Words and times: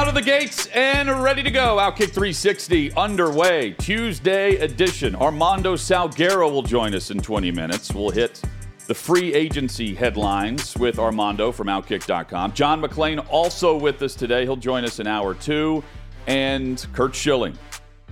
Out 0.00 0.08
of 0.08 0.14
the 0.14 0.22
gates 0.22 0.66
and 0.68 1.10
ready 1.22 1.42
to 1.42 1.50
go. 1.50 1.76
Outkick 1.76 2.08
360 2.08 2.94
underway. 2.94 3.72
Tuesday 3.72 4.56
edition. 4.56 5.14
Armando 5.14 5.76
Salguero 5.76 6.50
will 6.50 6.62
join 6.62 6.94
us 6.94 7.10
in 7.10 7.20
20 7.20 7.50
minutes. 7.50 7.92
We'll 7.92 8.08
hit 8.08 8.40
the 8.86 8.94
free 8.94 9.34
agency 9.34 9.94
headlines 9.94 10.74
with 10.74 10.98
Armando 10.98 11.52
from 11.52 11.66
Outkick.com. 11.66 12.54
John 12.54 12.80
McClain 12.80 13.22
also 13.28 13.76
with 13.76 14.00
us 14.00 14.14
today. 14.14 14.44
He'll 14.44 14.56
join 14.56 14.86
us 14.86 15.00
in 15.00 15.06
hour 15.06 15.34
two. 15.34 15.84
And 16.26 16.86
Curt 16.94 17.14
Schilling, 17.14 17.58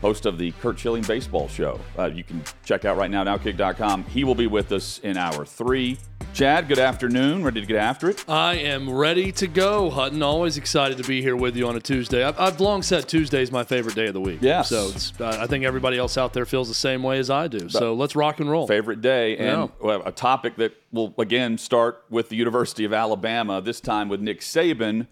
host 0.01 0.27
of 0.27 0.39
the 0.39 0.53
Curt 0.53 0.79
Schilling 0.79 1.03
Baseball 1.03 1.49
Show. 1.49 1.81
Uh, 1.99 2.07
you 2.07 2.25
can 2.25 2.43
check 2.65 2.85
out 2.85 2.97
right 2.97 3.11
now 3.11 3.23
at 3.23 3.27
Outkick.com. 3.27 4.05
He 4.05 4.25
will 4.25 4.35
be 4.35 4.47
with 4.47 4.73
us 4.73 4.99
in 5.01 5.17
hour 5.17 5.45
three. 5.45 5.99
Chad, 6.35 6.69
good 6.69 6.79
afternoon. 6.79 7.43
Ready 7.43 7.61
to 7.61 7.67
get 7.67 7.77
after 7.79 8.11
it? 8.11 8.25
I 8.29 8.57
am 8.57 8.91
ready 8.91 9.33
to 9.33 9.47
go, 9.47 9.89
Hutton. 9.91 10.23
Always 10.23 10.57
excited 10.57 10.99
to 10.99 11.05
be 11.05 11.23
here 11.23 11.35
with 11.35 11.57
you 11.57 11.67
on 11.67 11.75
a 11.75 11.81
Tuesday. 11.81 12.23
I've, 12.23 12.39
I've 12.39 12.61
long 12.61 12.83
said 12.83 13.09
Tuesday 13.09 13.43
is 13.43 13.51
my 13.51 13.65
favorite 13.65 13.95
day 13.95 14.07
of 14.07 14.15
the 14.15 14.21
week. 14.21 14.39
Yeah. 14.43 14.63
So 14.63 14.93
uh, 15.21 15.39
I 15.41 15.47
think 15.47 15.65
everybody 15.65 15.97
else 15.99 16.19
out 16.19 16.33
there 16.35 16.45
feels 16.45 16.69
the 16.69 16.75
same 16.75 17.03
way 17.03 17.19
as 17.19 17.31
I 17.31 17.49
do. 17.49 17.69
So 17.69 17.95
let's 17.95 18.15
rock 18.15 18.41
and 18.41 18.51
roll. 18.51 18.67
Favorite 18.67 19.01
day. 19.01 19.37
And 19.39 19.47
Yeah. 19.47 19.69
well, 19.81 20.03
a 20.05 20.13
topic 20.13 20.57
that 20.57 20.75
will, 20.93 21.15
again, 21.19 21.57
start 21.59 22.05
with 22.11 22.29
the 22.29 22.37
University 22.37 22.85
of 22.85 22.93
Alabama, 22.93 23.61
this 23.61 23.81
time 23.81 24.09
with 24.09 24.21
Nick 24.21 24.41
Saban 24.41 25.07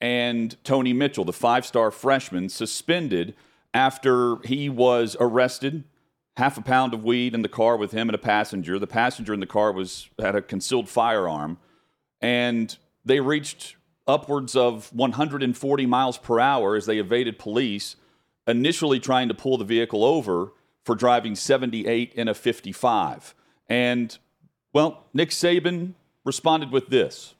and 0.00 0.56
Tony 0.64 0.92
Mitchell, 0.92 1.24
the 1.24 1.32
five 1.32 1.64
star 1.64 1.90
freshman, 1.90 2.48
suspended 2.48 3.34
after 3.76 4.36
he 4.44 4.70
was 4.70 5.18
arrested. 5.20 5.84
Half 6.38 6.56
a 6.56 6.62
pound 6.62 6.94
of 6.94 7.04
weed 7.04 7.34
in 7.34 7.42
the 7.42 7.48
car 7.48 7.76
with 7.76 7.92
him 7.92 8.08
and 8.08 8.14
a 8.14 8.18
passenger. 8.18 8.78
The 8.78 8.86
passenger 8.86 9.34
in 9.34 9.40
the 9.40 9.46
car 9.46 9.70
was 9.70 10.08
had 10.18 10.34
a 10.34 10.40
concealed 10.40 10.88
firearm, 10.88 11.58
and 12.20 12.76
they 13.04 13.20
reached 13.20 13.76
upwards 14.06 14.56
of 14.56 14.92
140 14.94 15.86
miles 15.86 16.16
per 16.16 16.40
hour 16.40 16.74
as 16.74 16.86
they 16.86 16.98
evaded 16.98 17.38
police, 17.38 17.96
initially 18.46 18.98
trying 18.98 19.28
to 19.28 19.34
pull 19.34 19.58
the 19.58 19.64
vehicle 19.64 20.04
over 20.04 20.52
for 20.84 20.94
driving 20.94 21.34
78 21.34 22.14
in 22.14 22.28
a 22.28 22.34
55. 22.34 23.34
And, 23.68 24.16
well, 24.72 25.04
Nick 25.12 25.30
Saban 25.30 25.94
responded 26.24 26.70
with 26.70 26.88
this. 26.88 27.34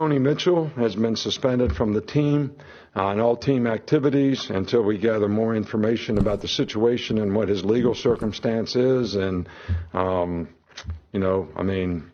Tony 0.00 0.18
Mitchell 0.18 0.66
has 0.76 0.96
been 0.96 1.14
suspended 1.14 1.74
from 1.76 1.92
the 1.92 2.00
team 2.00 2.56
uh, 2.96 3.08
and 3.08 3.20
all 3.20 3.36
team 3.36 3.66
activities 3.66 4.50
until 4.50 4.82
we 4.82 4.98
gather 4.98 5.28
more 5.28 5.54
information 5.54 6.18
about 6.18 6.40
the 6.40 6.48
situation 6.48 7.18
and 7.18 7.34
what 7.34 7.48
his 7.48 7.64
legal 7.64 7.94
circumstance 7.94 8.76
is. 8.76 9.14
And, 9.14 9.48
um, 9.92 10.48
you 11.12 11.20
know, 11.20 11.48
I 11.56 11.62
mean, 11.62 12.10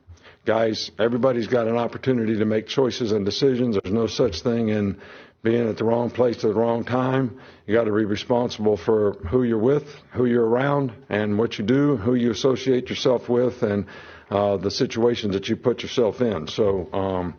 guys, 0.46 0.90
everybody's 0.98 1.48
got 1.48 1.68
an 1.68 1.76
opportunity 1.76 2.38
to 2.38 2.44
make 2.44 2.66
choices 2.66 3.12
and 3.12 3.24
decisions. 3.24 3.76
There's 3.82 3.94
no 3.94 4.06
such 4.06 4.42
thing 4.42 4.70
in 4.70 5.00
being 5.42 5.68
at 5.68 5.78
the 5.78 5.84
wrong 5.84 6.10
place 6.10 6.36
at 6.36 6.42
the 6.42 6.54
wrong 6.54 6.84
time. 6.84 7.40
You 7.66 7.74
got 7.74 7.84
to 7.84 7.94
be 7.94 8.04
responsible 8.04 8.76
for 8.76 9.12
who 9.30 9.42
you're 9.42 9.58
with, 9.58 9.84
who 10.12 10.26
you're 10.26 10.44
around, 10.44 10.92
and 11.08 11.38
what 11.38 11.58
you 11.58 11.64
do, 11.64 11.96
who 11.96 12.14
you 12.14 12.30
associate 12.30 12.90
yourself 12.90 13.28
with, 13.28 13.62
and 13.62 13.86
uh, 14.30 14.58
the 14.58 14.70
situations 14.70 15.34
that 15.34 15.48
you 15.48 15.56
put 15.56 15.82
yourself 15.82 16.20
in. 16.20 16.46
So, 16.46 16.92
um, 16.92 17.34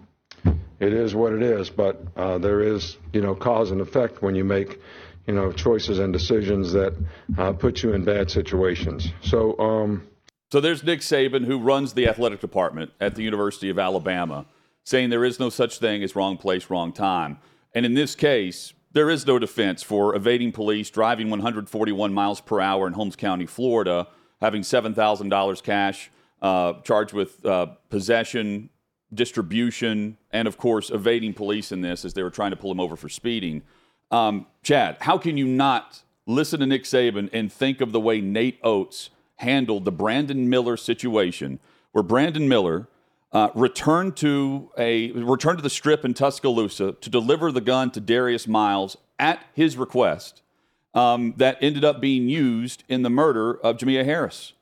it 0.81 0.93
is 0.93 1.13
what 1.13 1.31
it 1.31 1.43
is, 1.43 1.69
but 1.69 2.01
uh, 2.17 2.39
there 2.39 2.61
is, 2.61 2.97
you 3.13 3.21
know, 3.21 3.35
cause 3.35 3.69
and 3.69 3.79
effect 3.79 4.23
when 4.23 4.33
you 4.33 4.43
make, 4.43 4.79
you 5.27 5.33
know, 5.33 5.51
choices 5.51 5.99
and 5.99 6.11
decisions 6.11 6.73
that 6.73 6.93
uh, 7.37 7.53
put 7.53 7.83
you 7.83 7.93
in 7.93 8.03
bad 8.03 8.31
situations. 8.31 9.09
So, 9.21 9.57
um, 9.59 10.07
So 10.51 10.59
there's 10.59 10.83
Nick 10.83 11.01
Saban, 11.01 11.45
who 11.45 11.59
runs 11.59 11.93
the 11.93 12.07
athletic 12.07 12.41
department 12.41 12.91
at 12.99 13.13
the 13.13 13.21
University 13.21 13.69
of 13.69 13.77
Alabama, 13.77 14.47
saying 14.83 15.11
there 15.11 15.23
is 15.23 15.39
no 15.39 15.49
such 15.49 15.77
thing 15.77 16.01
as 16.01 16.15
wrong 16.15 16.35
place, 16.35 16.69
wrong 16.71 16.91
time. 16.91 17.37
And 17.75 17.85
in 17.85 17.93
this 17.93 18.15
case, 18.15 18.73
there 18.91 19.11
is 19.11 19.27
no 19.27 19.37
defense 19.37 19.83
for 19.83 20.15
evading 20.15 20.51
police, 20.51 20.89
driving 20.89 21.29
141 21.29 22.11
miles 22.11 22.41
per 22.41 22.59
hour 22.59 22.87
in 22.87 22.93
Holmes 22.93 23.15
County, 23.15 23.45
Florida, 23.45 24.07
having 24.41 24.63
$7,000 24.63 25.63
cash, 25.63 26.09
uh, 26.41 26.73
charged 26.81 27.13
with 27.13 27.45
uh, 27.45 27.67
possession, 27.89 28.70
distribution, 29.13 30.17
and 30.31 30.47
of 30.47 30.57
course, 30.57 30.89
evading 30.89 31.33
police 31.33 31.71
in 31.71 31.81
this 31.81 32.05
as 32.05 32.13
they 32.13 32.23
were 32.23 32.29
trying 32.29 32.51
to 32.51 32.57
pull 32.57 32.71
him 32.71 32.79
over 32.79 32.95
for 32.95 33.09
speeding. 33.09 33.61
Um, 34.09 34.47
Chad, 34.63 34.97
how 35.01 35.17
can 35.17 35.37
you 35.37 35.45
not 35.45 36.03
listen 36.25 36.59
to 36.59 36.65
Nick 36.65 36.83
Saban 36.83 37.29
and 37.33 37.51
think 37.51 37.81
of 37.81 37.91
the 37.91 37.99
way 37.99 38.21
Nate 38.21 38.59
Oats 38.63 39.09
handled 39.37 39.85
the 39.85 39.91
Brandon 39.91 40.49
Miller 40.49 40.77
situation, 40.77 41.59
where 41.91 42.03
Brandon 42.03 42.47
Miller 42.47 42.87
uh, 43.33 43.49
returned 43.55 44.15
to 44.17 44.69
a 44.77 45.11
returned 45.11 45.57
to 45.57 45.63
the 45.63 45.69
strip 45.69 46.03
in 46.05 46.13
Tuscaloosa 46.13 46.93
to 46.93 47.09
deliver 47.09 47.51
the 47.51 47.61
gun 47.61 47.91
to 47.91 47.99
Darius 47.99 48.47
Miles 48.47 48.97
at 49.17 49.43
his 49.53 49.77
request, 49.77 50.41
um, 50.93 51.33
that 51.37 51.57
ended 51.61 51.85
up 51.85 52.01
being 52.01 52.27
used 52.27 52.83
in 52.89 53.03
the 53.03 53.09
murder 53.09 53.53
of 53.53 53.77
Jamea 53.77 54.03
Harris. 54.03 54.53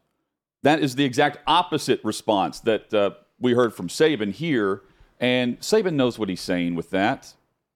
That 0.62 0.82
is 0.82 0.96
the 0.96 1.06
exact 1.06 1.40
opposite 1.48 2.04
response 2.04 2.60
that 2.62 2.94
uh, 2.94 3.12
we 3.40 3.54
heard 3.54 3.74
from 3.74 3.88
Saban 3.88 4.34
here, 4.34 4.82
and 5.20 5.60
Saban 5.60 5.94
knows 5.94 6.18
what 6.18 6.30
he's 6.30 6.42
saying 6.42 6.76
with 6.76 6.90
that. 6.92 7.34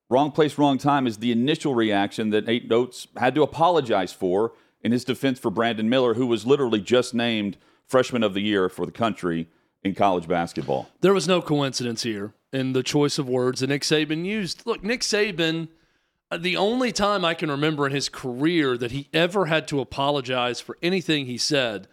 Wrong 0.10 0.32
place, 0.32 0.58
wrong 0.58 0.78
time 0.78 1.08
is 1.08 1.18
the 1.18 1.32
initial 1.32 1.74
reaction 1.74 2.30
that 2.32 2.46
Nate 2.46 2.72
Oats 2.72 3.08
had 3.18 3.34
to 3.36 3.44
apologize 3.44 4.14
for 4.14 4.54
in 4.82 4.92
his 4.92 5.06
defense 5.06 5.40
for 5.40 5.50
Brandon 5.50 5.90
Miller, 5.90 6.14
who 6.14 6.28
was 6.28 6.46
literally 6.46 6.82
just 6.82 7.14
named 7.14 7.58
Freshman 7.88 8.24
of 8.24 8.34
the 8.34 8.42
Year 8.42 8.70
for 8.70 8.86
the 8.86 8.92
country 8.92 9.48
in 9.84 9.96
college 9.96 10.28
basketball. 10.28 10.90
There 11.02 11.14
was 11.14 11.28
no 11.28 11.42
coincidence 11.42 12.04
here 12.04 12.34
in 12.52 12.74
the 12.74 12.84
choice 12.84 13.18
of 13.18 13.28
words 13.28 13.62
that 13.62 13.68
Nick 13.68 13.82
Saban 13.82 14.26
used. 14.26 14.64
Look, 14.66 14.84
Nick 14.84 15.02
Saban, 15.02 15.70
uh, 16.30 16.38
the 16.38 16.58
only 16.58 16.92
time 16.92 17.26
I 17.26 17.34
can 17.34 17.50
remember 17.50 17.86
in 17.86 17.92
his 17.92 18.10
career 18.10 18.78
that 18.78 18.92
he 18.92 19.10
ever 19.14 19.46
had 19.46 19.68
to 19.70 19.82
apologize 19.82 20.62
for 20.62 20.78
anything 20.82 21.26
he 21.26 21.38
said 21.38 21.88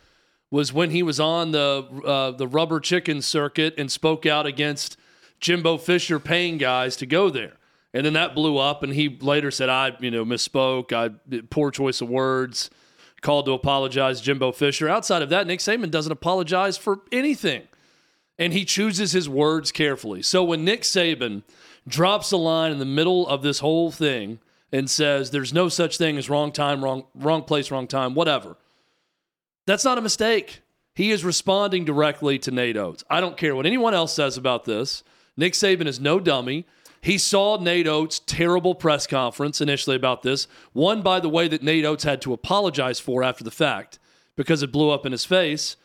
was 0.50 0.72
when 0.72 0.90
he 0.90 1.02
was 1.02 1.20
on 1.20 1.52
the 1.52 1.86
uh, 2.04 2.30
the 2.32 2.48
rubber 2.48 2.80
chicken 2.80 3.22
circuit 3.22 3.74
and 3.78 3.90
spoke 3.90 4.26
out 4.26 4.46
against 4.46 4.96
Jimbo 5.38 5.78
Fisher 5.78 6.18
paying 6.18 6.58
guys 6.58 6.96
to 6.96 7.06
go 7.06 7.30
there. 7.30 7.54
And 7.92 8.06
then 8.06 8.12
that 8.12 8.34
blew 8.34 8.56
up, 8.58 8.82
and 8.82 8.92
he 8.92 9.18
later 9.20 9.50
said, 9.50 9.68
"I, 9.68 9.96
you 10.00 10.10
know, 10.10 10.24
misspoke. 10.24 10.92
I 10.92 11.10
poor 11.50 11.70
choice 11.70 12.00
of 12.00 12.08
words." 12.08 12.70
Called 13.22 13.44
to 13.44 13.52
apologize, 13.52 14.22
Jimbo 14.22 14.50
Fisher. 14.52 14.88
Outside 14.88 15.20
of 15.20 15.28
that, 15.28 15.46
Nick 15.46 15.60
Saban 15.60 15.90
doesn't 15.90 16.10
apologize 16.10 16.78
for 16.78 17.00
anything 17.12 17.64
and 18.40 18.54
he 18.54 18.64
chooses 18.64 19.12
his 19.12 19.28
words 19.28 19.70
carefully. 19.70 20.22
So 20.22 20.42
when 20.42 20.64
Nick 20.64 20.82
Saban 20.82 21.42
drops 21.86 22.32
a 22.32 22.38
line 22.38 22.72
in 22.72 22.78
the 22.78 22.86
middle 22.86 23.28
of 23.28 23.42
this 23.42 23.58
whole 23.58 23.90
thing 23.90 24.40
and 24.72 24.88
says 24.88 25.30
there's 25.30 25.52
no 25.52 25.68
such 25.68 25.98
thing 25.98 26.16
as 26.16 26.30
wrong 26.30 26.50
time, 26.50 26.82
wrong 26.82 27.04
wrong 27.14 27.42
place, 27.42 27.70
wrong 27.70 27.86
time, 27.86 28.14
whatever. 28.14 28.56
That's 29.70 29.84
not 29.84 29.98
a 29.98 30.00
mistake. 30.00 30.62
He 30.96 31.12
is 31.12 31.24
responding 31.24 31.84
directly 31.84 32.40
to 32.40 32.50
Nate 32.50 32.76
Oats. 32.76 33.04
I 33.08 33.20
don't 33.20 33.36
care 33.36 33.54
what 33.54 33.66
anyone 33.66 33.94
else 33.94 34.12
says 34.12 34.36
about 34.36 34.64
this. 34.64 35.04
Nick 35.36 35.52
Saban 35.52 35.86
is 35.86 36.00
no 36.00 36.18
dummy. 36.18 36.66
He 37.00 37.18
saw 37.18 37.56
Nate 37.56 37.86
Oats' 37.86 38.18
terrible 38.26 38.74
press 38.74 39.06
conference 39.06 39.60
initially 39.60 39.94
about 39.94 40.22
this, 40.22 40.48
one, 40.72 41.02
by 41.02 41.20
the 41.20 41.28
way, 41.28 41.46
that 41.46 41.62
Nate 41.62 41.84
Oats 41.84 42.02
had 42.02 42.20
to 42.22 42.32
apologize 42.32 42.98
for 42.98 43.22
after 43.22 43.44
the 43.44 43.52
fact 43.52 44.00
because 44.34 44.64
it 44.64 44.72
blew 44.72 44.90
up 44.90 45.06
in 45.06 45.12
his 45.12 45.24
face. 45.24 45.76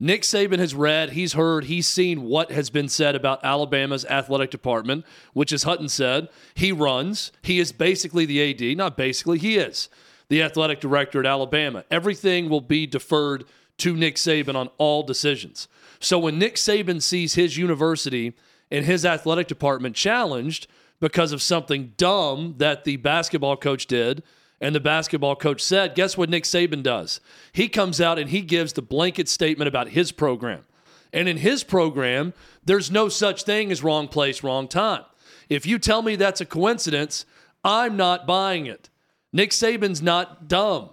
Nick 0.00 0.22
Saban 0.22 0.58
has 0.58 0.74
read, 0.74 1.10
he's 1.10 1.34
heard, 1.34 1.64
he's 1.64 1.86
seen 1.86 2.22
what 2.22 2.50
has 2.50 2.70
been 2.70 2.88
said 2.88 3.14
about 3.14 3.44
Alabama's 3.44 4.06
athletic 4.06 4.50
department, 4.50 5.04
which, 5.34 5.52
as 5.52 5.64
Hutton 5.64 5.90
said, 5.90 6.30
he 6.54 6.72
runs. 6.72 7.32
He 7.42 7.58
is 7.58 7.70
basically 7.70 8.24
the 8.24 8.70
AD, 8.70 8.78
not 8.78 8.96
basically, 8.96 9.36
he 9.36 9.58
is 9.58 9.90
the 10.28 10.42
athletic 10.42 10.80
director 10.80 11.20
at 11.20 11.26
Alabama. 11.26 11.84
Everything 11.90 12.48
will 12.48 12.60
be 12.60 12.86
deferred 12.86 13.44
to 13.78 13.94
Nick 13.94 14.16
Saban 14.16 14.54
on 14.54 14.68
all 14.78 15.02
decisions. 15.02 15.68
So 16.00 16.18
when 16.18 16.38
Nick 16.38 16.56
Saban 16.56 17.02
sees 17.02 17.34
his 17.34 17.56
university 17.56 18.34
and 18.70 18.84
his 18.84 19.04
athletic 19.04 19.46
department 19.46 19.94
challenged 19.94 20.66
because 21.00 21.32
of 21.32 21.42
something 21.42 21.92
dumb 21.96 22.54
that 22.58 22.84
the 22.84 22.96
basketball 22.96 23.56
coach 23.56 23.86
did, 23.86 24.22
and 24.60 24.74
the 24.74 24.80
basketball 24.80 25.36
coach 25.36 25.60
said, 25.60 25.94
guess 25.94 26.16
what 26.16 26.30
Nick 26.30 26.44
Saban 26.44 26.82
does? 26.82 27.20
He 27.52 27.68
comes 27.68 28.00
out 28.00 28.18
and 28.18 28.30
he 28.30 28.40
gives 28.40 28.72
the 28.72 28.82
blanket 28.82 29.28
statement 29.28 29.68
about 29.68 29.88
his 29.88 30.12
program. 30.12 30.64
And 31.12 31.28
in 31.28 31.36
his 31.36 31.62
program, 31.62 32.32
there's 32.64 32.90
no 32.90 33.08
such 33.08 33.42
thing 33.42 33.70
as 33.70 33.82
wrong 33.82 34.08
place, 34.08 34.42
wrong 34.42 34.66
time. 34.66 35.04
If 35.48 35.66
you 35.66 35.78
tell 35.78 36.02
me 36.02 36.16
that's 36.16 36.40
a 36.40 36.46
coincidence, 36.46 37.26
I'm 37.64 37.96
not 37.96 38.26
buying 38.26 38.66
it. 38.66 38.88
Nick 39.36 39.50
Saban's 39.50 40.00
not 40.00 40.48
dumb. 40.48 40.88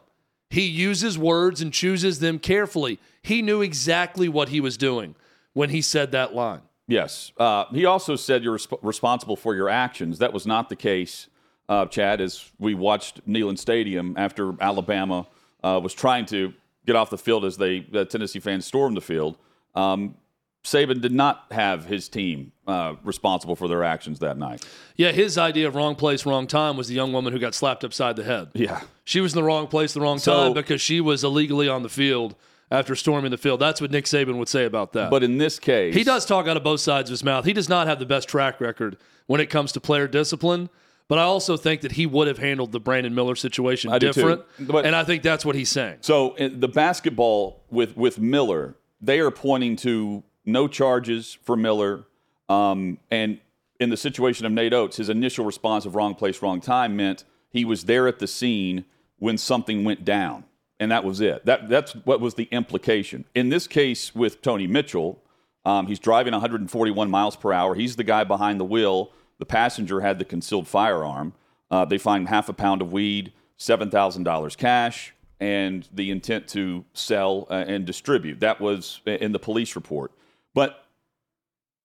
He 0.49 0.63
uses 0.63 1.17
words 1.17 1.61
and 1.61 1.71
chooses 1.71 2.19
them 2.19 2.39
carefully. 2.39 2.99
He 3.21 3.41
knew 3.41 3.61
exactly 3.61 4.27
what 4.27 4.49
he 4.49 4.59
was 4.59 4.75
doing 4.75 5.15
when 5.53 5.69
he 5.69 5.81
said 5.81 6.11
that 6.11 6.35
line. 6.35 6.59
Yes. 6.85 7.31
Uh, 7.37 7.63
he 7.71 7.85
also 7.85 8.17
said 8.17 8.43
you're 8.43 8.57
resp- 8.57 8.79
responsible 8.81 9.37
for 9.37 9.55
your 9.55 9.69
actions. 9.69 10.19
That 10.19 10.33
was 10.33 10.45
not 10.45 10.67
the 10.67 10.75
case, 10.75 11.27
uh, 11.69 11.85
Chad, 11.85 12.19
as 12.19 12.51
we 12.59 12.75
watched 12.75 13.25
Neyland 13.25 13.59
Stadium 13.59 14.13
after 14.17 14.53
Alabama 14.59 15.25
uh, 15.63 15.79
was 15.81 15.93
trying 15.93 16.25
to 16.25 16.53
get 16.85 16.97
off 16.97 17.09
the 17.09 17.17
field 17.17 17.45
as 17.45 17.55
they 17.55 17.79
the 17.79 18.03
Tennessee 18.03 18.41
fans 18.41 18.65
stormed 18.65 18.97
the 18.97 19.01
field. 19.01 19.37
Um, 19.73 20.15
Saban 20.63 21.01
did 21.01 21.11
not 21.11 21.45
have 21.51 21.85
his 21.85 22.07
team 22.07 22.53
uh, 22.67 22.95
responsible 23.03 23.55
for 23.55 23.67
their 23.67 23.83
actions 23.83 24.19
that 24.19 24.37
night. 24.37 24.65
Yeah, 24.95 25.11
his 25.11 25.37
idea 25.37 25.67
of 25.67 25.75
wrong 25.75 25.95
place, 25.95 26.25
wrong 26.25 26.47
time 26.47 26.77
was 26.77 26.87
the 26.87 26.93
young 26.95 27.11
woman 27.11 27.33
who 27.33 27.39
got 27.39 27.53
slapped 27.53 27.83
upside 27.83 28.15
the 28.15 28.23
head. 28.23 28.49
Yeah. 28.53 28.81
She 29.03 29.19
was 29.19 29.33
in 29.33 29.37
the 29.37 29.43
wrong 29.43 29.67
place, 29.67 29.93
the 29.93 29.99
wrong 30.01 30.19
So- 30.19 30.33
time 30.45 30.53
because 30.53 30.79
she 30.81 31.01
was 31.01 31.23
illegally 31.23 31.67
on 31.67 31.83
the 31.83 31.89
field 31.89 32.35
after 32.71 32.95
storming 32.95 33.31
the 33.31 33.37
field. 33.37 33.59
That's 33.59 33.81
what 33.81 33.91
Nick 33.91 34.05
Saban 34.05 34.37
would 34.37 34.47
say 34.47 34.63
about 34.63 34.93
that. 34.93 35.11
But 35.11 35.21
in 35.23 35.37
this 35.37 35.59
case, 35.59 35.93
he 35.95 36.03
does 36.05 36.25
talk 36.25 36.47
out 36.47 36.55
of 36.55 36.63
both 36.63 36.79
sides 36.79 37.09
of 37.09 37.13
his 37.13 37.23
mouth. 37.23 37.43
He 37.45 37.53
does 37.53 37.67
not 37.67 37.87
have 37.87 37.99
the 37.99 38.05
best 38.05 38.29
track 38.29 38.61
record 38.61 38.97
when 39.27 39.41
it 39.41 39.47
comes 39.49 39.73
to 39.73 39.81
player 39.81 40.07
discipline. 40.07 40.69
But 41.09 41.19
I 41.19 41.23
also 41.23 41.57
think 41.57 41.81
that 41.81 41.91
he 41.91 42.05
would 42.05 42.29
have 42.29 42.37
handled 42.37 42.71
the 42.71 42.79
Brandon 42.79 43.13
Miller 43.13 43.35
situation 43.35 43.91
I 43.91 43.99
different. 43.99 44.43
But- 44.57 44.85
and 44.85 44.95
I 44.95 45.03
think 45.03 45.21
that's 45.21 45.43
what 45.43 45.55
he's 45.55 45.69
saying. 45.69 45.97
So 45.99 46.35
the 46.39 46.69
basketball 46.69 47.61
with 47.69 47.97
with 47.97 48.17
Miller, 48.19 48.75
they 49.01 49.19
are 49.19 49.29
pointing 49.29 49.75
to 49.77 50.23
no 50.45 50.67
charges 50.67 51.37
for 51.43 51.55
Miller, 51.55 52.03
um, 52.49 52.97
and 53.09 53.39
in 53.79 53.89
the 53.89 53.97
situation 53.97 54.45
of 54.45 54.51
Nate 54.51 54.73
Oats, 54.73 54.97
his 54.97 55.09
initial 55.09 55.45
response 55.45 55.85
of 55.85 55.95
wrong 55.95 56.15
place, 56.15 56.41
wrong 56.41 56.61
time 56.61 56.95
meant 56.95 57.23
he 57.49 57.65
was 57.65 57.85
there 57.85 58.07
at 58.07 58.19
the 58.19 58.27
scene 58.27 58.85
when 59.19 59.37
something 59.37 59.83
went 59.83 60.03
down, 60.03 60.43
and 60.79 60.91
that 60.91 61.03
was 61.03 61.21
it. 61.21 61.45
That 61.45 61.69
that's 61.69 61.93
what 61.93 62.19
was 62.19 62.33
the 62.33 62.45
implication. 62.45 63.25
In 63.35 63.49
this 63.49 63.67
case 63.67 64.13
with 64.13 64.41
Tony 64.41 64.67
Mitchell, 64.67 65.21
um, 65.65 65.87
he's 65.87 65.99
driving 65.99 66.33
141 66.33 67.09
miles 67.09 67.35
per 67.35 67.53
hour. 67.53 67.75
He's 67.75 67.95
the 67.95 68.03
guy 68.03 68.23
behind 68.23 68.59
the 68.59 68.65
wheel. 68.65 69.11
The 69.39 69.45
passenger 69.45 70.01
had 70.01 70.19
the 70.19 70.25
concealed 70.25 70.67
firearm. 70.67 71.33
Uh, 71.71 71.85
they 71.85 71.97
find 71.97 72.27
half 72.27 72.49
a 72.49 72.53
pound 72.53 72.81
of 72.81 72.91
weed, 72.91 73.33
seven 73.57 73.89
thousand 73.89 74.23
dollars 74.23 74.55
cash, 74.55 75.13
and 75.39 75.87
the 75.93 76.11
intent 76.11 76.47
to 76.49 76.85
sell 76.93 77.47
uh, 77.49 77.65
and 77.67 77.85
distribute. 77.85 78.39
That 78.39 78.61
was 78.61 79.01
in 79.05 79.31
the 79.31 79.39
police 79.39 79.75
report. 79.75 80.11
But 80.53 80.85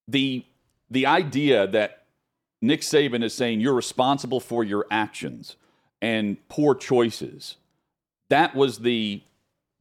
the 0.07 0.45
the 0.91 1.07
idea 1.07 1.67
that 1.67 2.05
Nick 2.63 2.81
Saban 2.81 3.23
is 3.23 3.35
saying 3.35 3.61
you're 3.61 3.75
responsible 3.75 4.41
for 4.41 4.65
your 4.65 4.87
actions 4.91 5.57
and 6.01 6.37
poor 6.49 6.75
choices. 6.75 7.57
That 8.31 8.55
was 8.55 8.79
the 8.79 9.23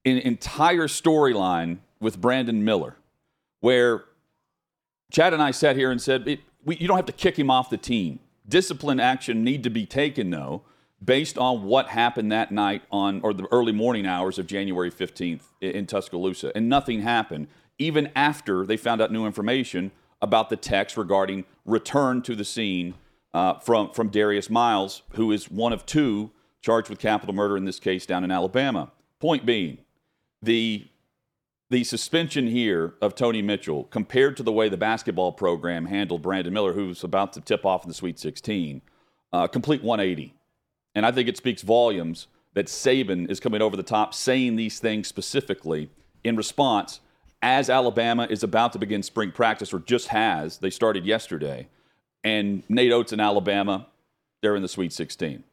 en- 0.06 0.18
entire 0.18 0.88
storyline 0.88 1.78
with 2.00 2.19
Brandon 2.19 2.63
Miller, 2.63 2.98
where 3.62 4.04
Chad 5.12 5.33
and 5.33 5.42
I 5.42 5.51
sat 5.51 5.75
here 5.75 5.92
and 5.92 6.01
said, 6.01 6.28
it, 6.28 6.42
we, 6.66 6.75
you 6.78 6.88
don't 6.88 6.98
have 6.98 7.06
to 7.06 7.12
kick 7.13 7.40
him 7.40 7.50
off 7.50 7.69
the 7.69 7.78
team. 7.78 8.19
Discipline 8.48 9.00
action 9.00 9.44
need 9.44 9.63
to 9.63 9.69
be 9.69 9.86
taken, 9.86 10.30
though, 10.30 10.63
based 11.04 11.38
on 11.38 11.63
what 11.63 11.88
happened 11.88 12.31
that 12.31 12.51
night 12.51 12.83
on 12.92 13.22
or 13.22 13.33
the 13.33 13.48
early 13.51 13.72
morning 13.72 14.06
hours 14.06 14.38
of 14.38 14.48
January 14.48 14.92
15th 14.92 15.44
i- 15.62 15.66
in 15.66 15.86
Tuscaloosa. 15.88 16.51
And 16.56 16.68
nothing 16.68 17.01
happened, 17.01 17.48
even 17.79 18.12
after 18.15 18.65
they 18.65 18.77
found 18.77 19.01
out 19.01 19.12
new 19.12 19.25
information 19.25 19.91
about 20.21 20.50
the 20.50 20.56
text 20.56 20.97
regarding 20.97 21.45
return 21.65 22.21
to 22.24 22.35
the 22.35 22.45
scene 22.45 22.95
uh, 23.33 23.59
from, 23.59 23.91
from 23.91 24.09
Darius 24.09 24.50
Miles, 24.50 25.03
who 25.12 25.31
is 25.31 25.50
one 25.50 25.74
of 25.74 25.85
two 25.85 26.31
charged 26.62 26.89
with 26.89 27.00
capital 27.00 27.35
murder 27.35 27.56
in 27.56 27.65
this 27.65 27.79
case 27.79 28.06
down 28.06 28.24
in 28.24 28.31
Alabama. 28.31 28.91
Point 29.19 29.45
being, 29.45 29.79
the 30.41 30.88
the 31.69 31.83
suspension 31.83 32.47
here 32.47 32.94
of 33.01 33.13
Tony 33.13 33.41
Mitchell 33.41 33.83
compared 33.85 34.38
to 34.38 34.44
the 34.44 34.53
way 34.53 34.69
the 34.69 34.77
basketball 34.77 35.33
program 35.33 35.85
handled 35.85 36.21
Brandon 36.21 36.53
Miller, 36.53 36.71
who's 36.71 37.03
about 37.03 37.33
to 37.33 37.41
tip 37.41 37.65
off 37.65 37.83
in 37.83 37.89
the 37.89 37.94
Sweet 37.94 38.18
16, 38.18 38.81
uh, 39.33 39.47
complete 39.47 39.83
180. 39.83 40.33
And 40.95 41.06
I 41.06 41.12
think 41.12 41.27
it 41.27 41.35
speaks 41.35 41.63
volumes 41.63 42.27
that 42.53 42.68
Saban 42.68 43.30
is 43.30 43.41
coming 43.41 43.62
over 43.62 43.75
the 43.75 43.83
top 43.83 44.13
saying 44.13 44.56
these 44.56 44.80
things 44.80 45.09
specifically 45.09 45.89
in 46.23 46.38
response 46.38 47.01
as 47.42 47.69
Alabama 47.69 48.28
is 48.30 48.44
about 48.44 48.74
to 48.74 48.80
begin 48.80 49.04
spring 49.04 49.31
practice, 49.31 49.74
or 49.74 49.80
just 49.80 50.07
has. 50.10 50.57
They 50.57 50.69
started 50.69 51.06
yesterday. 51.06 51.68
And 52.24 52.63
Nate 52.68 52.92
Oats 52.92 53.13
in 53.13 53.19
Alabama, 53.19 53.88
they're 54.42 54.56
in 54.56 54.62
the 54.62 54.68
Sweet 54.68 54.92
16. 54.92 55.44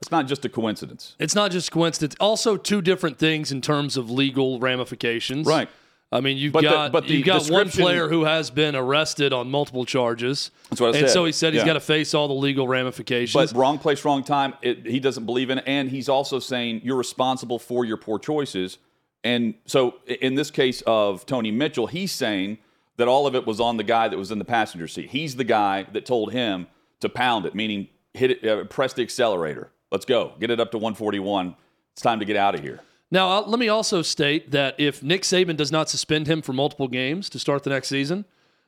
It's 0.00 0.10
not 0.10 0.26
just 0.26 0.44
a 0.44 0.48
coincidence. 0.48 1.14
It's 1.18 1.34
not 1.34 1.50
just 1.50 1.70
coincidence. 1.70 2.16
Also, 2.18 2.56
two 2.56 2.82
different 2.82 3.18
things 3.18 3.52
in 3.52 3.60
terms 3.60 3.96
of 3.96 4.10
legal 4.10 4.58
ramifications. 4.58 5.46
Right. 5.46 5.68
I 6.12 6.20
mean, 6.20 6.36
you've 6.36 6.52
But 6.52 6.62
the- 6.62 6.68
got 6.70 6.92
but 6.92 7.06
the 7.06 7.14
you've 7.14 7.26
got 7.26 7.48
one 7.50 7.68
player 7.70 8.08
who 8.08 8.24
has 8.24 8.50
been 8.50 8.76
arrested 8.76 9.32
on 9.32 9.50
multiple 9.50 9.84
charges. 9.84 10.50
That's 10.70 10.80
what 10.80 10.94
I 10.94 10.98
and 10.98 11.08
said. 11.08 11.12
so 11.12 11.24
he 11.24 11.32
said 11.32 11.54
he's 11.54 11.60
Yeah. 11.62 11.66
got 11.66 11.72
to 11.74 11.80
face 11.80 12.14
all 12.14 12.28
the 12.28 12.34
legal 12.34 12.68
ramifications. 12.68 13.52
But 13.52 13.58
wrong 13.58 13.78
place, 13.78 14.04
wrong 14.04 14.22
time. 14.22 14.54
It, 14.62 14.86
he 14.86 15.00
doesn't 15.00 15.26
believe 15.26 15.50
in 15.50 15.58
it, 15.58 15.64
and 15.66 15.90
he's 15.90 16.08
also 16.08 16.38
saying 16.38 16.82
you're 16.84 16.96
responsible 16.96 17.58
for 17.58 17.84
your 17.84 17.96
poor 17.96 18.18
choices. 18.18 18.78
And 19.24 19.54
so, 19.64 19.96
in 20.06 20.34
this 20.34 20.50
case 20.50 20.82
of 20.86 21.24
Tony 21.24 21.50
Mitchell, 21.50 21.86
he's 21.86 22.12
saying 22.12 22.58
that 22.98 23.08
all 23.08 23.26
of 23.26 23.34
it 23.34 23.46
was 23.46 23.58
on 23.58 23.78
the 23.78 23.82
guy 23.82 24.06
that 24.06 24.16
was 24.16 24.30
in 24.30 24.38
the 24.38 24.44
passenger 24.44 24.86
seat. 24.86 25.10
He's 25.10 25.36
the 25.36 25.44
guy 25.44 25.86
that 25.92 26.04
told 26.04 26.32
him 26.32 26.68
to 27.00 27.08
pound 27.08 27.46
it, 27.46 27.54
meaning 27.54 27.88
hit 28.12 28.30
it, 28.30 28.46
uh, 28.46 28.64
press 28.64 28.92
the 28.92 29.02
accelerator. 29.02 29.70
Let's 29.90 30.04
go, 30.04 30.34
get 30.38 30.50
it 30.50 30.60
up 30.60 30.70
to 30.72 30.78
141. 30.78 31.56
It's 31.92 32.02
time 32.02 32.20
to 32.20 32.24
get 32.24 32.36
out 32.36 32.54
of 32.54 32.60
here. 32.60 32.80
Now, 33.10 33.30
uh, 33.30 33.42
let 33.46 33.58
me 33.58 33.68
also 33.68 34.02
state 34.02 34.50
that 34.50 34.74
if 34.78 35.02
Nick 35.02 35.22
Saban 35.22 35.56
does 35.56 35.72
not 35.72 35.88
suspend 35.88 36.26
him 36.26 36.42
for 36.42 36.52
multiple 36.52 36.88
games 36.88 37.28
to 37.30 37.38
start 37.38 37.62
the 37.62 37.70
next 37.70 37.88
season, 37.88 38.24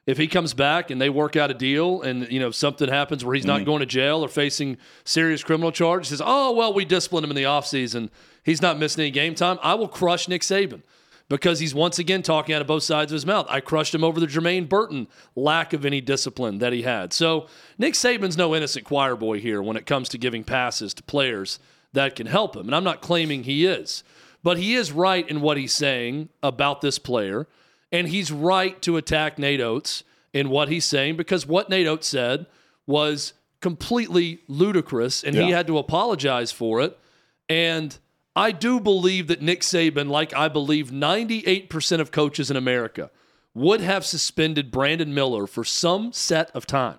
if 0.07 0.19
he 0.19 0.29
comes 0.29 0.55
back 0.55 0.91
and 0.91 1.01
they 1.01 1.11
work 1.11 1.35
out 1.35 1.51
a 1.51 1.55
deal 1.55 2.01
and 2.01 2.31
you 2.31 2.39
know 2.39 2.53
something 2.53 2.89
happens 2.89 3.25
where 3.25 3.35
he's 3.35 3.45
not 3.45 3.65
going 3.65 3.81
to 3.81 3.87
jail 3.87 4.25
or 4.25 4.29
facing 4.29 4.79
serious 5.05 5.43
criminal 5.43 5.73
charges, 5.73 6.11
says, 6.11 6.23
"Oh, 6.25 6.53
well, 6.53 6.73
we 6.73 6.85
disciplined 6.85 7.25
him 7.25 7.31
in 7.31 7.37
the 7.37 7.43
offseason. 7.43 8.11
He's 8.47 8.63
not 8.63 8.79
missing 8.79 9.03
any 9.03 9.11
game 9.11 9.35
time." 9.35 9.59
I 9.63 9.75
will 9.75 9.89
crush 9.89 10.27
Nick 10.27 10.41
Saban 10.41 10.81
because 11.29 11.59
he's 11.59 11.75
once 11.75 11.99
again 11.99 12.23
talking 12.23 12.55
out 12.55 12.61
of 12.61 12.67
both 12.67 12.85
sides 12.85 13.13
of 13.13 13.17
his 13.17 13.27
mouth. 13.27 13.47
I 13.51 13.61
crushed 13.61 13.95
him 13.95 14.05
over 14.05 14.21
the 14.21 14.27
Jermaine 14.27 14.69
Burton 14.69 15.09
lack 15.35 15.73
of 15.73 15.85
any 15.85 16.01
discipline 16.01 16.59
that 16.59 16.73
he 16.73 16.83
had. 16.83 17.13
So, 17.13 17.47
Nick 17.79 17.95
Saban's 17.95 18.37
no 18.37 18.55
innocent 18.55 18.85
choir 18.87 19.17
boy 19.17 19.41
here 19.41 19.61
when 19.61 19.77
it 19.77 19.87
comes 19.87 20.09
to 20.11 20.19
giving 20.19 20.45
passes 20.45 20.95
to 20.95 21.03
players 21.03 21.59
that 21.93 22.15
can 22.15 22.27
help 22.27 22.57
him. 22.57 22.67
And 22.67 22.75
I'm 22.75 22.85
not 22.85 23.03
claiming 23.03 23.43
he 23.45 23.67
is. 23.67 24.05
But 24.43 24.59
he 24.59 24.75
is 24.75 24.93
right 24.93 25.29
in 25.29 25.41
what 25.41 25.57
he's 25.57 25.75
saying 25.75 26.29
about 26.43 26.81
this 26.81 26.99
player. 26.99 27.49
And 27.91 28.07
he's 28.09 28.31
right 28.31 28.81
to 28.83 28.97
attack 28.97 29.39
Nate 29.39 29.61
Oats 29.61 30.05
in 30.33 30.51
what 30.51 30.69
he's 30.69 30.85
saying 30.85 31.17
because 31.17 31.47
what 31.47 31.69
Nate 31.69 31.87
Oats 31.87 32.07
said 32.07 32.47
was 32.87 33.33
completely 33.61 34.41
ludicrous 34.47 35.25
and 35.25 35.35
he 35.35 35.51
had 35.51 35.67
to 35.67 35.79
apologize 35.79 36.53
for 36.53 36.81
it. 36.81 36.97
And 37.49 37.99
I 38.37 38.53
do 38.53 38.79
believe 38.79 39.29
that 39.29 39.41
Nick 39.41 39.63
Saban, 39.63 40.11
like 40.11 40.35
I 40.35 40.49
believe 40.49 40.91
98% 40.91 42.01
of 42.01 42.13
coaches 42.13 42.51
in 42.51 42.57
America, 42.57 43.11
would 43.55 43.81
have 43.81 44.05
suspended 44.05 44.71
Brandon 44.71 45.15
Miller 45.15 45.47
for 45.47 45.65
some 45.65 46.13
set 46.13 46.51
of 46.51 46.67
time. 46.67 46.99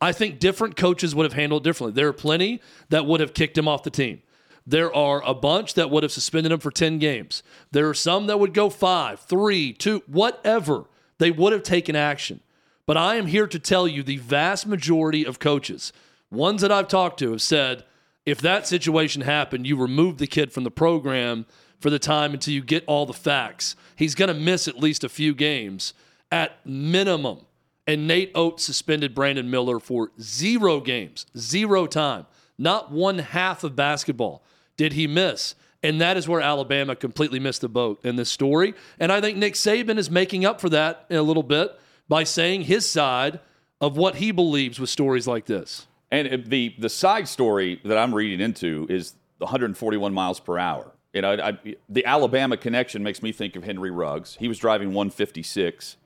I 0.00 0.10
think 0.10 0.40
different 0.40 0.76
coaches 0.76 1.14
would 1.14 1.22
have 1.22 1.34
handled 1.34 1.62
it 1.62 1.70
differently. 1.70 1.94
There 1.94 2.08
are 2.08 2.12
plenty 2.12 2.60
that 2.88 3.06
would 3.06 3.20
have 3.20 3.32
kicked 3.32 3.56
him 3.56 3.68
off 3.68 3.84
the 3.84 3.90
team. 3.90 4.20
There 4.66 4.92
are 4.94 5.22
a 5.24 5.32
bunch 5.32 5.74
that 5.74 5.90
would 5.90 6.02
have 6.02 6.10
suspended 6.10 6.50
him 6.50 6.58
for 6.58 6.72
10 6.72 6.98
games. 6.98 7.44
There 7.70 7.88
are 7.88 7.94
some 7.94 8.26
that 8.26 8.40
would 8.40 8.52
go 8.52 8.68
five, 8.68 9.20
three, 9.20 9.72
two, 9.72 10.02
whatever. 10.08 10.86
They 11.18 11.30
would 11.30 11.52
have 11.52 11.62
taken 11.62 11.94
action. 11.94 12.40
But 12.84 12.96
I 12.96 13.14
am 13.14 13.26
here 13.26 13.46
to 13.46 13.58
tell 13.60 13.86
you 13.86 14.02
the 14.02 14.16
vast 14.16 14.66
majority 14.66 15.24
of 15.24 15.38
coaches, 15.38 15.92
ones 16.30 16.62
that 16.62 16.72
I've 16.72 16.88
talked 16.88 17.20
to, 17.20 17.30
have 17.30 17.42
said 17.42 17.84
if 18.26 18.40
that 18.40 18.66
situation 18.66 19.22
happened, 19.22 19.66
you 19.66 19.76
remove 19.76 20.18
the 20.18 20.26
kid 20.26 20.52
from 20.52 20.64
the 20.64 20.70
program 20.70 21.46
for 21.80 21.90
the 21.90 21.98
time 21.98 22.32
until 22.32 22.54
you 22.54 22.62
get 22.62 22.84
all 22.86 23.04
the 23.04 23.12
facts. 23.12 23.76
He's 23.96 24.14
going 24.14 24.28
to 24.28 24.34
miss 24.34 24.66
at 24.66 24.78
least 24.78 25.04
a 25.04 25.08
few 25.08 25.34
games 25.34 25.92
at 26.32 26.64
minimum. 26.66 27.40
And 27.86 28.06
Nate 28.06 28.32
Oats 28.34 28.64
suspended 28.64 29.14
Brandon 29.14 29.50
Miller 29.50 29.78
for 29.78 30.10
zero 30.20 30.80
games, 30.80 31.26
zero 31.36 31.86
time, 31.86 32.26
not 32.56 32.90
one 32.90 33.18
half 33.18 33.62
of 33.62 33.76
basketball 33.76 34.42
did 34.76 34.94
he 34.94 35.06
miss. 35.06 35.54
And 35.82 36.00
that 36.00 36.16
is 36.16 36.26
where 36.26 36.40
Alabama 36.40 36.96
completely 36.96 37.38
missed 37.38 37.60
the 37.60 37.68
boat 37.68 38.00
in 38.02 38.16
this 38.16 38.30
story. 38.30 38.72
And 38.98 39.12
I 39.12 39.20
think 39.20 39.36
Nick 39.36 39.52
Saban 39.52 39.98
is 39.98 40.10
making 40.10 40.46
up 40.46 40.62
for 40.62 40.70
that 40.70 41.04
in 41.10 41.16
a 41.16 41.22
little 41.22 41.42
bit 41.42 41.78
by 42.08 42.24
saying 42.24 42.62
his 42.62 42.88
side 42.90 43.40
of 43.82 43.98
what 43.98 44.16
he 44.16 44.30
believes 44.30 44.80
with 44.80 44.88
stories 44.88 45.26
like 45.26 45.44
this. 45.44 45.86
And 46.14 46.46
the 46.46 46.76
the 46.78 46.88
side 46.88 47.26
story 47.26 47.80
that 47.84 47.98
I'm 47.98 48.14
reading 48.14 48.40
into 48.40 48.86
is 48.88 49.14
141 49.38 50.14
miles 50.14 50.38
per 50.38 50.58
hour. 50.58 50.92
You 51.12 51.22
know, 51.22 51.32
I, 51.32 51.58
the 51.88 52.06
Alabama 52.06 52.56
connection 52.56 53.02
makes 53.02 53.20
me 53.20 53.32
think 53.32 53.56
of 53.56 53.64
Henry 53.64 53.90
Ruggs. 53.90 54.36
He 54.38 54.46
was 54.46 54.58
driving 54.58 54.88
156 54.88 55.96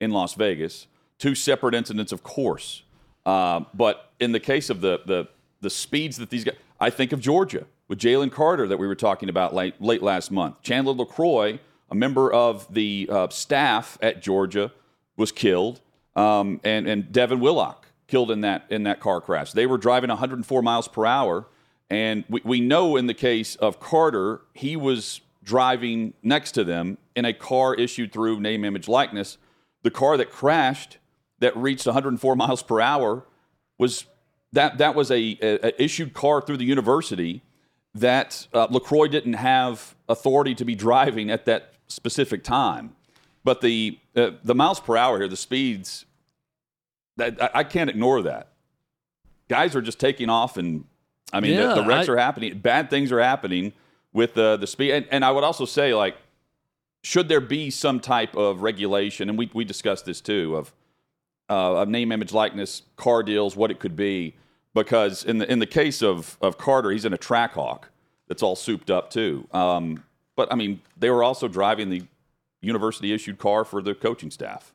in 0.00 0.10
Las 0.10 0.32
Vegas. 0.34 0.86
Two 1.18 1.34
separate 1.34 1.74
incidents, 1.74 2.12
of 2.12 2.22
course, 2.22 2.82
uh, 3.26 3.60
but 3.74 4.10
in 4.18 4.32
the 4.32 4.40
case 4.40 4.70
of 4.70 4.80
the 4.80 5.00
the 5.04 5.28
the 5.60 5.68
speeds 5.68 6.16
that 6.16 6.30
these 6.30 6.44
guys, 6.44 6.56
I 6.80 6.88
think 6.88 7.12
of 7.12 7.20
Georgia 7.20 7.66
with 7.88 7.98
Jalen 7.98 8.32
Carter 8.32 8.66
that 8.68 8.78
we 8.78 8.86
were 8.86 8.94
talking 8.94 9.28
about 9.28 9.54
late 9.54 9.78
late 9.82 10.02
last 10.02 10.30
month. 10.30 10.62
Chandler 10.62 10.94
LeCroy, 10.94 11.58
a 11.90 11.94
member 11.94 12.32
of 12.32 12.72
the 12.72 13.06
uh, 13.12 13.28
staff 13.28 13.98
at 14.00 14.22
Georgia, 14.22 14.72
was 15.18 15.30
killed, 15.30 15.82
um, 16.16 16.58
and 16.64 16.88
and 16.88 17.12
Devin 17.12 17.40
Willock 17.40 17.87
killed 18.08 18.30
in 18.30 18.40
that 18.40 18.64
in 18.70 18.82
that 18.82 19.00
car 19.00 19.20
crash. 19.20 19.52
They 19.52 19.66
were 19.66 19.78
driving 19.78 20.08
104 20.08 20.62
miles 20.62 20.88
per 20.88 21.06
hour, 21.06 21.46
and 21.88 22.24
we, 22.28 22.40
we 22.44 22.60
know 22.60 22.96
in 22.96 23.06
the 23.06 23.14
case 23.14 23.54
of 23.56 23.78
Carter, 23.78 24.40
he 24.54 24.76
was 24.76 25.20
driving 25.44 26.14
next 26.22 26.52
to 26.52 26.64
them 26.64 26.98
in 27.14 27.24
a 27.24 27.32
car 27.32 27.74
issued 27.74 28.12
through 28.12 28.40
name, 28.40 28.64
image, 28.64 28.88
likeness. 28.88 29.38
The 29.82 29.90
car 29.90 30.16
that 30.16 30.30
crashed 30.30 30.98
that 31.38 31.56
reached 31.56 31.86
104 31.86 32.34
miles 32.36 32.62
per 32.62 32.80
hour 32.80 33.24
was 33.78 34.04
that 34.52 34.78
that 34.78 34.94
was 34.94 35.10
a, 35.10 35.38
a, 35.40 35.68
a 35.68 35.82
issued 35.82 36.14
car 36.14 36.40
through 36.40 36.56
the 36.56 36.64
university 36.64 37.42
that 37.94 38.46
uh, 38.52 38.66
LeCroy 38.68 39.10
didn't 39.10 39.34
have 39.34 39.94
authority 40.08 40.54
to 40.54 40.64
be 40.64 40.74
driving 40.74 41.30
at 41.30 41.44
that 41.46 41.74
specific 41.86 42.42
time. 42.44 42.94
But 43.44 43.60
the 43.60 43.98
uh, 44.16 44.32
the 44.42 44.54
miles 44.54 44.80
per 44.80 44.96
hour 44.96 45.18
here, 45.18 45.28
the 45.28 45.36
speeds, 45.36 46.04
that 47.18 47.40
I, 47.42 47.50
I 47.60 47.64
can't 47.64 47.88
ignore 47.90 48.22
that. 48.22 48.48
Guys 49.48 49.76
are 49.76 49.82
just 49.82 50.00
taking 50.00 50.28
off, 50.30 50.56
and 50.56 50.84
I 51.32 51.40
mean 51.40 51.52
Yeah, 51.52 51.68
the, 51.68 51.82
the 51.82 51.84
wrecks 51.84 52.08
I- 52.08 52.12
are 52.12 52.16
happening. 52.16 52.58
Bad 52.58 52.90
things 52.90 53.12
are 53.12 53.20
happening 53.20 53.72
with 54.12 54.34
the 54.34 54.56
the 54.56 54.66
speed, 54.66 54.92
and, 54.92 55.06
and 55.10 55.24
I 55.24 55.30
would 55.30 55.44
also 55.44 55.64
say 55.64 55.94
like, 55.94 56.16
should 57.02 57.28
there 57.28 57.40
be 57.40 57.70
some 57.70 58.00
type 58.00 58.36
of 58.36 58.62
regulation? 58.62 59.28
And 59.28 59.38
we 59.38 59.50
we 59.54 59.64
discussed 59.64 60.04
this 60.06 60.20
too 60.20 60.56
of 60.56 60.72
uh, 61.50 61.82
of 61.82 61.88
name, 61.88 62.12
image, 62.12 62.32
likeness, 62.32 62.82
car 62.96 63.22
deals, 63.22 63.56
what 63.56 63.70
it 63.70 63.78
could 63.78 63.96
be. 63.96 64.34
Because 64.74 65.24
in 65.24 65.38
the 65.38 65.50
in 65.50 65.58
the 65.60 65.66
case 65.66 66.02
of 66.02 66.36
of 66.40 66.58
Carter, 66.58 66.90
he's 66.90 67.04
in 67.04 67.12
a 67.12 67.18
Trackhawk 67.18 67.84
that's 68.28 68.42
all 68.42 68.54
souped 68.56 68.90
up 68.90 69.10
too. 69.10 69.46
Um, 69.52 70.04
but 70.36 70.52
I 70.52 70.56
mean, 70.56 70.82
they 70.96 71.10
were 71.10 71.24
also 71.24 71.48
driving 71.48 71.88
the 71.88 72.02
university 72.60 73.12
issued 73.12 73.38
car 73.38 73.64
for 73.64 73.80
the 73.80 73.94
coaching 73.94 74.30
staff. 74.30 74.74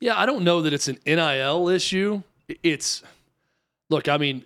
Yeah, 0.00 0.18
I 0.18 0.26
don't 0.26 0.44
know 0.44 0.62
that 0.62 0.72
it's 0.72 0.88
an 0.88 0.98
NIL 1.06 1.68
issue. 1.68 2.22
It's 2.62 3.02
look, 3.90 4.08
I 4.08 4.16
mean, 4.18 4.44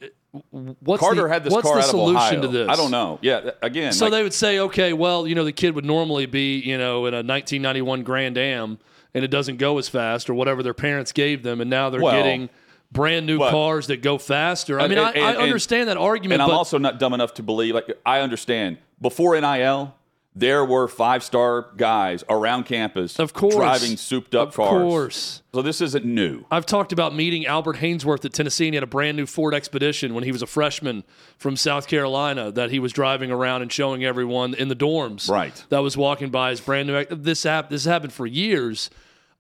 what's 0.81 1.00
Carter 1.00 1.23
the, 1.25 1.28
had 1.28 1.45
this 1.45 1.52
what's 1.52 1.64
car 1.67 1.75
the 1.76 1.81
out 1.81 1.85
of 1.85 1.90
solution 1.90 2.17
Ohio. 2.38 2.40
to 2.43 2.49
this? 2.49 2.69
I 2.69 2.76
don't 2.76 2.90
know. 2.90 3.19
Yeah, 3.23 3.50
again, 3.62 3.93
So 3.93 4.05
like- 4.07 4.12
they 4.12 4.23
would 4.23 4.35
say, 4.35 4.59
okay, 4.61 4.93
well, 4.93 5.26
you 5.26 5.35
know, 5.35 5.45
the 5.45 5.52
kid 5.52 5.75
would 5.75 5.85
normally 5.85 6.26
be, 6.26 6.59
you 6.61 6.78
know, 6.78 7.07
in 7.07 7.14
a 7.14 7.19
1991 7.23 8.02
Grand 8.02 8.37
Am, 8.38 8.78
and 9.14 9.25
it 9.25 9.28
doesn't 9.31 9.57
go 9.57 9.78
as 9.78 9.88
fast, 9.88 10.28
or 10.31 10.35
whatever 10.35 10.62
their 10.62 10.75
parents 10.75 11.12
gave 11.12 11.43
them, 11.43 11.61
and 11.61 11.71
now 11.71 11.90
they're 11.90 12.00
Well, 12.02 12.12
getting 12.14 12.50
brand 12.93 13.26
new 13.26 13.38
cars 13.38 13.87
that 13.88 14.02
go 14.02 14.19
faster. 14.19 14.78
I 14.78 14.87
mean, 14.87 14.99
and- 14.99 15.07
I, 15.09 15.11
I 15.12 15.31
and- 15.33 15.38
understand 15.38 15.88
that 15.88 15.97
argument, 15.97 16.40
and 16.43 16.50
I'm 16.50 16.57
also 16.57 16.78
not 16.78 16.99
dumb 16.99 17.14
enough 17.14 17.35
to 17.35 17.43
believe. 17.43 17.75
Like 17.75 17.99
I 18.07 18.21
understand 18.21 18.78
before 19.00 19.35
NIL, 19.40 19.95
there 20.38 20.64
were 20.64 20.87
five 20.88 21.23
star 21.25 21.68
guys 21.76 22.23
around 22.28 22.64
campus, 22.64 23.18
Of 23.18 23.33
course. 23.33 23.54
driving 23.54 23.97
souped 23.97 24.35
up 24.35 24.49
of 24.49 24.54
cars. 24.54 24.83
course. 24.83 25.42
So 25.54 25.62
this 25.62 25.80
isn't 25.80 26.04
new. 26.04 26.45
I've 26.50 26.66
talked 26.66 26.92
about 26.92 27.14
meeting 27.14 27.47
Albert 27.47 27.76
Haynesworth 27.76 28.25
at 28.25 28.33
Tennessee, 28.33 28.66
and 28.68 28.75
he 28.75 28.76
had 28.76 28.83
a 28.85 28.87
brand 28.87 29.16
new 29.16 29.26
Ford 29.26 29.54
Expedition 29.54 30.14
when 30.14 30.25
he 30.25 30.30
was 30.33 30.42
a 30.42 30.47
freshman 30.47 31.04
from 31.38 31.57
South 31.57 31.88
Carolina 31.88 32.52
that 32.52 32.71
he 32.71 32.78
was 32.78 32.92
driving 32.92 33.30
around 33.30 33.62
and 33.62 33.73
showing 33.73 34.04
everyone 34.04 34.54
in 34.54 34.68
the 34.68 34.76
dorms. 34.76 35.28
Right. 35.28 35.64
That 35.71 35.80
was 35.80 35.97
walking 35.97 36.30
by 36.30 36.50
his 36.50 36.61
brand 36.61 36.88
new. 36.88 37.04
This 37.11 37.45
app. 37.45 37.71
This 37.71 37.85
happened 37.85 38.12
for 38.12 38.26
years. 38.26 38.90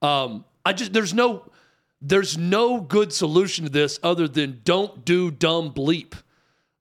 Um, 0.02 0.44
I 0.64 0.72
just 0.72 0.92
there's 0.92 1.14
no 1.14 1.50
there's 2.00 2.36
no 2.38 2.80
good 2.80 3.12
solution 3.12 3.64
to 3.64 3.70
this 3.70 3.98
other 4.02 4.28
than 4.28 4.60
don't 4.64 5.04
do 5.04 5.30
dumb 5.30 5.72
bleep. 5.72 6.14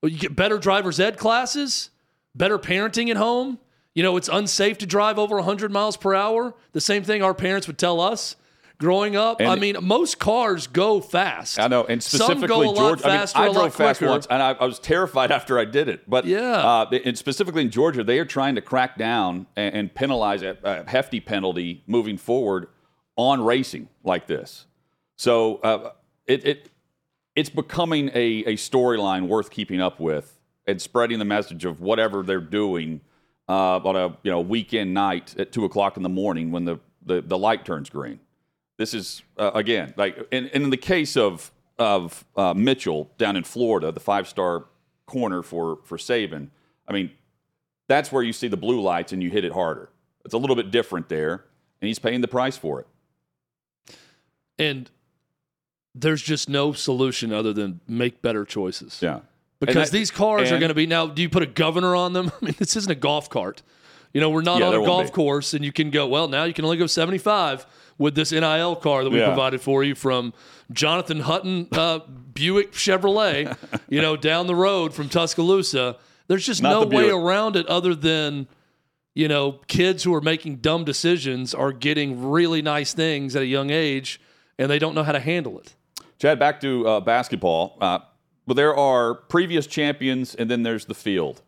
You 0.03 0.11
get 0.17 0.35
better 0.35 0.57
driver's 0.59 0.99
ed 0.99 1.17
classes, 1.17 1.89
better 2.35 2.59
parenting 2.59 3.09
at 3.09 3.17
home. 3.17 3.59
You 3.97 4.03
know, 4.03 4.15
it's 4.15 4.29
unsafe 4.29 4.77
to 4.77 4.85
drive 4.85 5.17
over 5.17 5.37
100 5.37 5.71
miles 5.71 5.97
per 5.97 6.13
hour. 6.13 6.53
The 6.73 6.79
same 6.79 7.01
thing 7.01 7.23
our 7.23 7.33
parents 7.33 7.65
would 7.65 7.79
tell 7.79 7.99
us 7.99 8.35
growing 8.77 9.15
up. 9.15 9.41
I 9.41 9.55
mean, 9.55 9.75
most 9.81 10.19
cars 10.19 10.67
go 10.67 11.01
fast. 11.01 11.57
I 11.57 11.67
know, 11.67 11.83
and 11.83 12.03
Some 12.03 12.19
specifically 12.19 12.47
go 12.47 12.61
a 12.61 12.69
lot 12.69 12.75
Georgia. 12.75 13.07
I, 13.07 13.09
mean, 13.09 13.17
faster, 13.21 13.39
I 13.39 13.45
a 13.47 13.51
lot 13.51 13.53
drove 13.53 13.73
fast 13.73 13.97
quicker. 13.97 14.11
once, 14.11 14.27
and 14.29 14.43
I, 14.43 14.51
I 14.51 14.65
was 14.65 14.77
terrified 14.77 15.31
after 15.39 15.57
I 15.57 15.65
did 15.65 15.89
it. 15.89 16.07
But 16.07 16.25
Yeah. 16.25 16.39
uh, 16.39 16.91
and 17.05 17.17
specifically 17.17 17.63
in 17.63 17.71
Georgia, 17.71 18.03
they 18.03 18.19
are 18.19 18.25
trying 18.25 18.53
to 18.53 18.61
crack 18.61 18.99
down 18.99 19.47
and, 19.55 19.73
and 19.73 19.95
penalize 19.95 20.43
a, 20.43 20.55
a 20.63 20.87
hefty 20.87 21.19
penalty 21.19 21.81
moving 21.87 22.17
forward 22.19 22.67
on 23.15 23.43
racing 23.43 23.89
like 24.03 24.27
this. 24.27 24.67
So 25.15 25.55
uh, 25.55 25.91
it, 26.27 26.45
it 26.45 26.69
it's 27.35 27.49
becoming 27.49 28.09
a, 28.09 28.43
a 28.45 28.57
storyline 28.57 29.27
worth 29.27 29.49
keeping 29.49 29.81
up 29.81 29.99
with 29.99 30.39
and 30.67 30.79
spreading 30.79 31.17
the 31.17 31.25
message 31.25 31.65
of 31.65 31.81
whatever 31.81 32.21
they're 32.21 32.39
doing 32.39 33.01
uh, 33.49 33.77
on 33.77 33.95
a 33.95 34.09
you 34.23 34.31
know 34.31 34.41
weekend 34.41 34.93
night 34.93 35.35
at 35.39 35.51
two 35.51 35.65
o'clock 35.65 35.97
in 35.97 36.03
the 36.03 36.09
morning 36.09 36.51
when 36.51 36.65
the, 36.65 36.79
the, 37.05 37.21
the 37.21 37.37
light 37.37 37.65
turns 37.65 37.89
green. 37.89 38.19
This 38.77 38.93
is 38.93 39.23
uh, 39.37 39.51
again 39.53 39.93
like 39.97 40.17
and, 40.31 40.49
and 40.53 40.63
in 40.65 40.69
the 40.69 40.77
case 40.77 41.17
of 41.17 41.51
of 41.79 42.25
uh, 42.35 42.53
Mitchell 42.53 43.09
down 43.17 43.35
in 43.35 43.43
Florida, 43.43 43.91
the 43.91 43.99
five 43.99 44.27
star 44.27 44.65
corner 45.05 45.41
for 45.43 45.79
for 45.83 45.97
Saban. 45.97 46.49
I 46.87 46.93
mean, 46.93 47.11
that's 47.87 48.11
where 48.11 48.23
you 48.23 48.33
see 48.33 48.47
the 48.47 48.57
blue 48.57 48.81
lights 48.81 49.13
and 49.13 49.21
you 49.23 49.29
hit 49.29 49.43
it 49.45 49.51
harder. 49.51 49.89
It's 50.25 50.33
a 50.33 50.37
little 50.37 50.55
bit 50.55 50.71
different 50.71 51.09
there, 51.09 51.45
and 51.81 51.87
he's 51.87 51.99
paying 51.99 52.21
the 52.21 52.27
price 52.27 52.57
for 52.57 52.79
it. 52.81 52.87
and 54.59 54.89
there's 55.99 56.21
just 56.21 56.47
no 56.47 56.73
solution 56.73 57.33
other 57.33 57.53
than 57.53 57.79
make 57.87 58.21
better 58.21 58.45
choices. 58.45 58.99
Yeah. 59.01 59.21
Because 59.59 59.89
that- 59.89 59.97
these 59.97 60.11
cars 60.11 60.51
are 60.51 60.59
going 60.59 60.69
to 60.69 60.75
be 60.75 60.85
now. 60.85 61.07
Do 61.07 61.21
you 61.21 61.29
put 61.29 61.43
a 61.43 61.47
governor 61.47 61.95
on 61.95 62.13
them? 62.13 62.31
I 62.41 62.45
mean, 62.45 62.55
this 62.59 62.75
isn't 62.75 62.91
a 62.91 62.95
golf 62.95 63.29
cart. 63.29 63.63
You 64.13 64.21
know, 64.21 64.29
we're 64.29 64.41
not 64.41 64.59
Yeah, 64.59 64.67
on 64.67 64.73
a 64.75 64.85
golf 64.85 65.11
course, 65.11 65.53
and 65.53 65.63
you 65.65 65.71
can 65.71 65.89
go. 65.89 66.07
Well, 66.07 66.27
now 66.27 66.45
you 66.45 66.53
can 66.53 66.63
only 66.65 66.77
go 66.77 66.87
75 66.87 67.65
with 67.97 68.15
this 68.15 68.31
NIL 68.31 68.75
car 68.77 69.03
that 69.03 69.09
we 69.09 69.19
Yeah. 69.19 69.27
provided 69.27 69.59
for 69.61 69.83
you 69.83 69.95
from 69.95 70.33
Jonathan 70.71 71.19
Hutton 71.21 71.67
uh, 71.71 71.99
Buick 72.33 72.71
Chevrolet. 72.71 73.55
you 73.89 74.01
know, 74.01 74.15
down 74.15 74.47
the 74.47 74.55
road 74.55 74.93
from 74.93 75.09
Tuscaloosa. 75.09 75.97
There's 76.27 76.45
just 76.45 76.61
Not 76.61 76.69
no 76.71 76.85
the 76.85 76.95
way 76.95 77.09
around 77.09 77.55
it 77.55 77.65
other 77.67 77.95
than 77.95 78.47
you 79.13 79.27
know 79.27 79.53
kids 79.67 80.03
who 80.03 80.13
are 80.13 80.21
making 80.21 80.57
dumb 80.57 80.83
decisions 80.83 81.53
are 81.53 81.71
getting 81.71 82.29
really 82.29 82.61
nice 82.61 82.93
things 82.93 83.35
at 83.35 83.41
a 83.41 83.45
young 83.47 83.69
age, 83.71 84.19
and 84.57 84.69
they 84.69 84.79
don't 84.79 84.93
know 84.95 85.03
how 85.03 85.11
to 85.13 85.19
handle 85.19 85.59
it. 85.59 85.75
Chad, 86.19 86.37
back 86.39 86.59
to 86.61 86.87
uh, 86.87 86.99
basketball. 87.01 87.77
Uh, 87.81 87.99
well, 88.47 88.55
there 88.55 88.75
are 88.75 89.13
previous 89.13 89.67
champions, 89.67 90.33
and 90.33 90.49
then 90.49 90.63
there's 90.63 90.85
the 90.85 90.95
field 90.95 91.41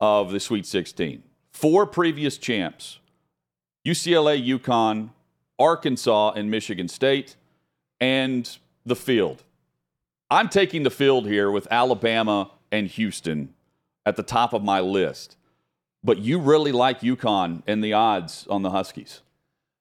of 0.00 0.30
the 0.30 0.38
Sweet 0.38 0.64
16. 0.64 1.24
Four 1.52 1.86
previous 1.86 2.38
champs 2.38 3.00
UCLA, 3.84 4.46
UConn, 4.46 5.10
Arkansas, 5.58 6.32
and 6.32 6.50
Michigan 6.50 6.88
State, 6.88 7.36
and 8.00 8.58
the 8.84 8.96
field. 8.96 9.42
I'm 10.30 10.48
taking 10.48 10.84
the 10.84 10.90
field 10.90 11.26
here 11.26 11.50
with 11.50 11.66
Alabama 11.70 12.50
and 12.70 12.86
Houston 12.88 13.54
at 14.04 14.16
the 14.16 14.22
top 14.22 14.52
of 14.52 14.62
my 14.62 14.80
list. 14.80 15.36
But 16.04 16.18
you 16.18 16.38
really 16.38 16.72
like 16.72 17.00
UConn 17.00 17.62
and 17.66 17.82
the 17.82 17.92
odds 17.92 18.46
on 18.48 18.62
the 18.62 18.70
Huskies. 18.70 19.22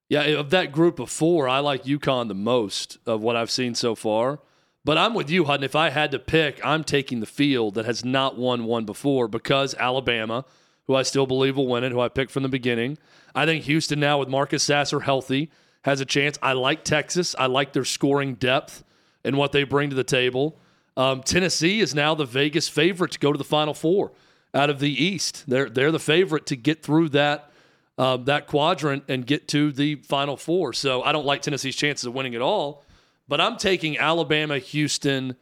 Yeah, 0.09 0.21
of 0.21 0.49
that 0.51 0.71
group 0.71 0.99
of 0.99 1.09
four, 1.09 1.47
I 1.47 1.59
like 1.59 1.83
UConn 1.83 2.27
the 2.27 2.35
most 2.35 2.97
of 3.05 3.21
what 3.21 3.35
I've 3.35 3.51
seen 3.51 3.75
so 3.75 3.95
far. 3.95 4.39
But 4.85 4.99
I'm 4.99 5.15
with 5.15 5.31
you, 5.31 5.45
Hutton. 5.45 5.63
If 5.63 5.75
I 5.75 5.89
had 5.89 6.11
to 6.11 6.19
pick, 6.19 6.63
I'm 6.63 6.83
taking 6.83 7.19
the 7.19 7.25
field 7.25 7.73
that 7.73 7.85
has 7.85 8.05
not 8.05 8.37
won 8.37 8.65
one 8.65 8.85
before 8.85 9.27
because 9.27 9.73
Alabama, 9.73 10.45
who 10.85 10.93
I 10.93 11.01
still 11.01 11.25
believe 11.25 11.57
will 11.57 11.67
win 11.67 11.83
it, 11.83 11.91
who 11.91 11.99
I 11.99 12.07
picked 12.07 12.31
from 12.31 12.43
the 12.43 12.49
beginning. 12.49 12.99
I 13.33 13.47
think 13.47 13.63
Houston 13.63 13.99
now 13.99 14.19
with 14.19 14.29
Marcus 14.29 14.61
Sasser 14.61 14.99
healthy 14.99 15.49
has 15.81 16.01
a 16.01 16.05
chance. 16.05 16.37
I 16.39 16.53
like 16.53 16.83
Texas. 16.83 17.35
I 17.39 17.47
like 17.47 17.73
their 17.73 17.83
scoring 17.83 18.35
depth 18.35 18.83
and 19.23 19.37
what 19.37 19.51
they 19.53 19.63
bring 19.63 19.89
to 19.89 19.95
the 19.95 20.03
table. 20.03 20.55
Um, 20.95 21.23
Tennessee 21.23 21.79
is 21.79 21.95
now 21.95 22.13
the 22.13 22.25
Vegas 22.25 22.69
favorite 22.69 23.11
to 23.13 23.19
go 23.19 23.31
to 23.31 23.37
the 23.39 23.43
Final 23.43 23.73
Four 23.73 24.11
out 24.53 24.69
of 24.69 24.79
the 24.79 25.03
East. 25.03 25.45
They're 25.47 25.69
they're 25.69 25.91
the 25.91 25.99
favorite 25.99 26.45
to 26.45 26.55
get 26.55 26.83
through 26.83 27.09
that 27.09 27.51
um, 27.97 28.25
that 28.25 28.45
quadrant 28.45 29.03
and 29.07 29.25
get 29.25 29.47
to 29.49 29.71
the 29.71 29.95
Final 29.95 30.37
Four. 30.37 30.73
So 30.73 31.01
I 31.01 31.11
don't 31.11 31.25
like 31.25 31.41
Tennessee's 31.41 31.75
chances 31.75 32.05
of 32.05 32.13
winning 32.13 32.35
at 32.35 32.41
all, 32.41 32.84
but 33.27 33.41
I'm 33.41 33.57
taking 33.57 33.97
Alabama, 33.97 34.59
Houston, 34.59 35.35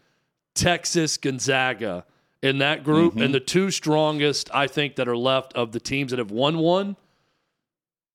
Texas, 0.53 1.17
Gonzaga 1.17 2.05
in 2.41 2.57
that 2.59 2.83
group, 2.83 3.13
and 3.13 3.23
mm-hmm. 3.23 3.31
the 3.33 3.39
two 3.39 3.71
strongest 3.71 4.49
I 4.53 4.67
think 4.67 4.97
that 4.97 5.07
are 5.07 5.17
left 5.17 5.53
of 5.53 5.71
the 5.71 5.79
teams 5.79 6.11
that 6.11 6.19
have 6.19 6.31
won 6.31 6.57
one. 6.59 6.95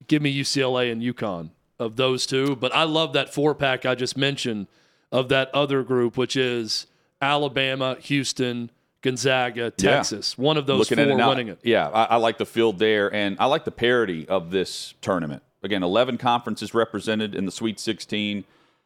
Give 0.07 0.23
me 0.23 0.39
UCLA 0.39 0.93
and 0.93 1.03
UConn 1.03 1.51
of 1.79 1.97
those 1.97 2.27
two, 2.27 2.57
but 2.57 2.75
I 2.75 2.85
love 2.85 3.13
that 3.15 3.33
four 3.33 3.55
pack 3.55 3.87
I 3.87 3.95
just 3.95 4.17
mentioned 4.17 4.67
of 5.11 5.29
that 5.31 5.55
other 5.55 5.83
group, 5.83 6.17
which 6.17 6.37
is 6.37 6.87
Alabama, 7.21 7.97
Houston, 8.01 8.71
Gonzaga, 9.01 9.71
Texas. 9.71 10.37
One 10.37 10.57
of 10.57 10.67
those 10.67 10.91
Looking 10.91 11.05
four 11.05 11.15
it 11.15 11.17
now, 11.17 11.29
winning 11.29 11.49
it. 11.49 11.61
Yeah, 11.63 11.89
I, 11.89 12.05
I 12.05 12.17
like 12.17 12.39
the 12.39 12.47
field 12.47 12.79
there, 12.79 13.13
and 13.13 13.37
I 13.39 13.47
like 13.47 13.65
the 13.65 13.71
parity 13.71 14.29
of 14.29 14.51
this 14.51 14.95
tournament. 15.01 15.43
Again, 15.63 15.83
11 15.83 16.19
conferences 16.19 16.75
represented 16.75 17.35
in 17.35 17.45
the 17.45 17.53
Sweet 17.53 17.81
16. 17.81 18.45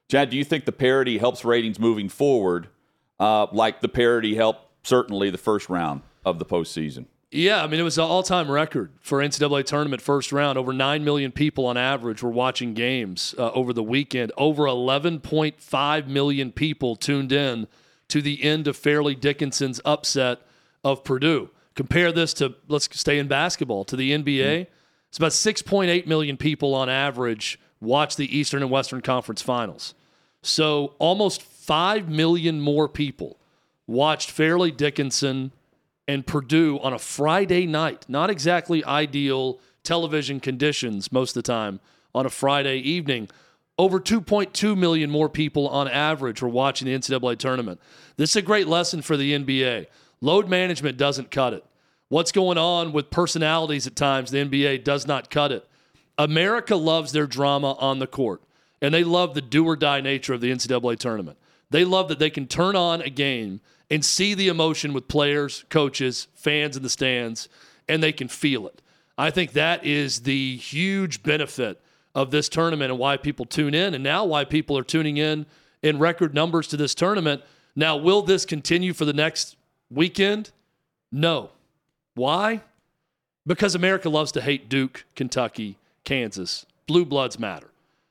Chad, 0.09 0.31
do 0.31 0.37
you 0.37 0.45
think 0.45 0.65
the 0.65 0.73
parity 0.73 1.19
helps 1.19 1.45
ratings 1.45 1.79
moving 1.79 2.09
forward, 2.09 2.69
uh, 3.19 3.47
like 3.53 3.81
the 3.81 3.89
parity 3.89 4.35
helped 4.35 4.87
certainly 4.87 5.31
the 5.31 5.39
first 5.39 5.69
round 5.69 6.03
of 6.25 6.39
the 6.39 6.45
postseason? 6.45 7.07
Yeah, 7.35 7.65
I 7.65 7.67
mean, 7.67 7.81
it 7.81 7.83
was 7.83 7.97
an 7.97 8.05
all 8.05 8.23
time 8.23 8.51
record 8.51 8.93
for 9.01 9.21
NCAA 9.21 9.65
tournament 9.65 10.03
first 10.03 10.33
round. 10.33 10.59
Over 10.59 10.75
9 10.75 11.03
million 11.03 11.33
people 11.33 11.65
on 11.65 11.79
average 11.79 12.23
were 12.23 12.31
watching 12.31 12.75
games 12.75 13.35
uh, 13.39 13.51
over 13.53 13.73
the 13.73 13.83
weekend. 13.83 14.33
Over 14.37 14.65
11.5 14.65 16.07
million 16.09 16.53
people 16.53 16.95
tuned 16.95 17.33
in 17.33 17.69
to 18.09 18.21
the 18.21 18.43
end 18.45 18.69
of 18.69 18.77
Fairleigh 18.77 19.15
Dickinson's 19.15 19.81
upset 19.87 20.41
of 20.85 21.05
Purdue. 21.05 21.49
Compare 21.75 22.13
this 22.13 22.35
to, 22.35 22.55
let's 22.69 22.87
stay 23.01 23.19
in 23.19 23.29
basketball, 23.29 23.85
to 23.87 23.97
the 23.97 24.11
NBA. 24.11 24.67
It's 25.09 25.17
about 25.17 25.33
6.8 25.33 26.07
million 26.07 26.37
people 26.37 26.75
on 26.75 26.91
average 26.91 27.59
watched 27.83 28.17
the 28.17 28.37
Eastern 28.37 28.63
and 28.63 28.71
Western 28.71 29.01
Conference 29.01 29.43
finals. 29.43 29.95
So 30.43 30.95
almost 30.99 31.43
5 31.43 32.09
million 32.09 32.61
more 32.61 32.89
people 32.89 33.39
watched 33.87 34.31
Fairleigh 34.31 34.71
Dickinson 34.71 35.53
and 36.09 36.27
Purdue 36.27 36.79
on 36.81 36.93
a 36.93 36.99
Friday 36.99 37.67
night. 37.67 38.05
Not 38.09 38.31
exactly 38.31 38.85
ideal 38.85 39.61
television 39.83 40.41
conditions 40.41 41.13
most 41.13 41.37
of 41.37 41.43
the 41.43 41.47
time 41.47 41.81
on 42.15 42.27
a 42.27 42.31
Friday 42.31 42.79
evening. 42.79 43.29
Over 43.79 43.99
2.2 44.01 44.77
million 44.77 45.11
more 45.11 45.29
people 45.29 45.69
on 45.69 45.89
average 45.89 46.43
were 46.43 46.49
watching 46.49 46.87
the 46.87 46.95
NCAA 46.97 47.39
tournament. 47.39 47.81
This 48.17 48.31
is 48.31 48.37
a 48.37 48.43
great 48.43 48.69
lesson 48.69 49.03
for 49.03 49.17
the 49.17 49.33
NBA. 49.33 49.87
Load 50.21 50.49
management 50.49 50.99
doesn't 50.99 51.31
cut 51.31 51.53
it. 51.53 51.65
What's 52.09 52.33
going 52.33 52.59
on 52.59 52.93
with 52.93 53.11
personalities 53.11 53.87
at 53.87 53.97
times, 53.97 54.31
the 54.31 54.45
NBA 54.45 54.85
does 54.85 55.07
not 55.07 55.31
cut 55.31 55.51
it. 55.51 55.67
America 56.19 56.77
loves 56.77 57.13
their 57.13 57.27
drama 57.27 57.73
on 57.79 57.99
the 57.99 58.07
court, 58.07 58.43
and 58.81 58.93
they 58.93 59.05
love 59.05 59.35
the 59.35 59.41
do 59.41 59.65
or 59.67 59.77
die 59.77 60.01
nature 60.01 60.35
of 60.35 60.41
the 60.41 60.51
NCAA 60.51 60.99
tournament. 60.99 61.39
They 61.71 61.85
love 61.85 62.09
that 62.09 62.19
they 62.19 62.31
can 62.31 62.47
turn 62.47 62.77
on 62.77 63.01
a 63.01 63.11
game 63.11 63.61
and 63.91 64.05
see 64.05 64.35
the 64.35 64.49
emotion 64.49 64.93
with 64.93 65.09
players, 65.09 65.65
coaches, 65.69 66.29
fans 66.35 66.77
in 66.77 66.83
the 66.83 66.89
stands, 66.89 67.49
and 67.89 68.03
they 68.03 68.13
can 68.13 68.29
feel 68.29 68.67
it. 68.67 68.81
I 69.17 69.31
think 69.31 69.53
that 69.53 69.85
is 69.85 70.21
the 70.21 70.57
huge 70.57 71.23
benefit 71.23 71.81
of 72.15 72.31
this 72.31 72.49
tournament 72.49 72.91
and 72.91 72.99
why 72.99 73.17
people 73.17 73.45
tune 73.45 73.75
in, 73.75 73.95
and 73.95 74.05
now 74.05 74.25
why 74.25 74.45
people 74.45 74.77
are 74.77 74.85
tuning 74.85 75.17
in 75.17 75.47
in 75.83 75.99
record 75.99 76.35
numbers 76.35 76.69
to 76.69 76.77
this 76.77 76.95
tournament. 76.95 77.43
Now, 77.75 77.97
will 77.97 78.23
this 78.23 78.45
continue 78.45 78.93
for 78.93 79.05
the 79.05 79.13
next 79.13 79.57
weekend? 79.91 80.51
No. 81.11 81.51
Why? 82.15 82.63
Because 83.47 83.75
America 83.75 84.09
loves 84.09 84.33
to 84.33 84.41
hate 84.41 84.69
Duke, 84.69 85.05
Kentucky, 85.15 85.77
Kansas. 86.05 86.67
Blue 86.87 87.05
bloods 87.05 87.39
matter. 87.39 87.69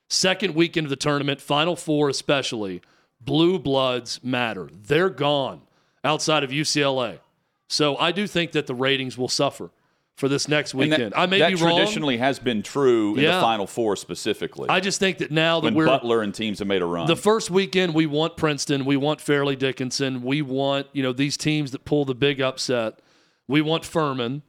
Second 0.09 0.55
weekend 0.55 0.85
of 0.85 0.89
the 0.89 0.95
tournament, 0.95 1.39
Final 1.41 1.75
Four 1.75 2.09
especially, 2.09 2.81
blue 3.19 3.57
bloods 3.59 4.19
matter. 4.23 4.69
They're 4.71 5.09
gone 5.09 5.61
outside 6.03 6.43
of 6.43 6.49
UCLA. 6.51 7.19
So 7.67 7.95
I 7.97 8.11
do 8.11 8.27
think 8.27 8.51
that 8.53 8.67
the 8.67 8.75
ratings 8.75 9.17
will 9.17 9.29
suffer 9.29 9.71
for 10.17 10.27
this 10.27 10.47
next 10.49 10.73
weekend. 10.73 11.13
That, 11.13 11.17
I 11.17 11.25
may 11.25 11.39
that 11.39 11.49
be 11.49 11.55
wrong. 11.55 11.75
traditionally 11.77 12.17
has 12.17 12.37
been 12.39 12.61
true 12.61 13.15
in 13.15 13.21
Yeah. 13.23 13.35
the 13.37 13.41
Final 13.41 13.65
Four 13.65 13.95
specifically. 13.95 14.67
I 14.69 14.81
just 14.81 14.99
think 14.99 15.19
that 15.19 15.31
now 15.31 15.61
that 15.61 15.65
when 15.65 15.75
we're 15.75 15.85
Butler 15.85 16.21
and 16.21 16.35
teams 16.35 16.59
have 16.59 16.67
made 16.67 16.81
a 16.81 16.85
run. 16.85 17.07
the 17.07 17.15
first 17.15 17.49
weekend, 17.49 17.93
we 17.93 18.05
want 18.05 18.35
Princeton, 18.35 18.83
we 18.83 18.97
want 18.97 19.21
Fairleigh 19.21 19.55
Dickinson, 19.55 20.21
we 20.21 20.41
want 20.41 20.87
you 20.91 21.01
know 21.01 21.13
these 21.13 21.37
teams 21.37 21.71
that 21.71 21.85
pull 21.85 22.03
the 22.03 22.15
big 22.15 22.41
upset. 22.41 22.99
We 23.47 23.61
want 23.61 23.85
Furman. 23.85 24.43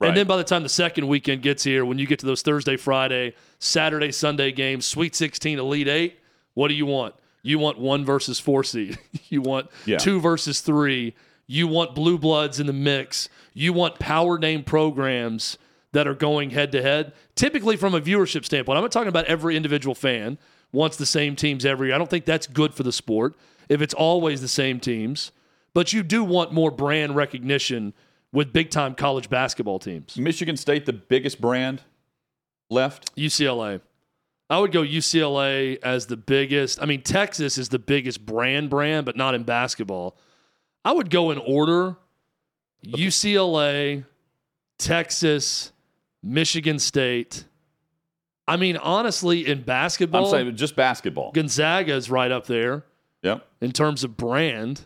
Right. 0.00 0.08
And 0.08 0.16
then 0.16 0.26
by 0.26 0.36
the 0.36 0.44
time 0.44 0.62
the 0.62 0.68
second 0.68 1.08
weekend 1.08 1.42
gets 1.42 1.64
here, 1.64 1.84
when 1.84 1.98
you 1.98 2.06
get 2.06 2.20
to 2.20 2.26
those 2.26 2.42
Thursday, 2.42 2.76
Friday, 2.76 3.34
Saturday, 3.58 4.12
Sunday 4.12 4.52
games, 4.52 4.86
Sweet 4.86 5.16
16, 5.16 5.58
Elite 5.58 5.88
8, 5.88 6.20
what 6.54 6.68
do 6.68 6.74
you 6.74 6.86
want? 6.86 7.14
You 7.42 7.58
want 7.58 7.78
one 7.78 8.04
versus 8.04 8.38
four 8.38 8.62
seed. 8.64 8.98
you 9.28 9.40
want 9.42 9.68
Yeah. 9.86 9.98
two 9.98 10.20
versus 10.20 10.60
three. 10.60 11.14
You 11.46 11.66
want 11.66 11.94
blue 11.94 12.18
bloods 12.18 12.60
in 12.60 12.66
the 12.66 12.72
mix. 12.72 13.28
You 13.54 13.72
want 13.72 13.98
power 13.98 14.38
name 14.38 14.62
programs 14.62 15.58
that 15.92 16.06
are 16.06 16.14
going 16.14 16.50
head 16.50 16.70
to 16.72 16.82
head. 16.82 17.12
Typically, 17.34 17.76
from 17.76 17.94
a 17.94 18.00
viewership 18.00 18.44
standpoint, 18.44 18.76
I'm 18.76 18.84
not 18.84 18.92
talking 18.92 19.08
about 19.08 19.24
every 19.24 19.56
individual 19.56 19.94
fan 19.94 20.38
wants 20.70 20.96
the 20.96 21.06
same 21.06 21.34
teams 21.34 21.64
every 21.64 21.88
year. 21.88 21.94
I 21.94 21.98
don't 21.98 22.10
think 22.10 22.26
that's 22.26 22.46
good 22.46 22.74
for 22.74 22.82
the 22.82 22.92
sport 22.92 23.34
if 23.68 23.80
it's 23.80 23.94
always 23.94 24.42
the 24.42 24.48
same 24.48 24.78
teams. 24.78 25.32
But 25.74 25.92
you 25.92 26.02
do 26.02 26.22
want 26.24 26.52
more 26.52 26.70
brand 26.70 27.16
recognition 27.16 27.94
with 28.32 28.52
big 28.52 28.70
time 28.70 28.94
college 28.94 29.28
basketball 29.30 29.78
teams. 29.78 30.16
Michigan 30.16 30.56
State, 30.56 30.86
the 30.86 30.92
biggest 30.92 31.40
brand 31.40 31.82
left. 32.70 33.14
UCLA. 33.16 33.80
I 34.50 34.58
would 34.58 34.72
go 34.72 34.82
UCLA 34.82 35.78
as 35.82 36.06
the 36.06 36.16
biggest. 36.16 36.80
I 36.82 36.86
mean, 36.86 37.02
Texas 37.02 37.58
is 37.58 37.68
the 37.68 37.78
biggest 37.78 38.24
brand 38.24 38.70
brand, 38.70 39.04
but 39.04 39.16
not 39.16 39.34
in 39.34 39.42
basketball. 39.44 40.16
I 40.84 40.92
would 40.92 41.10
go 41.10 41.30
in 41.30 41.38
order 41.38 41.96
UCLA, 42.86 44.04
Texas, 44.78 45.72
Michigan 46.22 46.78
State. 46.78 47.44
I 48.46 48.56
mean, 48.56 48.76
honestly, 48.78 49.46
in 49.46 49.62
basketball, 49.62 50.24
I'm 50.24 50.30
saying 50.30 50.56
just 50.56 50.76
basketball. 50.76 51.32
Gonzaga 51.32 51.94
is 51.94 52.10
right 52.10 52.30
up 52.30 52.46
there 52.46 52.84
Yep. 53.22 53.46
in 53.60 53.72
terms 53.72 54.04
of 54.04 54.16
brand. 54.16 54.82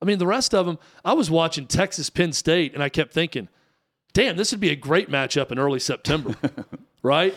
I 0.00 0.04
mean, 0.04 0.18
the 0.18 0.26
rest 0.26 0.54
of 0.54 0.66
them, 0.66 0.78
I 1.04 1.12
was 1.14 1.30
watching 1.30 1.66
Texas 1.66 2.10
Penn 2.10 2.32
State 2.32 2.74
and 2.74 2.82
I 2.82 2.88
kept 2.88 3.12
thinking, 3.12 3.48
damn, 4.12 4.36
this 4.36 4.50
would 4.52 4.60
be 4.60 4.70
a 4.70 4.76
great 4.76 5.10
matchup 5.10 5.50
in 5.50 5.58
early 5.58 5.80
September, 5.80 6.34
right? 7.02 7.34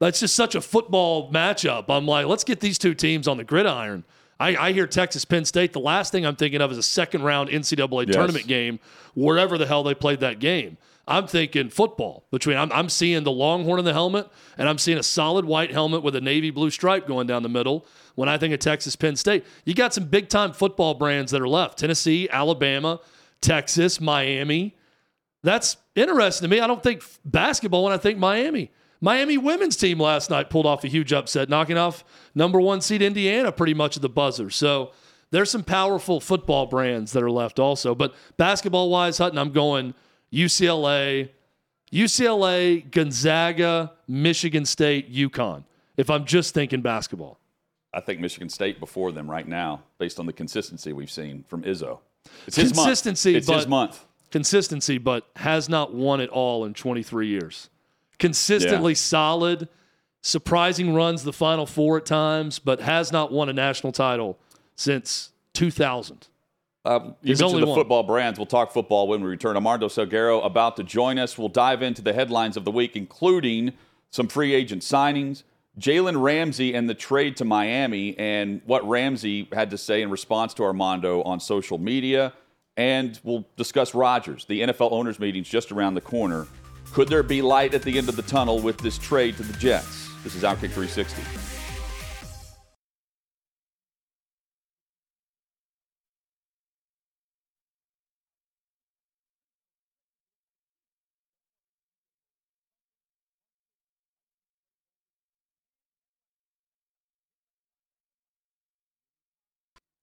That's 0.00 0.18
just 0.20 0.34
such 0.34 0.54
a 0.56 0.60
football 0.60 1.30
matchup. 1.32 1.84
I'm 1.88 2.06
like, 2.06 2.26
let's 2.26 2.42
get 2.44 2.60
these 2.60 2.78
two 2.78 2.94
teams 2.94 3.28
on 3.28 3.36
the 3.36 3.44
gridiron. 3.44 4.04
I, 4.40 4.56
I 4.56 4.72
hear 4.72 4.88
Texas 4.88 5.24
Penn 5.24 5.44
State. 5.44 5.72
The 5.72 5.78
last 5.80 6.10
thing 6.10 6.26
I'm 6.26 6.34
thinking 6.34 6.60
of 6.60 6.72
is 6.72 6.78
a 6.78 6.82
second 6.82 7.22
round 7.22 7.48
NCAA 7.50 8.06
Yes. 8.08 8.16
tournament 8.16 8.48
game, 8.48 8.80
wherever 9.14 9.56
the 9.56 9.66
hell 9.66 9.84
they 9.84 9.94
played 9.94 10.18
that 10.20 10.40
game. 10.40 10.78
I'm 11.06 11.28
thinking 11.28 11.68
football. 11.68 12.24
Between 12.32 12.56
I'm, 12.56 12.72
I'm 12.72 12.88
seeing 12.88 13.22
the 13.22 13.30
Longhorn 13.30 13.78
in 13.78 13.84
the 13.84 13.92
helmet, 13.92 14.28
and 14.58 14.68
I'm 14.68 14.78
seeing 14.78 14.98
a 14.98 15.02
solid 15.04 15.44
white 15.44 15.70
helmet 15.70 16.02
with 16.02 16.16
a 16.16 16.20
navy 16.20 16.50
blue 16.50 16.70
stripe 16.70 17.06
going 17.06 17.26
down 17.28 17.42
the 17.44 17.48
middle. 17.48 17.86
When 18.14 18.28
I 18.28 18.38
think 18.38 18.52
of 18.52 18.60
Texas 18.60 18.96
Penn 18.96 19.16
State, 19.16 19.44
you 19.64 19.74
got 19.74 19.94
some 19.94 20.04
big 20.04 20.28
time 20.28 20.52
football 20.52 20.94
brands 20.94 21.32
that 21.32 21.40
are 21.40 21.48
left: 21.48 21.78
Tennessee, 21.78 22.28
Alabama, 22.30 23.00
Texas, 23.40 24.00
Miami. 24.00 24.76
That's 25.42 25.76
interesting 25.94 26.48
to 26.48 26.54
me. 26.54 26.60
I 26.60 26.66
don't 26.66 26.82
think 26.82 27.02
basketball 27.24 27.84
when 27.84 27.92
I 27.92 27.98
think 27.98 28.18
Miami. 28.18 28.70
Miami 29.00 29.36
women's 29.36 29.76
team 29.76 29.98
last 29.98 30.30
night 30.30 30.48
pulled 30.48 30.64
off 30.64 30.84
a 30.84 30.88
huge 30.88 31.12
upset, 31.12 31.48
knocking 31.48 31.76
off 31.76 32.04
number 32.36 32.60
one 32.60 32.80
seed 32.80 33.02
Indiana 33.02 33.50
pretty 33.50 33.74
much 33.74 33.96
at 33.96 34.02
the 34.02 34.08
buzzer. 34.08 34.48
So 34.48 34.92
there's 35.32 35.50
some 35.50 35.64
powerful 35.64 36.20
football 36.20 36.66
brands 36.66 37.10
that 37.12 37.22
are 37.22 37.30
left 37.30 37.58
also. 37.58 37.96
But 37.96 38.14
basketball 38.36 38.90
wise, 38.90 39.18
Hutton, 39.18 39.38
I'm 39.38 39.50
going 39.50 39.94
UCLA, 40.32 41.30
UCLA, 41.92 42.88
Gonzaga, 42.88 43.92
Michigan 44.06 44.64
State, 44.64 45.12
UConn. 45.12 45.64
If 45.96 46.08
I'm 46.08 46.24
just 46.24 46.54
thinking 46.54 46.80
basketball. 46.80 47.38
I 47.94 48.00
think 48.00 48.20
Michigan 48.20 48.48
State 48.48 48.80
before 48.80 49.12
them 49.12 49.30
right 49.30 49.46
now, 49.46 49.82
based 49.98 50.18
on 50.18 50.26
the 50.26 50.32
consistency 50.32 50.92
we've 50.92 51.10
seen 51.10 51.44
from 51.48 51.62
Izzo. 51.62 51.98
It's 52.46 52.56
his 52.56 52.72
Consistency, 52.72 53.32
month. 53.32 53.36
It's 53.42 53.52
his 53.52 53.64
but- 53.64 53.68
month. 53.70 54.04
consistency, 54.30 54.96
but 54.98 55.26
has 55.36 55.68
not 55.68 55.92
won 55.92 56.20
it 56.20 56.30
all 56.30 56.64
in 56.64 56.72
23 56.72 57.26
years. 57.28 57.68
Consistently 58.18 58.92
Yeah. 58.92 58.96
solid, 58.96 59.68
surprising 60.22 60.94
runs 60.94 61.24
the 61.24 61.32
Final 61.32 61.66
Four 61.66 61.98
at 61.98 62.06
times, 62.06 62.58
but 62.58 62.80
has 62.80 63.12
not 63.12 63.30
won 63.32 63.48
a 63.48 63.52
national 63.52 63.92
title 63.92 64.38
since 64.76 65.30
2000. 65.52 66.28
Uh, 66.84 66.98
you 67.22 67.36
mentioned 67.36 67.62
the 67.62 67.66
one. 67.66 67.76
football 67.78 68.02
brands. 68.02 68.38
We'll 68.38 68.46
talk 68.46 68.72
football 68.72 69.06
when 69.06 69.20
we 69.22 69.28
return. 69.28 69.54
Armando 69.54 69.88
Salguero 69.88 70.44
about 70.44 70.76
to 70.76 70.82
join 70.82 71.18
us. 71.18 71.36
We'll 71.38 71.48
dive 71.48 71.82
into 71.82 72.02
the 72.02 72.12
headlines 72.12 72.56
of 72.56 72.64
the 72.64 72.72
week, 72.72 72.96
including 72.96 73.72
some 74.10 74.26
free 74.28 74.52
agent 74.54 74.82
signings, 74.82 75.42
Jalen 75.78 76.22
Ramsey 76.22 76.74
and 76.74 76.88
the 76.88 76.94
trade 76.94 77.36
to 77.38 77.44
Miami, 77.44 78.16
and 78.18 78.60
what 78.66 78.86
Ramsey 78.86 79.48
had 79.52 79.70
to 79.70 79.78
say 79.78 80.02
in 80.02 80.10
response 80.10 80.52
to 80.54 80.64
Armando 80.64 81.22
on 81.22 81.40
social 81.40 81.78
media. 81.78 82.32
And 82.76 83.18
we'll 83.22 83.46
discuss 83.56 83.94
Rodgers. 83.94 84.46
The 84.46 84.62
NFL 84.62 84.92
owners 84.92 85.18
meeting's 85.18 85.48
just 85.48 85.72
around 85.72 85.94
the 85.94 86.00
corner. 86.00 86.46
Could 86.92 87.08
there 87.08 87.22
be 87.22 87.42
light 87.42 87.74
at 87.74 87.82
the 87.82 87.98
end 87.98 88.08
of 88.08 88.16
the 88.16 88.22
tunnel 88.22 88.60
with 88.60 88.78
this 88.78 88.98
trade 88.98 89.36
to 89.36 89.42
the 89.42 89.58
Jets? 89.58 90.08
This 90.24 90.34
is 90.34 90.42
Outkick 90.42 90.72
360. 90.72 91.51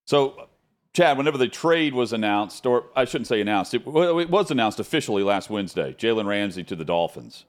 So, 0.10 0.48
Chad, 0.94 1.20
whenever 1.20 1.38
the 1.38 1.48
trade 1.48 1.94
was 1.94 2.14
announced, 2.14 2.66
or 2.66 2.86
I 2.96 3.06
shouldn't 3.06 3.28
say 3.28 3.42
announced, 3.42 3.76
it, 3.76 3.84
it 3.86 4.30
was 4.32 4.50
announced 4.50 4.80
officially 4.80 5.22
last 5.22 5.52
Wednesday 5.52 5.94
Jalen 5.94 6.26
Ramsey 6.26 6.64
to 6.64 6.76
the 6.76 6.84
Dolphins. 6.84 7.46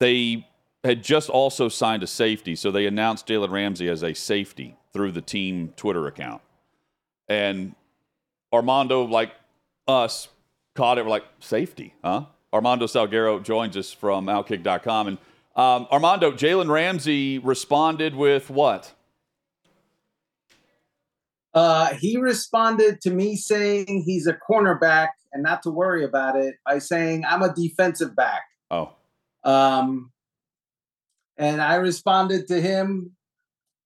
They 0.00 0.48
had 0.82 1.04
just 1.04 1.30
also 1.30 1.68
signed 1.68 2.02
a 2.02 2.08
safety, 2.08 2.56
so 2.56 2.72
they 2.72 2.86
announced 2.86 3.28
Jalen 3.28 3.52
Ramsey 3.52 3.88
as 3.88 4.02
a 4.02 4.14
safety 4.14 4.74
through 4.92 5.12
the 5.12 5.20
team 5.22 5.72
Twitter 5.76 6.08
account. 6.08 6.42
And 7.28 7.76
Armando, 8.52 9.04
like 9.04 9.30
us, 9.86 10.26
caught 10.74 10.98
it. 10.98 11.04
We're 11.04 11.12
like, 11.12 11.26
safety, 11.38 11.94
huh? 12.02 12.24
Armando 12.52 12.86
Salguero 12.86 13.40
joins 13.40 13.76
us 13.76 13.92
from 13.92 14.26
Outkick.com. 14.26 15.06
And 15.06 15.18
um, 15.54 15.86
Armando, 15.92 16.32
Jalen 16.32 16.68
Ramsey 16.68 17.38
responded 17.38 18.16
with 18.16 18.50
what? 18.50 18.92
Uh, 21.56 21.94
he 21.94 22.18
responded 22.18 23.00
to 23.00 23.10
me 23.10 23.34
saying 23.34 24.02
he's 24.04 24.26
a 24.26 24.34
cornerback 24.34 25.08
and 25.32 25.42
not 25.42 25.62
to 25.62 25.70
worry 25.70 26.04
about 26.04 26.36
it 26.36 26.56
by 26.66 26.78
saying 26.78 27.24
I'm 27.24 27.40
a 27.40 27.52
defensive 27.54 28.14
back. 28.14 28.42
Oh, 28.70 28.92
Um, 29.42 30.12
And 31.38 31.62
I 31.62 31.76
responded 31.76 32.46
to 32.48 32.60
him, 32.60 33.16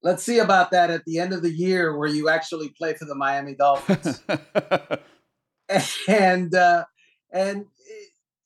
let's 0.02 0.24
see 0.24 0.40
about 0.40 0.72
that 0.72 0.90
at 0.90 1.04
the 1.04 1.20
end 1.20 1.32
of 1.32 1.42
the 1.42 1.50
year 1.50 1.96
where 1.96 2.08
you 2.08 2.28
actually 2.28 2.70
play 2.70 2.94
for 2.94 3.04
the 3.04 3.14
Miami 3.14 3.54
Dolphins. 3.54 4.20
and 6.08 6.52
uh, 6.52 6.84
and 7.32 7.66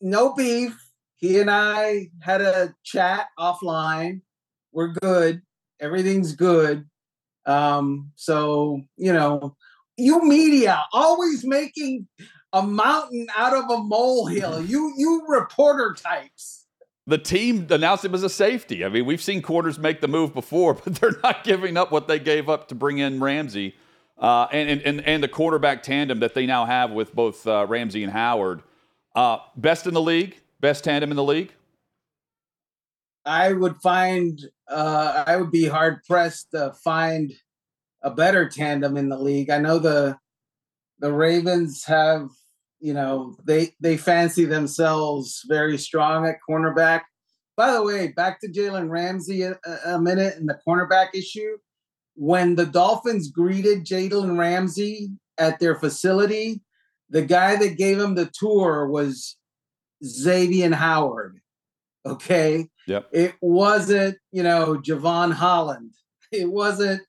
no 0.03 0.35
beef. 0.35 0.79
He 1.17 1.41
and 1.41 1.51
I 1.51 2.11
had 2.21 2.43
a 2.43 2.75
chat 2.85 3.29
offline. 3.39 4.21
We're 4.73 4.93
good. 4.93 5.41
Everything's 5.81 6.35
good. 6.35 6.87
Um, 7.47 8.13
so 8.17 8.83
you 8.97 9.13
know, 9.13 9.57
you 9.97 10.23
media 10.23 10.85
always 10.93 11.45
making 11.45 12.09
a 12.53 12.63
mountain 12.63 13.27
out 13.37 13.55
of 13.55 13.71
a 13.71 13.83
molehill. 13.83 14.65
You 14.65 14.93
you 14.97 15.25
reporter 15.29 15.95
types. 15.95 16.67
The 17.07 17.19
team 17.19 17.67
announced 17.69 18.05
him 18.05 18.15
as 18.15 18.23
a 18.23 18.31
safety. 18.31 18.83
I 18.83 18.89
mean, 18.89 19.05
we've 19.05 19.23
seen 19.23 19.43
quarters 19.43 19.79
make 19.79 20.01
the 20.01 20.09
move 20.09 20.33
before, 20.33 20.75
but 20.85 20.95
they're 20.97 21.19
not 21.23 21.45
giving 21.45 21.77
up 21.77 21.93
what 21.93 22.09
they 22.09 22.19
gave 22.19 22.49
up 22.49 22.69
to 22.69 22.75
bring 22.75 22.99
in 22.99 23.21
Ramsey 23.21 23.75
uh, 24.19 24.47
and, 24.53 24.81
and 24.83 25.01
and 25.03 25.23
the 25.23 25.29
quarterback 25.29 25.83
tandem 25.83 26.21
that 26.21 26.35
they 26.35 26.47
now 26.47 26.65
have 26.65 26.93
with 26.93 27.15
both 27.15 27.47
uh, 27.47 27.67
Ramsey 27.69 28.03
and 28.03 28.13
Howard. 28.13 28.63
Uh, 29.15 29.39
best 29.57 29.87
in 29.87 29.95
the 29.95 30.01
league, 30.01 30.41
best 30.61 30.85
tandem 30.85 31.11
in 31.11 31.17
the 31.17 31.25
league. 31.25 31.53
I 33.25 33.53
would 33.53 33.77
find 33.79 34.41
uh, 34.69 35.25
I 35.27 35.37
would 35.37 35.51
be 35.51 35.67
hard 35.67 36.03
pressed 36.05 36.51
to 36.53 36.73
find 36.85 37.33
a 38.03 38.11
better 38.11 38.49
tandem 38.49 38.97
in 38.97 39.09
the 39.09 39.19
league. 39.19 39.51
I 39.51 39.59
know 39.59 39.79
the 39.79 40.19
the 40.99 41.13
Ravens 41.13 41.85
have, 41.85 42.29
you 42.81 42.95
know, 42.95 43.37
they 43.45 43.73
they 43.81 43.97
fancy 43.97 44.45
themselves 44.45 45.43
very 45.49 45.79
strong 45.79 46.27
at 46.27 46.37
cornerback. 46.49 47.03
By 47.57 47.73
the 47.73 47.83
way, 47.83 48.09
back 48.09 48.41
to 48.41 48.49
Jalen 48.49 48.91
Ramsey 48.91 49.43
a, 49.43 49.59
a 49.87 50.01
minute 50.01 50.37
and 50.37 50.49
the 50.49 50.59
cornerback 50.67 51.09
issue. 51.15 51.59
When 52.17 52.57
the 52.57 52.67
Dolphins 52.67 53.29
greeted 53.31 53.85
Jalen 53.85 54.39
Ramsey 54.39 55.11
at 55.39 55.59
their 55.59 55.75
facility, 55.75 56.63
the 57.11 57.23
guy 57.23 57.57
that 57.57 57.77
gave 57.77 57.99
him 57.99 58.15
the 58.15 58.31
tour 58.33 58.87
was 58.89 59.37
Xavier 60.05 60.75
Howard. 60.75 61.41
Okay. 62.07 62.69
Yep. 62.87 63.09
It 63.13 63.35
wasn't, 63.41 64.19
you 64.33 64.43
know, 64.43 64.77
Jevon 64.77 65.33
Holland. 65.33 65.93
It 66.33 66.51
wasn't 66.51 67.03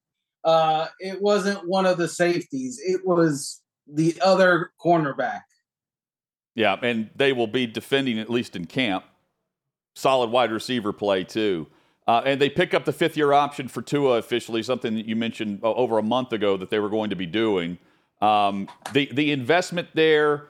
uh, 0.44 0.88
it 1.00 1.22
wasn't 1.22 1.68
one 1.68 1.86
of 1.86 1.98
the 1.98 2.08
safeties. 2.08 2.80
It 2.84 3.02
was 3.06 3.62
the 3.88 4.16
other 4.24 4.72
cornerback. 4.84 5.42
Yeah, 6.54 6.78
and 6.82 7.10
they 7.16 7.34
will 7.34 7.48
be 7.48 7.66
defending 7.66 8.20
at 8.20 8.30
least 8.30 8.56
in 8.56 8.66
camp. 8.66 9.04
Solid 9.96 10.30
wide 10.30 10.52
receiver 10.52 10.94
play 10.94 11.24
too. 11.24 11.68
Uh, 12.08 12.22
and 12.24 12.40
they 12.40 12.50
pick 12.50 12.74
up 12.74 12.86
the 12.86 12.94
fifth 12.94 13.18
year 13.18 13.34
option 13.34 13.68
for 13.68 13.82
Tua 13.82 14.18
officially, 14.18 14.62
something 14.62 14.94
that 14.96 15.06
you 15.06 15.16
mentioned 15.16 15.60
uh, 15.64 15.74
over 15.74 15.98
a 15.98 16.04
month 16.04 16.32
ago 16.32 16.56
that 16.58 16.70
they 16.70 16.80
were 16.80 16.90
going 16.90 17.10
to 17.10 17.16
be 17.16 17.26
doing. 17.26 17.80
Um, 18.22 18.68
the, 18.94 19.10
the 19.12 19.32
investment 19.32 19.90
there, 19.96 20.48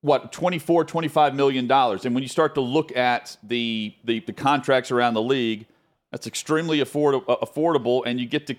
what, 0.00 0.32
24, 0.32 0.84
25 0.84 1.34
million 1.34 1.66
dollars. 1.66 2.04
And 2.04 2.14
when 2.14 2.22
you 2.22 2.28
start 2.28 2.54
to 2.54 2.60
look 2.60 2.96
at 2.96 3.36
the, 3.42 3.94
the, 4.04 4.20
the 4.20 4.32
contracts 4.32 4.90
around 4.90 5.14
the 5.14 5.22
league, 5.22 5.66
that's 6.10 6.26
extremely 6.26 6.80
afford- 6.80 7.26
affordable, 7.26 8.02
and 8.06 8.18
you 8.20 8.26
get 8.26 8.46
to 8.46 8.56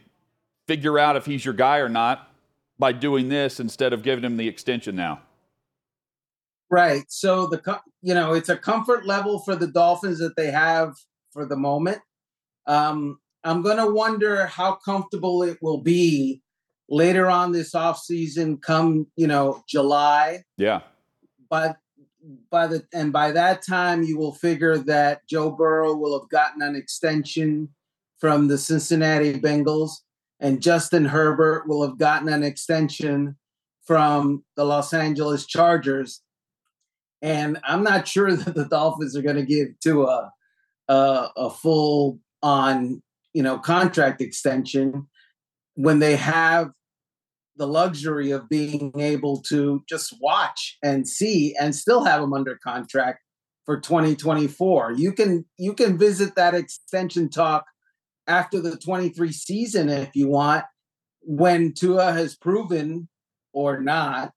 figure 0.67 0.99
out 0.99 1.15
if 1.15 1.25
he's 1.25 1.43
your 1.43 1.53
guy 1.53 1.77
or 1.77 1.89
not 1.89 2.31
by 2.77 2.91
doing 2.91 3.29
this 3.29 3.59
instead 3.59 3.91
of 3.91 4.03
giving 4.03 4.23
him 4.23 4.37
the 4.37 4.47
extension 4.47 4.95
now. 4.95 5.21
Right. 6.69 7.03
So 7.07 7.47
the 7.47 7.79
you 8.03 8.13
know 8.13 8.33
it's 8.33 8.49
a 8.49 8.55
comfort 8.55 9.05
level 9.05 9.39
for 9.39 9.55
the 9.55 9.65
Dolphins 9.65 10.19
that 10.19 10.35
they 10.35 10.51
have 10.51 10.93
for 11.31 11.45
the 11.45 11.55
moment. 11.55 11.99
Um, 12.67 13.19
I'm 13.43 13.63
going 13.63 13.77
to 13.77 13.87
wonder 13.87 14.45
how 14.45 14.75
comfortable 14.75 15.41
it 15.43 15.57
will 15.61 15.81
be 15.81 16.41
later 16.89 17.27
on 17.27 17.51
this 17.51 17.73
offseason 17.73 18.61
come, 18.61 19.07
you 19.15 19.27
know, 19.27 19.63
July. 19.67 20.43
Yeah. 20.57 20.81
But 21.49 21.77
by 22.51 22.67
the 22.67 22.85
and 22.93 23.13
by 23.13 23.31
that 23.31 23.65
time 23.65 24.03
you 24.03 24.17
will 24.17 24.33
figure 24.33 24.77
that 24.77 25.27
Joe 25.27 25.51
Burrow 25.51 25.95
will 25.95 26.19
have 26.19 26.29
gotten 26.29 26.61
an 26.61 26.75
extension 26.75 27.69
from 28.19 28.47
the 28.47 28.57
Cincinnati 28.57 29.39
Bengals 29.39 29.91
and 30.39 30.61
Justin 30.61 31.05
Herbert 31.05 31.67
will 31.67 31.85
have 31.87 31.97
gotten 31.97 32.29
an 32.29 32.43
extension 32.43 33.37
from 33.83 34.43
the 34.55 34.63
Los 34.63 34.93
Angeles 34.93 35.45
Chargers. 35.45 36.21
And 37.21 37.59
I'm 37.63 37.83
not 37.83 38.07
sure 38.07 38.35
that 38.35 38.55
the 38.55 38.65
Dolphins 38.65 39.15
are 39.15 39.21
going 39.21 39.35
to 39.35 39.45
give 39.45 39.79
to 39.83 40.03
a, 40.03 40.31
a, 40.87 41.29
a 41.35 41.49
full 41.49 42.19
on 42.41 43.01
you 43.33 43.43
know 43.43 43.57
contract 43.57 44.21
extension 44.21 45.07
when 45.75 45.99
they 45.99 46.15
have 46.15 46.71
the 47.59 47.67
luxury 47.67 48.31
of 48.31 48.49
being 48.49 48.91
able 48.99 49.41
to 49.43 49.83
just 49.87 50.15
watch 50.19 50.77
and 50.81 51.07
see 51.07 51.55
and 51.59 51.75
still 51.75 52.03
have 52.03 52.21
them 52.21 52.33
under 52.33 52.57
contract 52.63 53.19
for 53.65 53.79
2024 53.79 54.93
you 54.93 55.11
can 55.11 55.45
you 55.57 55.73
can 55.73 55.97
visit 55.97 56.35
that 56.35 56.55
extension 56.55 57.29
talk 57.29 57.65
after 58.29 58.61
the 58.61 58.77
23 58.77 59.31
season 59.33 59.89
if 59.89 60.15
you 60.15 60.29
want, 60.29 60.63
when 61.21 61.73
Tua 61.73 62.13
has 62.13 62.37
proven 62.37 63.09
or 63.51 63.81
not 63.81 64.31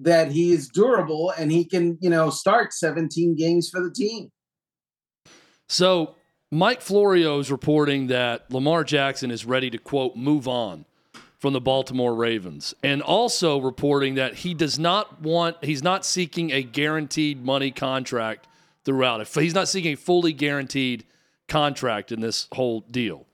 that 0.00 0.32
he 0.32 0.52
is 0.52 0.68
durable 0.68 1.32
and 1.38 1.50
he 1.52 1.64
can, 1.64 1.96
you 2.00 2.10
know, 2.10 2.30
start 2.30 2.72
17 2.72 3.36
games 3.36 3.70
for 3.70 3.80
the 3.82 3.92
team. 3.92 4.30
So 5.68 6.16
Mike 6.50 6.82
Florio 6.82 7.38
is 7.38 7.50
reporting 7.50 8.08
that 8.08 8.50
Lamar 8.52 8.82
Jackson 8.82 9.30
is 9.30 9.44
ready 9.44 9.70
to 9.70 9.78
quote 9.78 10.16
move 10.16 10.48
on 10.48 10.84
from 11.40 11.54
the 11.54 11.60
Baltimore 11.60 12.14
Ravens 12.14 12.74
and 12.82 13.00
also 13.00 13.58
reporting 13.58 14.14
that 14.16 14.34
he 14.34 14.52
does 14.52 14.78
not 14.78 15.22
want 15.22 15.56
he's 15.64 15.82
not 15.82 16.04
seeking 16.04 16.52
a 16.52 16.62
guaranteed 16.62 17.42
money 17.42 17.70
contract 17.70 18.46
throughout. 18.84 19.26
He's 19.26 19.54
not 19.54 19.66
seeking 19.66 19.94
a 19.94 19.96
fully 19.96 20.34
guaranteed 20.34 21.04
contract 21.48 22.12
in 22.12 22.20
this 22.20 22.46
whole 22.52 22.80
deal. 22.82 23.26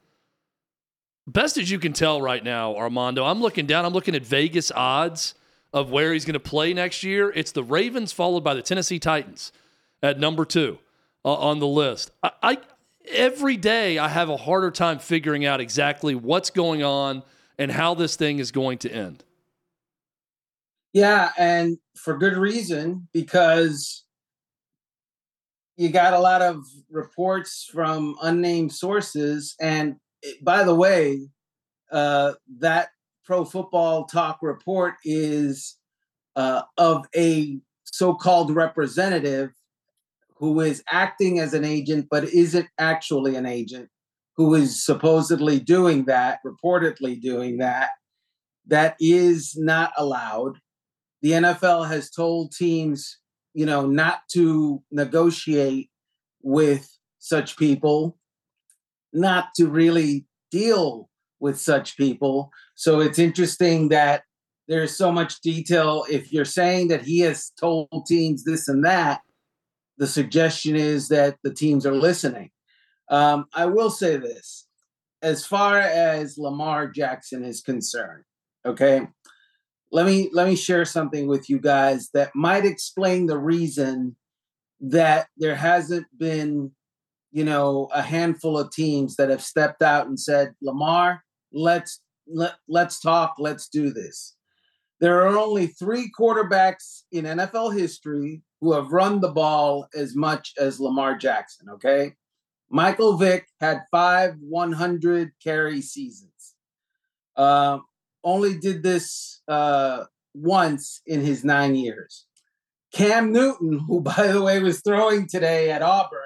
Best 1.26 1.58
as 1.58 1.68
you 1.68 1.80
can 1.80 1.92
tell 1.92 2.22
right 2.22 2.42
now, 2.42 2.76
Armando, 2.76 3.24
I'm 3.24 3.40
looking 3.40 3.66
down, 3.66 3.84
I'm 3.84 3.92
looking 3.92 4.14
at 4.14 4.24
Vegas 4.24 4.70
odds 4.70 5.34
of 5.72 5.90
where 5.90 6.12
he's 6.12 6.24
going 6.24 6.34
to 6.34 6.40
play 6.40 6.72
next 6.72 7.02
year. 7.02 7.32
It's 7.34 7.50
the 7.50 7.64
Ravens 7.64 8.12
followed 8.12 8.44
by 8.44 8.54
the 8.54 8.62
Tennessee 8.62 9.00
Titans 9.00 9.50
at 10.00 10.20
number 10.20 10.44
two 10.44 10.78
uh, 11.24 11.34
on 11.34 11.58
the 11.58 11.66
list. 11.66 12.12
I, 12.22 12.30
I 12.40 12.58
every 13.10 13.56
day 13.56 13.98
I 13.98 14.08
have 14.08 14.28
a 14.28 14.36
harder 14.36 14.70
time 14.70 15.00
figuring 15.00 15.44
out 15.44 15.60
exactly 15.60 16.14
what's 16.14 16.50
going 16.50 16.84
on 16.84 17.24
and 17.58 17.72
how 17.72 17.94
this 17.94 18.16
thing 18.16 18.38
is 18.38 18.50
going 18.52 18.78
to 18.78 18.90
end. 18.90 19.24
Yeah, 20.92 21.32
and 21.36 21.78
for 21.94 22.16
good 22.16 22.36
reason 22.36 23.08
because 23.12 24.04
you 25.76 25.90
got 25.90 26.14
a 26.14 26.18
lot 26.18 26.40
of 26.42 26.64
reports 26.90 27.68
from 27.70 28.16
unnamed 28.22 28.72
sources. 28.72 29.54
And 29.60 29.96
by 30.42 30.64
the 30.64 30.74
way, 30.74 31.28
uh, 31.92 32.32
that 32.58 32.88
Pro 33.24 33.44
Football 33.44 34.06
Talk 34.06 34.38
report 34.40 34.94
is 35.04 35.76
uh, 36.34 36.62
of 36.78 37.06
a 37.14 37.58
so 37.84 38.14
called 38.14 38.54
representative 38.54 39.52
who 40.36 40.60
is 40.60 40.82
acting 40.90 41.38
as 41.38 41.54
an 41.54 41.64
agent 41.64 42.08
but 42.10 42.24
isn't 42.24 42.68
actually 42.78 43.36
an 43.36 43.46
agent, 43.46 43.88
who 44.36 44.54
is 44.54 44.84
supposedly 44.84 45.58
doing 45.58 46.04
that, 46.04 46.40
reportedly 46.44 47.20
doing 47.20 47.58
that. 47.58 47.90
That 48.66 48.96
is 49.00 49.56
not 49.56 49.92
allowed. 49.96 50.58
The 51.22 51.32
NFL 51.32 51.88
has 51.88 52.10
told 52.10 52.52
teams 52.52 53.18
you 53.56 53.64
know, 53.64 53.86
not 53.86 54.20
to 54.28 54.82
negotiate 54.90 55.88
with 56.42 56.94
such 57.20 57.56
people, 57.56 58.18
not 59.14 59.48
to 59.56 59.66
really 59.66 60.26
deal 60.50 61.08
with 61.40 61.58
such 61.58 61.96
people. 61.96 62.50
So 62.74 63.00
it's 63.00 63.18
interesting 63.18 63.88
that 63.88 64.24
there's 64.68 64.94
so 64.94 65.10
much 65.10 65.40
detail. 65.40 66.04
If 66.10 66.34
you're 66.34 66.44
saying 66.44 66.88
that 66.88 67.00
he 67.00 67.20
has 67.20 67.50
told 67.58 67.88
teams 68.06 68.44
this 68.44 68.68
and 68.68 68.84
that, 68.84 69.22
the 69.96 70.06
suggestion 70.06 70.76
is 70.76 71.08
that 71.08 71.38
the 71.42 71.54
teams 71.54 71.86
are 71.86 71.94
listening. 71.94 72.50
Um, 73.08 73.46
I 73.54 73.66
will 73.66 73.90
say 73.90 74.16
this. 74.16 74.66
As 75.22 75.46
far 75.46 75.78
as 75.78 76.38
Lamar 76.38 76.88
Jackson 76.88 77.42
is 77.42 77.62
concerned, 77.62 78.24
okay, 78.64 79.06
let 79.90 80.06
me 80.06 80.28
let 80.32 80.46
me 80.46 80.56
share 80.56 80.84
something 80.84 81.26
with 81.26 81.48
you 81.48 81.58
guys 81.58 82.10
that 82.12 82.34
might 82.34 82.64
explain 82.64 83.26
the 83.26 83.38
reason 83.38 84.16
that 84.80 85.28
there 85.36 85.54
hasn't 85.54 86.06
been 86.18 86.70
you 87.32 87.44
know 87.44 87.88
a 87.94 88.02
handful 88.02 88.58
of 88.58 88.70
teams 88.70 89.16
that 89.16 89.30
have 89.30 89.42
stepped 89.42 89.82
out 89.82 90.06
and 90.06 90.20
said 90.20 90.54
lamar 90.60 91.22
let's 91.52 92.00
let, 92.28 92.54
let's 92.68 93.00
talk 93.00 93.34
let's 93.38 93.68
do 93.68 93.92
this. 93.92 94.34
There 94.98 95.22
are 95.22 95.36
only 95.36 95.68
three 95.68 96.10
quarterbacks 96.18 97.02
in 97.12 97.24
nfl 97.24 97.76
history 97.76 98.42
who 98.60 98.72
have 98.72 98.92
run 98.92 99.20
the 99.20 99.32
ball 99.32 99.88
as 99.94 100.16
much 100.16 100.52
as 100.58 100.80
lamar 100.80 101.16
jackson 101.16 101.68
okay 101.70 102.14
Michael 102.70 103.16
Vick 103.16 103.46
had 103.60 103.82
five 103.90 104.34
100 104.40 105.32
carry 105.42 105.80
seasons. 105.80 106.54
Uh, 107.36 107.78
only 108.24 108.58
did 108.58 108.82
this 108.82 109.42
uh, 109.46 110.04
once 110.34 111.00
in 111.06 111.20
his 111.20 111.44
nine 111.44 111.76
years. 111.76 112.26
Cam 112.92 113.32
Newton, 113.32 113.78
who 113.86 114.00
by 114.16 114.26
the 114.28 114.42
way 114.42 114.60
was 114.60 114.80
throwing 114.80 115.28
today 115.28 115.70
at 115.70 115.82
Auburn, 115.82 116.20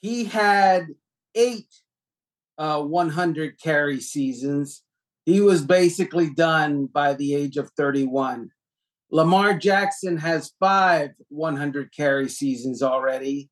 he 0.00 0.24
had 0.24 0.88
eight 1.34 1.72
uh, 2.58 2.82
100 2.82 3.60
carry 3.60 4.00
seasons. 4.00 4.82
He 5.24 5.40
was 5.40 5.62
basically 5.62 6.30
done 6.30 6.86
by 6.86 7.14
the 7.14 7.34
age 7.34 7.56
of 7.56 7.70
31. 7.76 8.50
Lamar 9.10 9.54
Jackson 9.54 10.16
has 10.18 10.52
five 10.58 11.10
100 11.28 11.94
carry 11.94 12.28
seasons 12.28 12.82
already. 12.82 13.50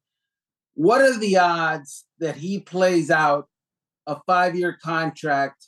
What 0.75 1.01
are 1.01 1.19
the 1.19 1.37
odds 1.37 2.07
that 2.19 2.37
he 2.37 2.61
plays 2.61 3.11
out 3.11 3.49
a 4.07 4.19
five 4.27 4.57
year 4.57 4.79
contract 4.83 5.67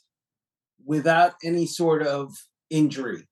without 0.85 1.33
any 1.43 1.65
sort 1.65 2.03
of 2.03 2.33
injury? 2.69 3.27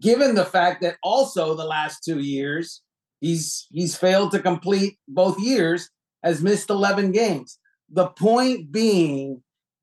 Given 0.00 0.34
the 0.34 0.44
fact 0.44 0.82
that 0.82 0.96
also 1.02 1.54
the 1.54 1.64
last 1.64 2.02
two 2.04 2.18
years 2.18 2.82
he's 3.20 3.66
he's 3.70 3.96
failed 3.96 4.32
to 4.32 4.40
complete 4.40 4.98
both 5.08 5.38
years, 5.40 5.88
has 6.22 6.42
missed 6.42 6.70
11 6.70 7.12
games. 7.12 7.58
The 7.90 8.08
point 8.08 8.72
being 8.72 9.42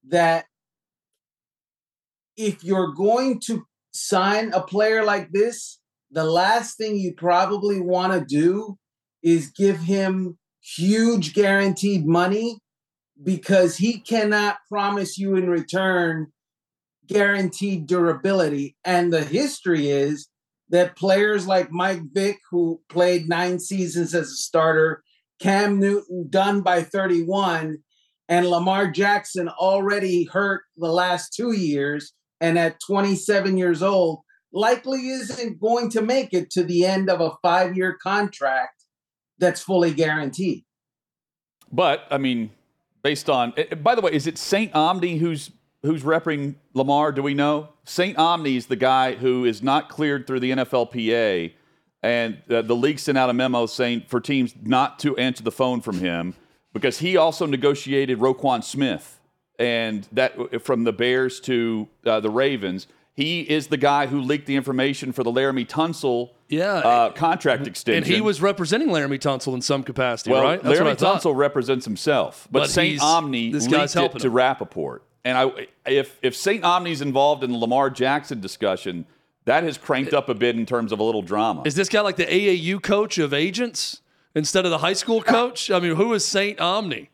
that 0.10 0.46
if 2.38 2.64
you're 2.64 2.94
going 2.94 3.40
to 3.42 3.64
sign 3.92 4.52
a 4.54 4.62
player 4.62 5.04
like 5.04 5.32
this, 5.32 5.80
the 6.12 6.24
last 6.24 6.78
thing 6.78 6.98
you 6.98 7.14
probably 7.14 7.80
want 7.80 8.14
to 8.14 8.26
do 8.26 8.78
is 9.24 9.52
give 9.52 9.80
him 9.80 10.38
huge 10.62 11.34
guaranteed 11.34 12.06
money 12.06 12.58
because 13.24 13.78
he 13.78 14.00
cannot 14.00 14.58
promise 14.70 15.18
you 15.18 15.36
in 15.36 15.50
return 15.50 16.28
guaranteed 17.08 17.88
durability. 17.88 18.76
And 18.86 19.12
the 19.12 19.24
history 19.24 19.90
is 19.90 20.30
that 20.70 20.96
players 20.96 21.46
like 21.46 21.72
Mike 21.72 22.02
Vick, 22.14 22.40
who 22.50 22.82
played 22.90 23.28
nine 23.28 23.60
seasons 23.60 24.16
as 24.16 24.28
a 24.32 24.36
starter, 24.36 25.04
Cam 25.40 25.80
Newton 25.80 26.28
done 26.30 26.62
by 26.62 26.84
31, 26.84 27.80
and 28.30 28.48
Lamar 28.48 28.90
Jackson 28.90 29.50
already 29.50 30.24
hurt 30.26 30.62
the 30.78 30.92
last 30.92 31.34
two 31.34 31.52
years 31.52 32.14
and 32.40 32.58
at 32.58 32.80
27 32.86 33.58
years 33.58 33.84
old, 33.84 34.22
likely 34.54 35.10
isn't 35.10 35.60
going 35.60 35.90
to 35.90 36.02
make 36.02 36.34
it 36.34 36.50
to 36.52 36.64
the 36.64 36.86
end 36.86 37.10
of 37.10 37.22
a 37.22 37.36
five 37.42 37.76
year 37.76 37.98
contract 38.02 38.81
that's 39.42 39.62
fully 39.62 39.94
guaranteed. 39.94 40.64
But, 41.72 42.08
I 42.10 42.18
mean, 42.18 42.52
based 43.04 43.30
on, 43.30 43.54
eh, 43.58 43.66
eh, 43.72 43.76
by 43.76 43.96
the 43.96 44.02
way, 44.02 44.14
is 44.14 44.28
it 44.28 44.38
St. 44.38 44.74
Omni 44.74 45.18
who's 45.18 45.52
who's 45.84 46.04
repping 46.04 46.56
Lamar? 46.74 47.12
Do 47.12 47.24
we 47.24 47.34
know? 47.34 47.70
St. 47.86 48.18
Omni 48.18 48.56
is 48.56 48.68
the 48.68 48.76
guy 48.76 49.16
who 49.16 49.46
is 49.46 49.64
not 49.64 49.90
cleared 49.90 50.28
through 50.28 50.40
the 50.40 50.52
NFLPA 50.52 51.54
and 52.04 52.42
uh, 52.50 52.62
the 52.62 52.76
league 52.76 53.00
sent 53.00 53.18
out 53.18 53.30
a 53.30 53.34
memo 53.34 53.66
saying 53.66 54.04
for 54.08 54.20
teams 54.20 54.54
not 54.64 55.00
to 55.00 55.16
answer 55.18 55.44
the 55.44 55.52
phone 55.52 55.82
from 55.82 56.00
him 56.00 56.36
because 56.74 57.00
he 57.00 57.18
also 57.18 57.46
negotiated 57.46 58.20
Roquan 58.20 58.64
Smith 58.64 59.20
and 59.60 60.08
that 60.12 60.64
from 60.64 60.84
the 60.84 60.94
Bears 60.94 61.40
to 61.42 61.88
uh, 62.06 62.20
the 62.20 62.30
Ravens. 62.30 62.88
He 63.14 63.42
is 63.42 63.68
the 63.68 63.78
guy 63.78 64.08
who 64.08 64.22
leaked 64.22 64.46
the 64.46 64.56
information 64.56 65.12
for 65.12 65.24
the 65.24 65.32
Laremy 65.32 65.68
Tunsil 65.68 66.32
yeah. 66.48 66.76
uh, 66.76 67.12
contract 67.12 67.68
extension. 67.68 68.04
And 68.04 68.14
he 68.14 68.22
was 68.22 68.42
representing 68.42 68.88
Laremy 68.88 69.20
Tunsil 69.20 69.54
in 69.54 69.62
some 69.62 69.84
capacity, 69.84 70.32
well, 70.32 70.44
right? 70.44 70.64
That's 70.64 70.80
Laremy 70.80 70.96
Tunsil 70.96 71.36
represents 71.36 71.86
himself, 71.86 72.48
but, 72.50 72.60
but 72.60 72.70
St. 72.70 73.02
Omni 73.02 73.52
this 73.52 73.68
leaked 73.68 73.96
it 73.96 74.20
to 74.20 74.30
Rapoport. 74.30 75.04
And 75.24 75.38
I, 75.38 75.68
if 75.86 76.18
if 76.22 76.36
St. 76.36 76.64
Omni's 76.64 77.02
involved 77.02 77.44
in 77.44 77.52
the 77.52 77.58
Lamar 77.58 77.90
Jackson 77.90 78.40
discussion– 78.40 79.06
that 79.46 79.64
has 79.64 79.78
cranked 79.78 80.14
up 80.14 80.30
a 80.30 80.34
bit 80.34 80.56
in 80.56 80.66
terms 80.66 80.92
of 80.92 81.00
a 81.00 81.04
little 81.04 81.22
drama. 81.22 81.64
Is 81.66 81.76
this 81.76 81.90
guy 81.90 82.02
like 82.02 82.16
the 82.16 82.26
AAU 82.26 82.82
coach 82.82 83.18
of 83.18 83.34
agents 83.34 84.02
instead 84.36 84.66
of 84.66 84.72
the 84.72 84.80
high 84.80 84.94
school 84.94 85.22
coach? 85.22 85.72
I 85.72 85.80
mean, 85.80 85.96
who 85.96 86.14
is 86.14 86.26
Saint 86.26 86.60
Omni? 86.60 87.10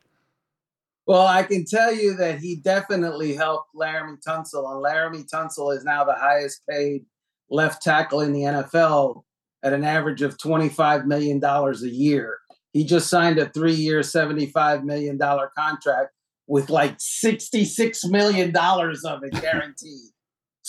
Well, 1.07 1.25
I 1.25 1.43
can 1.43 1.63
tell 1.63 1.93
you 1.93 2.15
that 2.17 2.39
he 2.39 2.57
definitely 2.57 3.33
helped 3.33 3.73
Laremy 3.73 4.17
Tunsil, 4.21 4.69
and 4.69 4.83
Laremy 4.83 5.25
Tunsil 5.29 5.75
is 5.75 5.85
now 5.85 6.03
the 6.03 6.13
highest 6.13 6.61
paid 6.69 7.05
left 7.49 7.81
tackle 7.81 8.19
in 8.19 8.33
the 8.33 8.41
NFL 8.41 9.23
at 9.63 9.71
an 9.71 9.85
average 9.85 10.21
of 10.21 10.37
$25 10.37 11.05
million 11.05 11.41
a 11.41 11.73
year. 11.87 12.39
He 12.73 12.83
just 12.83 13.09
signed 13.09 13.39
a 13.39 13.47
three 13.49 13.73
year, 13.73 14.01
$75 14.01 14.83
million 14.83 15.17
contract 15.17 16.11
with 16.45 16.69
like 16.69 16.97
$66 16.97 18.09
million 18.09 18.55
of 18.55 19.23
it 19.23 19.41
guaranteed. 19.41 20.09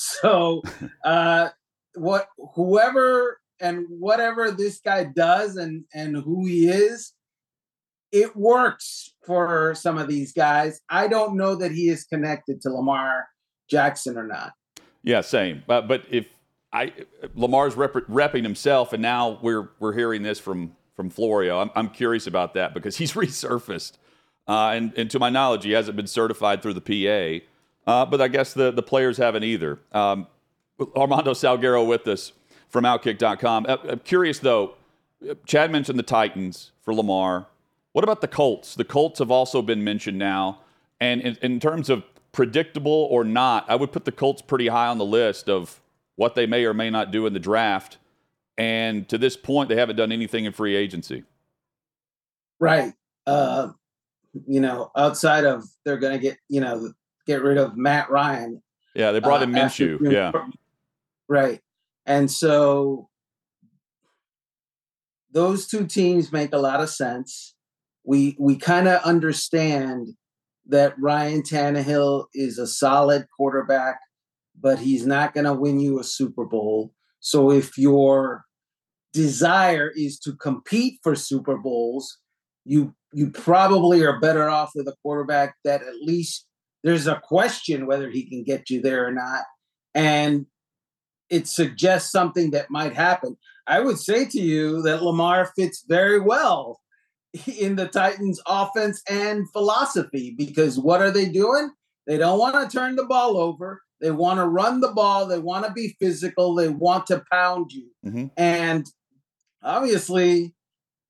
So, 0.01 0.62
uh, 1.05 1.48
what 1.96 2.29
whoever 2.55 3.40
and 3.61 3.85
whatever 3.88 4.53
this 4.53 4.79
guy 4.79 5.03
does 5.03 5.57
and 5.57 5.87
and 5.92 6.14
who 6.16 6.46
he 6.46 6.68
is, 6.68 7.14
it 8.12 8.37
works 8.37 9.12
for 9.28 9.74
some 9.76 9.98
of 9.98 10.08
these 10.08 10.32
guys. 10.32 10.80
I 10.88 11.06
don't 11.06 11.36
know 11.36 11.54
that 11.54 11.70
he 11.70 11.88
is 11.88 12.04
connected 12.04 12.60
to 12.62 12.70
Lamar 12.70 13.28
Jackson 13.70 14.16
or 14.16 14.26
not. 14.26 14.54
Yeah, 15.04 15.20
same. 15.20 15.62
But 15.66 15.86
but 15.86 16.02
if 16.10 16.26
I 16.72 16.92
Lamar's 17.34 17.76
rep, 17.76 17.92
repping 17.92 18.42
himself, 18.42 18.92
and 18.92 19.02
now 19.02 19.38
we're 19.42 19.68
we're 19.78 19.92
hearing 19.92 20.22
this 20.22 20.40
from 20.40 20.74
from 20.96 21.10
Florio. 21.10 21.60
I'm, 21.60 21.70
I'm 21.76 21.90
curious 21.90 22.26
about 22.26 22.54
that 22.54 22.74
because 22.74 22.96
he's 22.96 23.12
resurfaced, 23.24 23.92
uh, 24.48 24.70
and 24.70 24.92
and 24.96 25.10
to 25.10 25.18
my 25.18 25.30
knowledge, 25.30 25.64
he 25.64 25.72
hasn't 25.72 25.96
been 25.96 26.08
certified 26.08 26.62
through 26.62 26.74
the 26.74 26.80
PA. 26.80 27.44
Uh, 27.88 28.04
but 28.04 28.20
I 28.20 28.28
guess 28.28 28.52
the, 28.52 28.70
the 28.70 28.82
players 28.82 29.16
haven't 29.16 29.44
either. 29.44 29.78
Um, 29.92 30.26
Armando 30.94 31.32
Salguero 31.32 31.86
with 31.86 32.06
us 32.06 32.32
from 32.68 32.84
Outkick.com. 32.84 33.64
Uh, 33.66 33.78
I'm 33.88 34.00
curious, 34.00 34.40
though, 34.40 34.74
Chad 35.46 35.72
mentioned 35.72 35.98
the 35.98 36.02
Titans 36.02 36.72
for 36.82 36.92
Lamar. 36.92 37.46
What 37.98 38.04
about 38.04 38.20
the 38.20 38.28
Colts? 38.28 38.76
The 38.76 38.84
Colts 38.84 39.18
have 39.18 39.32
also 39.32 39.61
been 39.61 39.82
mentioned 39.82 40.20
now. 40.20 40.61
And 41.00 41.20
in, 41.20 41.37
in 41.42 41.58
terms 41.58 41.90
of 41.90 42.04
predictable 42.30 43.08
or 43.11 43.24
not, 43.24 43.68
I 43.68 43.74
would 43.74 43.90
put 43.90 44.04
the 44.04 44.12
Colts 44.12 44.40
pretty 44.40 44.68
high 44.68 44.87
on 44.87 44.98
the 44.98 45.04
list 45.04 45.48
of 45.48 45.80
what 46.14 46.37
they 46.37 46.46
may 46.46 46.64
or 46.64 46.72
may 46.72 46.90
not 46.90 47.11
do 47.11 47.26
in 47.26 47.32
the 47.32 47.40
draft. 47.40 47.98
And 48.56 49.08
to 49.08 49.18
this 49.18 49.37
point, 49.37 49.68
they 49.68 49.74
haven't 49.74 49.96
done 49.96 50.12
anything 50.12 50.44
in 50.44 50.52
free 50.52 50.76
agency. 50.76 51.24
Right. 52.61 52.92
Uh, 53.26 53.70
you 54.46 54.61
know, 54.61 54.92
outside 54.96 55.44
of 55.44 55.64
they're 55.84 55.96
going 55.96 56.12
to 56.12 56.20
get, 56.20 56.38
you 56.48 56.61
know, 56.61 56.92
get 57.26 57.42
rid 57.42 57.58
of 57.58 57.76
Matt 57.76 58.11
Ryan. 58.11 58.62
Yeah, 58.94 59.11
they 59.11 59.18
brought 59.18 59.42
in 59.42 59.52
uh, 59.52 59.58
Minshew. 59.58 60.12
yeah. 60.12 60.30
Right. 61.28 61.61
And 62.06 62.30
so 62.30 63.08
those 65.32 65.66
two 65.66 65.84
teams 65.84 66.30
make 66.30 66.52
a 66.52 66.58
lot 66.58 66.80
of 66.80 66.90
sense. 66.90 67.56
We 68.08 68.36
we 68.38 68.56
kind 68.56 68.88
of 68.88 69.02
understand 69.02 70.14
that 70.64 70.98
Ryan 70.98 71.42
Tannehill 71.42 72.24
is 72.32 72.58
a 72.58 72.66
solid 72.66 73.26
quarterback, 73.36 74.00
but 74.58 74.78
he's 74.78 75.06
not 75.06 75.34
going 75.34 75.44
to 75.44 75.52
win 75.52 75.78
you 75.78 76.00
a 76.00 76.04
Super 76.04 76.46
Bowl. 76.46 76.94
So 77.20 77.50
if 77.50 77.76
your 77.76 78.44
desire 79.12 79.92
is 79.94 80.18
to 80.20 80.34
compete 80.36 81.00
for 81.02 81.14
Super 81.14 81.58
Bowls, 81.58 82.16
you 82.64 82.94
you 83.12 83.30
probably 83.30 84.02
are 84.06 84.18
better 84.18 84.48
off 84.48 84.70
with 84.74 84.88
a 84.88 84.96
quarterback 85.02 85.56
that 85.66 85.82
at 85.82 86.00
least 86.00 86.46
there's 86.84 87.06
a 87.06 87.20
question 87.22 87.86
whether 87.86 88.08
he 88.08 88.26
can 88.26 88.42
get 88.42 88.70
you 88.70 88.80
there 88.80 89.06
or 89.06 89.12
not. 89.12 89.42
And 89.94 90.46
it 91.28 91.46
suggests 91.46 92.10
something 92.10 92.52
that 92.52 92.70
might 92.70 92.94
happen. 92.94 93.36
I 93.66 93.80
would 93.80 93.98
say 93.98 94.24
to 94.24 94.40
you 94.40 94.80
that 94.80 95.02
Lamar 95.02 95.52
fits 95.54 95.84
very 95.86 96.18
well 96.18 96.80
in 97.58 97.76
the 97.76 97.88
Titans' 97.88 98.40
offense 98.46 99.02
and 99.08 99.50
philosophy 99.52 100.34
because 100.36 100.78
what 100.78 101.00
are 101.00 101.10
they 101.10 101.28
doing? 101.28 101.70
They 102.06 102.16
don't 102.16 102.38
want 102.38 102.54
to 102.70 102.76
turn 102.76 102.96
the 102.96 103.04
ball 103.04 103.36
over. 103.36 103.82
They 104.00 104.10
want 104.10 104.38
to 104.38 104.46
run 104.46 104.80
the 104.80 104.92
ball. 104.92 105.26
They 105.26 105.38
want 105.38 105.66
to 105.66 105.72
be 105.72 105.96
physical. 106.00 106.54
They 106.54 106.68
want 106.68 107.06
to 107.08 107.24
pound 107.30 107.72
you. 107.72 107.90
Mm-hmm. 108.06 108.26
And 108.36 108.86
obviously, 109.62 110.54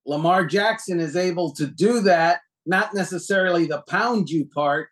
Lamar 0.06 0.46
Jackson 0.46 0.98
is 0.98 1.14
able 1.14 1.52
to 1.54 1.66
do 1.66 2.00
that, 2.00 2.40
not 2.64 2.94
necessarily 2.94 3.66
the 3.66 3.82
pound 3.86 4.30
you 4.30 4.46
part, 4.46 4.88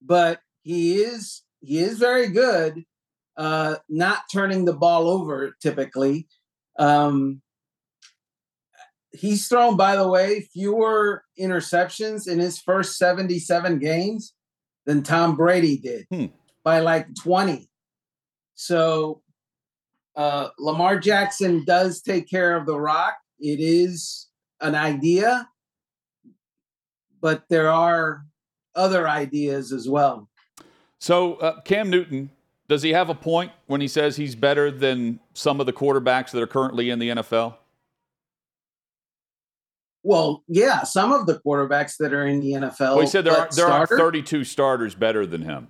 but 0.00 0.40
he 0.62 0.96
is 0.96 1.42
he 1.60 1.80
is 1.80 1.98
very 1.98 2.28
good 2.28 2.84
uh, 3.36 3.76
not 3.88 4.24
turning 4.30 4.66
the 4.66 4.72
ball 4.72 5.08
over 5.08 5.56
typically. 5.62 6.28
Um, 6.78 7.40
he's 9.12 9.48
thrown, 9.48 9.76
by 9.76 9.96
the 9.96 10.08
way, 10.08 10.40
fewer 10.52 11.24
interceptions 11.38 12.28
in 12.28 12.38
his 12.38 12.60
first 12.60 12.96
77 12.98 13.78
games 13.78 14.34
than 14.86 15.02
Tom 15.02 15.36
Brady 15.36 15.76
did 15.78 16.06
hmm. 16.10 16.26
by 16.64 16.80
like 16.80 17.06
20. 17.22 17.68
So 18.54 19.22
uh, 20.16 20.48
Lamar 20.58 20.98
Jackson 20.98 21.64
does 21.64 22.02
take 22.02 22.28
care 22.28 22.56
of 22.56 22.66
the 22.66 22.78
rock. 22.78 23.16
It 23.38 23.60
is 23.60 24.28
an 24.60 24.74
idea, 24.74 25.48
but 27.20 27.44
there 27.48 27.70
are 27.70 28.24
other 28.74 29.08
ideas 29.08 29.72
as 29.72 29.88
well. 29.88 30.28
So, 30.98 31.36
uh, 31.36 31.60
Cam 31.62 31.88
Newton, 31.88 32.30
does 32.68 32.82
he 32.82 32.90
have 32.90 33.08
a 33.08 33.14
point 33.14 33.52
when 33.66 33.80
he 33.80 33.88
says 33.88 34.16
he's 34.16 34.34
better 34.34 34.70
than 34.70 35.18
some 35.32 35.58
of 35.60 35.66
the 35.66 35.72
quarterbacks 35.72 36.30
that 36.32 36.42
are 36.42 36.46
currently 36.46 36.90
in 36.90 36.98
the 36.98 37.08
NFL? 37.08 37.56
Well, 40.02 40.44
yeah, 40.48 40.82
some 40.82 41.12
of 41.12 41.26
the 41.26 41.40
quarterbacks 41.44 41.96
that 41.98 42.12
are 42.12 42.26
in 42.26 42.40
the 42.40 42.52
NFL. 42.52 42.78
Well, 42.80 43.00
he 43.00 43.06
said 43.06 43.24
there 43.24 43.34
are 43.34 43.48
there 43.54 43.66
starter? 43.66 43.94
are 43.94 43.98
32 43.98 44.44
starters 44.44 44.94
better 44.94 45.26
than 45.26 45.42
him. 45.42 45.68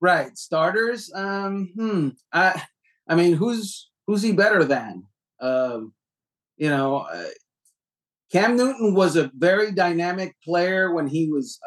Right, 0.00 0.36
starters. 0.38 1.10
Um, 1.14 1.72
hmm. 1.74 2.08
I, 2.32 2.62
I 3.08 3.14
mean, 3.14 3.34
who's 3.34 3.90
who's 4.06 4.22
he 4.22 4.32
better 4.32 4.64
than? 4.64 5.04
Um, 5.40 5.92
you 6.56 6.68
know, 6.68 6.98
uh, 6.98 7.24
Cam 8.30 8.56
Newton 8.56 8.94
was 8.94 9.16
a 9.16 9.30
very 9.34 9.72
dynamic 9.72 10.36
player 10.44 10.92
when 10.92 11.06
he 11.06 11.30
was 11.30 11.58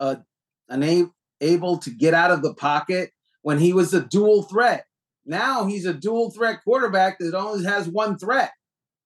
a, 0.00 0.06
a 0.06 0.22
an 0.68 1.10
able 1.40 1.78
to 1.78 1.90
get 1.90 2.14
out 2.14 2.30
of 2.30 2.42
the 2.42 2.54
pocket 2.54 3.10
when 3.42 3.58
he 3.58 3.72
was 3.72 3.94
a 3.94 4.00
dual 4.00 4.42
threat. 4.42 4.84
Now 5.24 5.66
he's 5.66 5.86
a 5.86 5.94
dual 5.94 6.30
threat 6.30 6.60
quarterback 6.64 7.18
that 7.18 7.34
only 7.34 7.64
has 7.64 7.88
one 7.88 8.18
threat, 8.18 8.52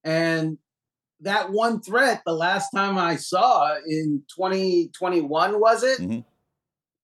and 0.02 0.58
that 1.20 1.50
one 1.50 1.80
threat, 1.80 2.22
the 2.24 2.34
last 2.34 2.70
time 2.70 2.98
I 2.98 3.16
saw 3.16 3.76
in 3.86 4.22
2021, 4.34 5.60
was 5.60 5.82
it? 5.82 6.00
Mm-hmm. 6.00 6.20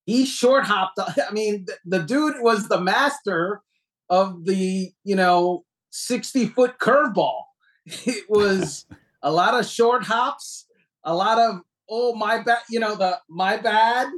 He 0.04 0.24
short 0.26 0.64
hopped. 0.64 0.98
I 1.00 1.32
mean, 1.32 1.66
the, 1.66 1.98
the 1.98 2.04
dude 2.04 2.40
was 2.40 2.68
the 2.68 2.80
master 2.80 3.62
of 4.10 4.44
the, 4.44 4.92
you 5.04 5.16
know, 5.16 5.64
60 5.90 6.46
foot 6.48 6.78
curveball. 6.78 7.42
It 8.06 8.26
was 8.28 8.86
a 9.22 9.32
lot 9.32 9.58
of 9.58 9.66
short 9.66 10.04
hops, 10.04 10.66
a 11.02 11.14
lot 11.14 11.38
of, 11.38 11.62
oh, 11.90 12.14
my 12.14 12.40
bad, 12.42 12.58
you 12.70 12.78
know, 12.78 12.94
the 12.94 13.18
my 13.28 13.56
bad 13.56 14.08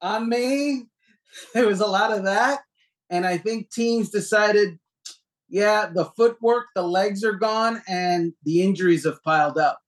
on 0.00 0.28
me. 0.28 0.86
There 1.52 1.66
was 1.66 1.80
a 1.80 1.86
lot 1.86 2.12
of 2.16 2.24
that. 2.24 2.60
And 3.10 3.26
I 3.26 3.38
think 3.38 3.70
teams 3.70 4.08
decided 4.08 4.78
yeah, 5.54 5.86
the 5.86 6.04
footwork, 6.04 6.66
the 6.74 6.82
legs 6.82 7.22
are 7.22 7.34
gone, 7.34 7.80
and 7.86 8.32
the 8.42 8.60
injuries 8.60 9.04
have 9.04 9.22
piled 9.22 9.56
up. 9.56 9.78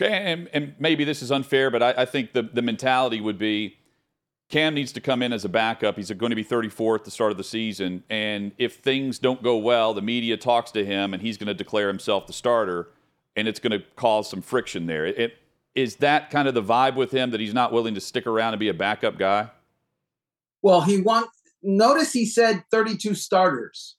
Okay, 0.00 0.12
and, 0.12 0.48
and 0.52 0.76
maybe 0.78 1.02
this 1.02 1.20
is 1.20 1.32
unfair, 1.32 1.68
but 1.68 1.82
I, 1.82 1.94
I, 2.02 2.04
think 2.04 2.32
the, 2.32 2.42
the 2.42 2.62
mentality 2.62 3.20
would 3.20 3.36
be 3.36 3.76
Cam 4.50 4.74
needs 4.74 4.92
to 4.92 5.00
come 5.00 5.22
in 5.22 5.32
as 5.32 5.44
a 5.44 5.48
backup. 5.48 5.96
He's 5.96 6.12
going 6.12 6.30
to 6.30 6.36
be 6.36 6.44
34 6.44 6.94
at 6.94 7.04
the 7.04 7.10
start 7.10 7.32
of 7.32 7.38
the 7.38 7.44
season. 7.44 8.04
And 8.08 8.52
if 8.56 8.76
things 8.76 9.18
don't 9.18 9.42
go 9.42 9.56
well, 9.56 9.94
the 9.94 10.02
media 10.02 10.36
talks 10.36 10.70
to 10.70 10.84
him 10.84 11.12
and 11.12 11.20
he's 11.20 11.36
going 11.36 11.48
to 11.48 11.54
declare 11.54 11.88
himself 11.88 12.28
the 12.28 12.32
starter, 12.32 12.90
and 13.34 13.48
it's 13.48 13.58
going 13.58 13.72
to 13.72 13.84
cause 13.96 14.30
some 14.30 14.42
friction 14.42 14.86
there. 14.86 15.06
It, 15.06 15.34
is 15.74 15.96
that 15.96 16.30
kind 16.30 16.46
of 16.46 16.54
the 16.54 16.62
vibe 16.62 16.94
with 16.94 17.10
him 17.10 17.32
that 17.32 17.40
he's 17.40 17.52
not 17.52 17.72
willing 17.72 17.94
to 17.94 18.00
stick 18.00 18.28
around 18.28 18.52
and 18.52 18.60
be 18.60 18.68
a 18.68 18.74
backup 18.74 19.18
guy? 19.18 19.50
Well, 20.62 20.82
he 20.82 21.00
wants, 21.00 21.36
notice 21.64 22.12
he 22.12 22.26
said 22.26 22.62
32 22.70 23.16
starters 23.16 23.96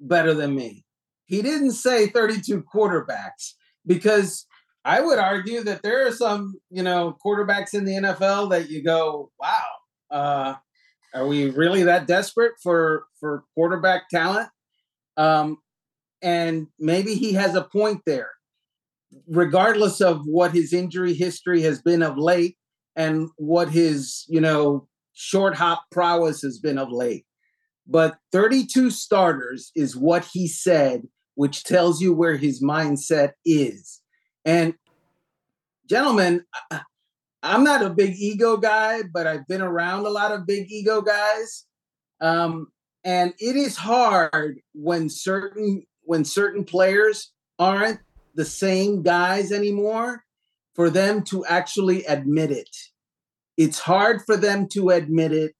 better 0.00 0.34
than 0.34 0.54
me. 0.54 0.84
He 1.26 1.42
didn't 1.42 1.72
say 1.72 2.08
32 2.08 2.64
quarterbacks 2.74 3.52
because 3.86 4.46
I 4.84 5.00
would 5.00 5.18
argue 5.18 5.62
that 5.64 5.82
there 5.82 6.06
are 6.06 6.12
some, 6.12 6.56
you 6.70 6.82
know, 6.82 7.16
quarterbacks 7.24 7.74
in 7.74 7.84
the 7.84 7.92
NFL 7.92 8.50
that 8.50 8.70
you 8.70 8.82
go, 8.82 9.30
wow, 9.38 9.64
uh, 10.10 10.54
are 11.14 11.26
we 11.26 11.50
really 11.50 11.82
that 11.84 12.06
desperate 12.06 12.54
for 12.62 13.04
for 13.18 13.44
quarterback 13.54 14.08
talent? 14.08 14.48
Um, 15.16 15.58
and 16.22 16.66
maybe 16.78 17.14
he 17.14 17.32
has 17.34 17.54
a 17.54 17.64
point 17.64 18.02
there, 18.06 18.30
regardless 19.28 20.00
of 20.00 20.22
what 20.24 20.52
his 20.52 20.72
injury 20.72 21.14
history 21.14 21.62
has 21.62 21.82
been 21.82 22.02
of 22.02 22.16
late 22.16 22.56
and 22.96 23.28
what 23.36 23.70
his, 23.70 24.24
you 24.28 24.40
know, 24.40 24.88
short 25.12 25.54
hop 25.54 25.84
prowess 25.90 26.42
has 26.42 26.58
been 26.58 26.78
of 26.78 26.90
late 26.90 27.24
but 27.90 28.18
32 28.30 28.90
starters 28.90 29.72
is 29.74 29.96
what 29.96 30.24
he 30.32 30.46
said, 30.46 31.02
which 31.34 31.64
tells 31.64 32.00
you 32.00 32.14
where 32.14 32.36
his 32.36 32.62
mindset 32.62 33.32
is. 33.44 34.00
And 34.44 34.74
gentlemen, 35.88 36.44
I'm 37.42 37.64
not 37.64 37.84
a 37.84 37.90
big 37.90 38.14
ego 38.16 38.56
guy, 38.56 39.02
but 39.12 39.26
I've 39.26 39.46
been 39.48 39.60
around 39.60 40.06
a 40.06 40.10
lot 40.10 40.30
of 40.30 40.46
big 40.46 40.70
ego 40.70 41.02
guys. 41.02 41.66
Um, 42.20 42.68
and 43.02 43.34
it 43.40 43.56
is 43.56 43.76
hard 43.76 44.60
when 44.72 45.08
certain 45.08 45.84
when 46.02 46.24
certain 46.24 46.64
players 46.64 47.32
aren't 47.58 48.00
the 48.34 48.44
same 48.44 49.02
guys 49.02 49.52
anymore 49.52 50.24
for 50.74 50.90
them 50.90 51.22
to 51.24 51.44
actually 51.46 52.04
admit 52.04 52.52
it. 52.52 52.68
It's 53.56 53.80
hard 53.80 54.22
for 54.24 54.36
them 54.36 54.68
to 54.68 54.90
admit 54.90 55.32
it 55.32 55.54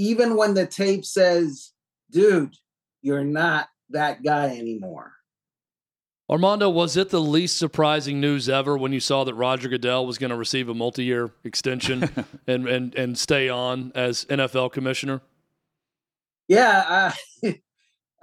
even 0.00 0.34
when 0.34 0.54
the 0.54 0.66
tape 0.66 1.04
says, 1.04 1.72
dude, 2.10 2.56
you're 3.02 3.22
not 3.22 3.68
that 3.90 4.22
guy 4.22 4.56
anymore. 4.56 5.12
Armando, 6.30 6.70
was 6.70 6.96
it 6.96 7.10
the 7.10 7.20
least 7.20 7.58
surprising 7.58 8.18
news 8.18 8.48
ever 8.48 8.78
when 8.78 8.92
you 8.94 9.00
saw 9.00 9.24
that 9.24 9.34
Roger 9.34 9.68
Goodell 9.68 10.06
was 10.06 10.16
going 10.16 10.30
to 10.30 10.36
receive 10.36 10.70
a 10.70 10.74
multi-year 10.74 11.32
extension 11.44 12.08
and, 12.46 12.66
and 12.66 12.94
and 12.94 13.18
stay 13.18 13.50
on 13.50 13.92
as 13.94 14.24
NFL 14.24 14.72
commissioner? 14.72 15.20
Yeah, 16.48 17.12
uh, 17.42 17.52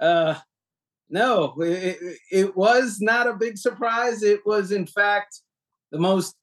uh, 0.04 0.34
no, 1.08 1.54
it, 1.60 2.18
it 2.32 2.56
was 2.56 2.98
not 3.00 3.28
a 3.28 3.34
big 3.34 3.56
surprise. 3.56 4.24
It 4.24 4.40
was, 4.44 4.72
in 4.72 4.86
fact, 4.86 5.42
the 5.92 5.98
most 5.98 6.34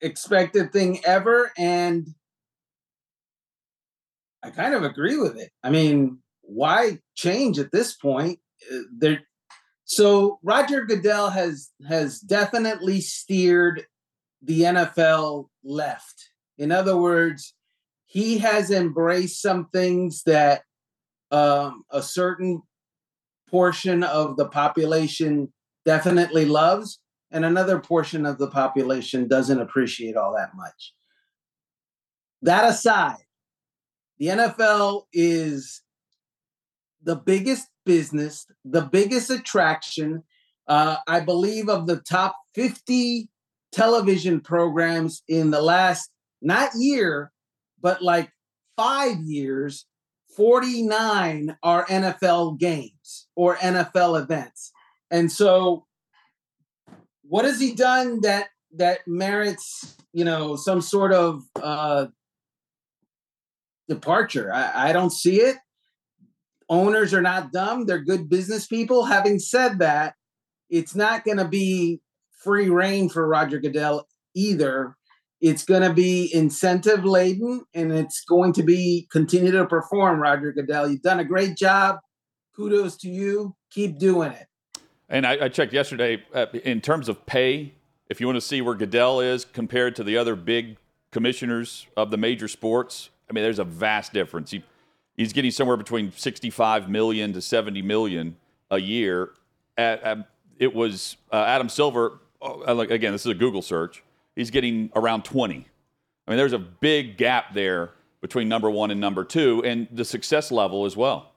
expected 0.00 0.72
thing 0.72 1.04
ever, 1.04 1.52
and 1.58 2.06
I 4.44 4.50
kind 4.50 4.74
of 4.74 4.84
agree 4.84 5.16
with 5.16 5.38
it. 5.38 5.50
I 5.62 5.70
mean, 5.70 6.18
why 6.42 6.98
change 7.14 7.58
at 7.58 7.72
this 7.72 7.94
point? 7.94 8.38
Uh, 8.70 8.80
there, 8.94 9.20
so 9.86 10.38
Roger 10.42 10.84
Goodell 10.84 11.30
has 11.30 11.70
has 11.88 12.20
definitely 12.20 13.00
steered 13.00 13.86
the 14.42 14.60
NFL 14.62 15.48
left. 15.64 16.28
In 16.58 16.70
other 16.70 16.96
words, 16.96 17.54
he 18.04 18.38
has 18.38 18.70
embraced 18.70 19.40
some 19.40 19.68
things 19.72 20.22
that 20.24 20.62
um, 21.30 21.84
a 21.90 22.02
certain 22.02 22.62
portion 23.48 24.02
of 24.02 24.36
the 24.36 24.46
population 24.46 25.52
definitely 25.86 26.44
loves, 26.44 27.00
and 27.30 27.46
another 27.46 27.78
portion 27.78 28.26
of 28.26 28.36
the 28.36 28.48
population 28.48 29.26
doesn't 29.26 29.60
appreciate 29.60 30.16
all 30.16 30.34
that 30.34 30.54
much. 30.54 30.92
That 32.42 32.68
aside, 32.68 33.23
the 34.18 34.26
NFL 34.26 35.04
is 35.12 35.82
the 37.02 37.16
biggest 37.16 37.68
business, 37.84 38.46
the 38.64 38.82
biggest 38.82 39.30
attraction, 39.30 40.22
uh, 40.68 40.96
I 41.06 41.20
believe, 41.20 41.68
of 41.68 41.86
the 41.86 41.96
top 41.96 42.34
50 42.54 43.28
television 43.72 44.40
programs 44.40 45.22
in 45.28 45.50
the 45.50 45.60
last, 45.60 46.10
not 46.40 46.70
year, 46.76 47.32
but 47.80 48.02
like 48.02 48.30
five 48.76 49.18
years, 49.18 49.86
49 50.36 51.56
are 51.62 51.86
NFL 51.86 52.58
games 52.58 53.28
or 53.36 53.56
NFL 53.56 54.20
events. 54.22 54.72
And 55.10 55.30
so, 55.30 55.86
what 57.22 57.44
has 57.44 57.60
he 57.60 57.74
done 57.74 58.20
that 58.22 58.48
that 58.76 59.00
merits, 59.06 59.96
you 60.12 60.24
know, 60.24 60.56
some 60.56 60.80
sort 60.80 61.12
of 61.12 61.42
uh, 61.62 62.06
departure. 63.88 64.52
I, 64.52 64.90
I 64.90 64.92
don't 64.92 65.10
see 65.10 65.40
it. 65.40 65.56
Owners 66.68 67.12
are 67.12 67.22
not 67.22 67.52
dumb, 67.52 67.84
they're 67.84 67.98
good 67.98 68.28
business 68.28 68.66
people. 68.66 69.04
Having 69.04 69.40
said 69.40 69.78
that, 69.80 70.14
it's 70.70 70.94
not 70.94 71.24
going 71.24 71.36
to 71.36 71.44
be 71.44 72.00
free 72.42 72.70
reign 72.70 73.08
for 73.08 73.26
Roger 73.28 73.58
Goodell 73.58 74.06
either. 74.34 74.96
It's 75.40 75.64
going 75.64 75.82
to 75.82 75.92
be 75.92 76.30
incentive 76.32 77.04
laden 77.04 77.64
and 77.74 77.92
it's 77.92 78.24
going 78.24 78.54
to 78.54 78.62
be 78.62 79.06
continue 79.12 79.52
to 79.52 79.66
perform, 79.66 80.20
Roger 80.20 80.52
Goodell. 80.52 80.88
You've 80.88 81.02
done 81.02 81.20
a 81.20 81.24
great 81.24 81.56
job. 81.56 81.98
Kudos 82.56 82.96
to 82.98 83.10
you. 83.10 83.54
Keep 83.70 83.98
doing 83.98 84.32
it. 84.32 84.46
And 85.08 85.26
I, 85.26 85.44
I 85.44 85.48
checked 85.48 85.72
yesterday 85.72 86.24
uh, 86.32 86.46
in 86.64 86.80
terms 86.80 87.08
of 87.08 87.26
pay. 87.26 87.74
If 88.08 88.20
you 88.20 88.26
want 88.26 88.36
to 88.36 88.40
see 88.40 88.62
where 88.62 88.74
Goodell 88.74 89.20
is 89.20 89.44
compared 89.44 89.96
to 89.96 90.04
the 90.04 90.16
other 90.16 90.34
big 90.34 90.76
commissioners 91.10 91.86
of 91.96 92.10
the 92.10 92.16
major 92.16 92.48
sports, 92.48 93.10
I 93.28 93.32
mean, 93.32 93.42
there's 93.44 93.58
a 93.58 93.64
vast 93.64 94.12
difference. 94.12 94.50
He, 94.50 94.62
he's 95.16 95.32
getting 95.32 95.50
somewhere 95.50 95.76
between 95.76 96.12
65 96.12 96.88
million 96.88 97.32
to 97.32 97.40
70 97.40 97.82
million 97.82 98.36
a 98.70 98.78
year. 98.78 99.30
At, 99.76 100.02
at 100.02 100.28
it 100.58 100.74
was 100.74 101.16
uh, 101.32 101.44
Adam 101.46 101.68
Silver. 101.68 102.20
Uh, 102.42 102.76
again, 102.78 103.12
this 103.12 103.22
is 103.22 103.30
a 103.30 103.34
Google 103.34 103.62
search. 103.62 104.02
He's 104.36 104.50
getting 104.50 104.90
around 104.94 105.24
20. 105.24 105.66
I 106.26 106.30
mean, 106.30 106.38
there's 106.38 106.52
a 106.52 106.58
big 106.58 107.16
gap 107.16 107.54
there 107.54 107.90
between 108.20 108.48
number 108.48 108.70
one 108.70 108.90
and 108.90 109.00
number 109.00 109.24
two, 109.24 109.62
and 109.64 109.86
the 109.92 110.04
success 110.04 110.50
level 110.50 110.86
as 110.86 110.96
well. 110.96 111.32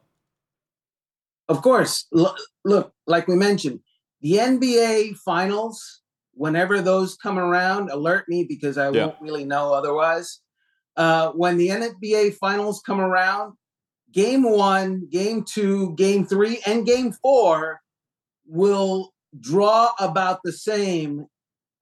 Of 1.50 1.62
course, 1.62 2.08
look, 2.12 2.38
look 2.64 2.94
like 3.06 3.28
we 3.28 3.36
mentioned, 3.36 3.82
the 4.22 4.34
NBA 4.34 5.18
Finals 5.18 6.02
whenever 6.38 6.82
those 6.82 7.16
come 7.18 7.38
around, 7.40 7.90
alert 7.90 8.26
me 8.30 8.44
because 8.44 8.78
I 8.78 8.90
Yeah. 8.92 9.08
won't 9.08 9.22
really 9.22 9.44
know 9.44 9.74
otherwise. 9.74 10.40
Uh, 10.98 11.32
when 11.34 11.58
the 11.58 11.70
NBA 11.70 12.34
finals 12.36 12.82
come 12.84 13.00
around, 13.00 13.54
game 14.12 14.44
one, 14.44 15.08
game 15.12 15.44
two, 15.44 15.94
game 15.96 16.26
three, 16.26 16.60
and 16.66 16.88
game 16.88 17.14
four 17.22 17.82
will 18.48 19.14
draw 19.40 19.92
about 20.00 20.40
the 20.44 20.52
same 20.52 21.28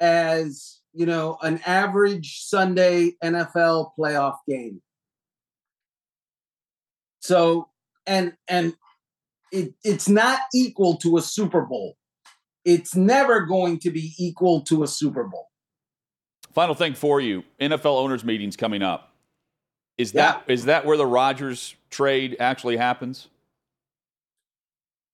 as 0.01 0.81
you 0.93 1.05
know 1.05 1.37
an 1.41 1.61
average 1.65 2.41
Sunday 2.41 3.13
NFL 3.23 3.91
playoff 3.97 4.35
game. 4.47 4.81
So 7.21 7.69
and 8.05 8.33
and 8.47 8.75
it, 9.51 9.73
it's 9.83 10.09
not 10.09 10.41
equal 10.53 10.97
to 10.97 11.17
a 11.17 11.21
Super 11.21 11.61
Bowl. 11.61 11.95
It's 12.65 12.95
never 12.95 13.41
going 13.41 13.79
to 13.79 13.91
be 13.91 14.13
equal 14.17 14.61
to 14.61 14.83
a 14.83 14.87
Super 14.87 15.23
Bowl. 15.23 15.47
Final 16.55 16.73
thing 16.73 16.93
for 16.93 17.19
you: 17.19 17.43
NFL 17.59 17.97
owners 17.97 18.23
meetings 18.23 18.55
coming 18.55 18.81
up. 18.81 19.11
Is 19.97 20.13
that 20.13 20.43
is 20.47 20.65
that 20.65 20.85
where 20.85 20.97
the 20.97 21.05
Rodgers 21.05 21.75
trade 21.89 22.37
actually 22.39 22.77
happens? 22.77 23.27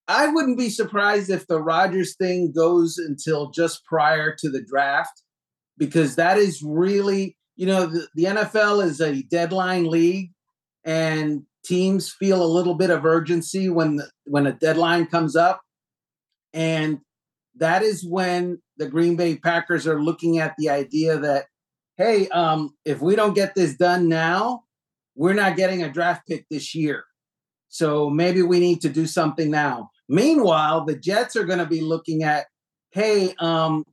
I 0.06 0.28
wouldn't 0.28 0.58
be 0.58 0.70
surprised 0.70 1.30
if 1.30 1.46
the 1.48 1.60
Rodgers 1.60 2.14
thing 2.16 2.52
goes 2.52 2.96
until 2.96 3.50
just 3.50 3.84
prior 3.84 4.34
to 4.36 4.50
the 4.50 4.62
draft, 4.62 5.22
because 5.78 6.16
that 6.16 6.38
is 6.38 6.62
really, 6.62 7.36
you 7.56 7.66
know, 7.66 7.86
the, 7.86 8.06
the 8.14 8.24
NFL 8.24 8.84
is 8.84 9.00
a 9.00 9.22
deadline 9.22 9.84
league, 9.84 10.30
and 10.84 11.42
teams 11.64 12.12
feel 12.12 12.42
a 12.42 12.46
little 12.46 12.74
bit 12.74 12.90
of 12.90 13.04
urgency 13.04 13.68
when 13.68 13.96
the, 13.96 14.10
when 14.24 14.46
a 14.46 14.52
deadline 14.52 15.06
comes 15.06 15.34
up, 15.34 15.60
and 16.52 17.00
that 17.56 17.82
is 17.82 18.04
when 18.04 18.60
the 18.82 18.90
Green 18.90 19.14
Bay 19.14 19.36
Packers 19.36 19.86
are 19.86 20.02
looking 20.02 20.38
at 20.38 20.56
the 20.58 20.68
idea 20.68 21.16
that, 21.16 21.46
hey, 21.96 22.26
um, 22.28 22.74
if 22.84 23.00
we 23.00 23.14
don't 23.14 23.34
get 23.34 23.54
this 23.54 23.76
done 23.76 24.08
now, 24.08 24.64
we're 25.14 25.34
not 25.34 25.56
getting 25.56 25.84
a 25.84 25.92
draft 25.92 26.26
pick 26.26 26.46
this 26.50 26.74
year. 26.74 27.04
So 27.68 28.10
maybe 28.10 28.42
we 28.42 28.58
need 28.58 28.80
to 28.80 28.88
do 28.88 29.06
something 29.06 29.52
now. 29.52 29.90
Meanwhile, 30.08 30.84
the 30.84 30.96
Jets 30.96 31.36
are 31.36 31.44
going 31.44 31.60
to 31.60 31.66
be 31.66 31.80
looking 31.80 32.24
at, 32.24 32.46
hey, 32.90 33.34
um, 33.38 33.84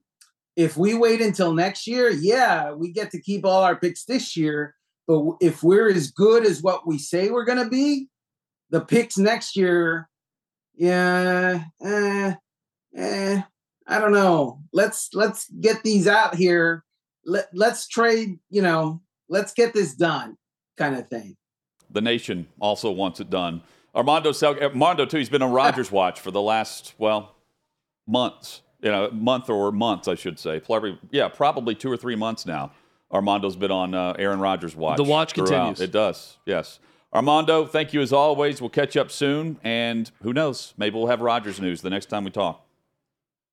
if 0.55 0.75
we 0.75 0.95
wait 0.95 1.21
until 1.21 1.53
next 1.53 1.85
year, 1.85 2.09
yeah, 2.09 2.71
we 2.73 2.91
get 2.91 3.11
to 3.11 3.21
keep 3.21 3.45
all 3.45 3.63
our 3.63 3.75
picks 3.75 4.05
this 4.05 4.35
year. 4.35 4.73
But 5.07 5.35
if 5.39 5.61
we're 5.61 5.91
as 5.91 6.09
good 6.09 6.45
as 6.45 6.63
what 6.63 6.87
we 6.87 6.97
say 6.97 7.29
we're 7.29 7.45
going 7.45 7.63
to 7.63 7.69
be, 7.69 8.07
the 8.71 8.81
picks 8.81 9.19
next 9.19 9.55
year, 9.55 10.09
yeah, 10.75 11.63
eh, 11.83 12.33
eh, 12.95 13.41
I 13.87 13.99
don't 13.99 14.11
know. 14.11 14.58
Let's 14.73 15.09
let's 15.13 15.49
get 15.49 15.83
these 15.83 16.07
out 16.07 16.35
here. 16.35 16.83
Let 17.25 17.47
let's 17.53 17.87
trade. 17.87 18.39
You 18.49 18.61
know, 18.61 19.01
let's 19.27 19.53
get 19.53 19.73
this 19.73 19.93
done, 19.93 20.37
kind 20.77 20.95
of 20.95 21.07
thing. 21.09 21.37
The 21.91 22.01
nation 22.01 22.47
also 22.59 22.91
wants 22.91 23.19
it 23.19 23.29
done. 23.29 23.61
Armando 23.95 24.31
Sel- 24.31 24.59
Armando 24.61 25.05
too. 25.05 25.17
He's 25.17 25.29
been 25.29 25.41
on 25.41 25.51
Rodgers 25.51 25.91
Watch 25.99 26.19
for 26.19 26.31
the 26.31 26.41
last 26.41 26.93
well 26.97 27.35
months. 28.07 28.61
You 28.81 28.91
know, 28.91 29.09
month 29.11 29.49
or 29.49 29.71
months, 29.73 30.07
I 30.07 30.15
should 30.15 30.39
say. 30.39 30.61
Probably, 30.61 30.97
yeah, 31.11 31.27
probably 31.27 31.75
two 31.75 31.91
or 31.91 31.97
three 31.97 32.15
months 32.15 32.45
now. 32.45 32.71
Armando's 33.11 33.57
been 33.57 33.71
on 33.71 33.93
uh, 33.93 34.13
Aaron 34.17 34.39
Rodgers 34.39 34.73
Watch. 34.73 34.95
The 34.95 35.03
watch 35.03 35.33
throughout. 35.33 35.47
continues. 35.49 35.81
It 35.81 35.91
does. 35.91 36.37
Yes. 36.45 36.79
Armando, 37.13 37.65
thank 37.65 37.91
you 37.91 38.01
as 38.01 38.13
always. 38.13 38.61
We'll 38.61 38.69
catch 38.69 38.95
up 38.95 39.11
soon, 39.11 39.59
and 39.63 40.09
who 40.21 40.31
knows? 40.31 40.75
Maybe 40.77 40.95
we'll 40.95 41.07
have 41.07 41.19
Rodgers 41.19 41.59
news 41.59 41.81
the 41.81 41.89
next 41.89 42.05
time 42.05 42.23
we 42.23 42.29
talk. 42.29 42.65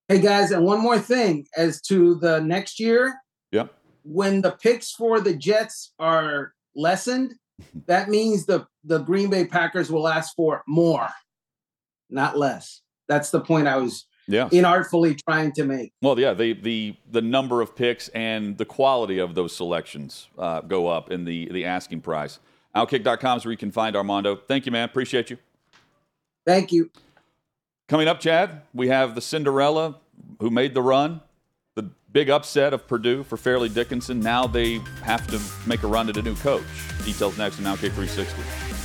Hey 0.09 0.21
guys, 0.21 0.53
and 0.53 0.65
one 0.65 0.81
more 0.81 1.01
thing 1.01 1.47
as 1.57 1.81
to 1.83 2.15
the 2.17 2.41
next 2.41 2.79
year, 2.79 3.15
Yep. 3.51 3.73
when 4.05 4.41
the 4.41 4.53
picks 4.53 4.93
for 4.93 5.21
the 5.21 5.35
Jets 5.35 5.93
are 5.99 6.53
lessened, 6.77 7.35
that 7.87 8.09
means 8.09 8.47
the 8.47 8.67
the 8.85 8.99
Green 8.99 9.31
Bay 9.31 9.45
Packers 9.47 9.91
will 9.91 10.07
ask 10.07 10.35
for 10.37 10.63
more, 10.69 11.09
not 12.09 12.39
less. 12.39 12.83
That's 13.09 13.31
the 13.31 13.41
point 13.41 13.67
I 13.67 13.77
was 13.79 14.07
Yeah. 14.29 14.49
inartfully 14.51 15.19
trying 15.29 15.51
to 15.55 15.65
make. 15.65 15.93
Well, 16.03 16.19
yeah, 16.21 16.35
the 16.35 16.53
the 16.53 16.95
the 17.11 17.23
number 17.23 17.61
of 17.61 17.75
picks 17.75 18.07
and 18.11 18.57
the 18.59 18.65
quality 18.65 19.19
of 19.19 19.35
those 19.35 19.57
selections 19.57 20.29
uh, 20.39 20.61
go 20.61 20.87
up 20.87 21.11
in 21.11 21.25
the 21.25 21.49
the 21.51 21.65
asking 21.65 22.03
price. 22.03 22.39
Outkick.com 22.77 23.39
is 23.39 23.45
where 23.45 23.53
you 23.53 23.59
can 23.59 23.73
find 23.73 23.97
Armando. 23.97 24.37
Thank 24.37 24.67
you, 24.67 24.73
man. 24.73 24.85
Appreciate 24.85 25.31
you. 25.31 25.39
Thank 26.47 26.71
you. 26.71 26.91
Coming 27.89 28.09
up, 28.09 28.19
Chad, 28.19 28.63
we 28.75 28.89
have 28.89 29.15
the 29.15 29.21
Cinderella 29.21 29.99
who 30.41 30.51
made 30.51 30.75
the 30.75 30.83
run, 30.83 31.21
the 31.77 31.89
big 32.11 32.29
upset 32.29 32.75
of 32.75 32.89
Purdue 32.89 33.23
for 33.23 33.37
Fairleigh 33.37 33.69
Dickinson. 33.69 34.19
Now 34.19 34.49
they 34.49 34.81
have 35.05 35.25
to 35.29 35.41
make 35.69 35.85
a 35.85 35.87
run 35.87 36.09
at 36.09 36.17
a 36.17 36.23
new 36.23 36.35
coach. 36.37 36.65
Details 37.05 37.39
next 37.39 37.61
on 37.61 37.65
Outkick 37.65 37.93
360. 37.93 38.76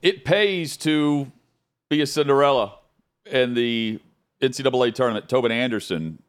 It 0.00 0.24
pays 0.24 0.76
to 0.78 1.30
be 1.90 2.00
a 2.00 2.06
Cinderella 2.06 2.78
in 3.26 3.54
the 3.54 4.00
NCAA 4.40 4.94
tournament. 4.94 5.28
Tobin 5.28 5.50
Anderson, 5.50 6.22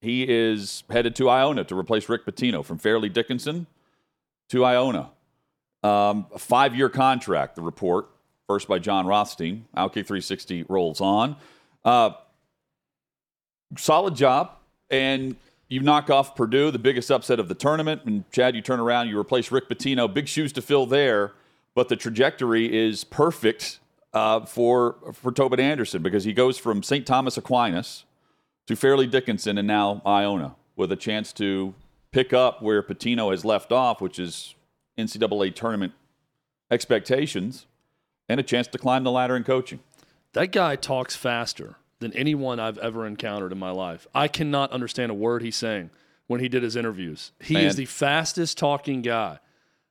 he 0.00 0.26
is 0.28 0.84
headed 0.88 1.14
to 1.16 1.28
Iona 1.28 1.64
to 1.64 1.78
replace 1.78 2.08
Rick 2.08 2.24
Pitino 2.24 2.64
from 2.64 2.78
Fairleigh 2.78 3.10
Dickinson 3.10 3.66
to 4.48 4.64
Iona. 4.64 5.10
Um, 5.82 6.26
a 6.34 6.38
five 6.38 6.74
year 6.74 6.88
contract, 6.88 7.56
the 7.56 7.62
report, 7.62 8.08
first 8.46 8.68
by 8.68 8.78
Jon 8.78 9.06
Rothstein. 9.06 9.66
Outkick 9.76 10.06
360 10.06 10.64
rolls 10.68 11.00
on. 11.00 11.36
Uh, 11.84 12.12
solid 13.76 14.14
job. 14.14 14.52
And 14.90 15.36
you 15.68 15.80
knock 15.80 16.10
off 16.10 16.34
Purdue, 16.34 16.70
the 16.70 16.78
biggest 16.78 17.10
upset 17.10 17.38
of 17.38 17.48
the 17.48 17.54
tournament. 17.54 18.02
And 18.04 18.28
Chad, 18.32 18.56
you 18.56 18.62
turn 18.62 18.80
around, 18.80 19.08
you 19.08 19.18
replace 19.18 19.52
Rick 19.52 19.68
Pitino. 19.68 20.12
Big 20.12 20.26
shoes 20.26 20.52
to 20.54 20.62
fill 20.62 20.86
there. 20.86 21.32
But 21.74 21.88
the 21.88 21.96
trajectory 21.96 22.76
is 22.76 23.04
perfect 23.04 23.80
uh, 24.12 24.44
for, 24.44 24.96
for 25.12 25.32
Tobin 25.32 25.60
Anderson 25.60 26.02
because 26.02 26.24
he 26.24 26.32
goes 26.32 26.58
from 26.58 26.82
St. 26.82 27.06
Thomas 27.06 27.36
Aquinas 27.36 28.04
to 28.66 28.76
Fairleigh 28.76 29.06
Dickinson 29.06 29.58
and 29.58 29.68
now 29.68 30.02
Iona 30.04 30.56
with 30.76 30.90
a 30.90 30.96
chance 30.96 31.32
to 31.34 31.74
pick 32.12 32.32
up 32.32 32.62
where 32.62 32.82
Pitino 32.82 33.30
has 33.30 33.44
left 33.44 33.70
off, 33.72 34.00
which 34.00 34.18
is 34.18 34.54
NCAA 34.98 35.54
tournament 35.54 35.92
expectations, 36.70 37.66
and 38.28 38.40
a 38.40 38.42
chance 38.42 38.66
to 38.68 38.78
climb 38.78 39.04
the 39.04 39.10
ladder 39.10 39.36
in 39.36 39.44
coaching. 39.44 39.80
That 40.32 40.52
guy 40.52 40.76
talks 40.76 41.16
faster 41.16 41.76
than 41.98 42.12
anyone 42.14 42.60
I've 42.60 42.78
ever 42.78 43.06
encountered 43.06 43.52
in 43.52 43.58
my 43.58 43.70
life. 43.70 44.06
I 44.14 44.28
cannot 44.28 44.72
understand 44.72 45.10
a 45.10 45.14
word 45.14 45.42
he's 45.42 45.56
saying 45.56 45.90
when 46.26 46.40
he 46.40 46.48
did 46.48 46.62
his 46.62 46.76
interviews. 46.76 47.32
He 47.40 47.54
Man. 47.54 47.64
is 47.64 47.76
the 47.76 47.84
fastest 47.84 48.56
talking 48.56 49.02
guy. 49.02 49.38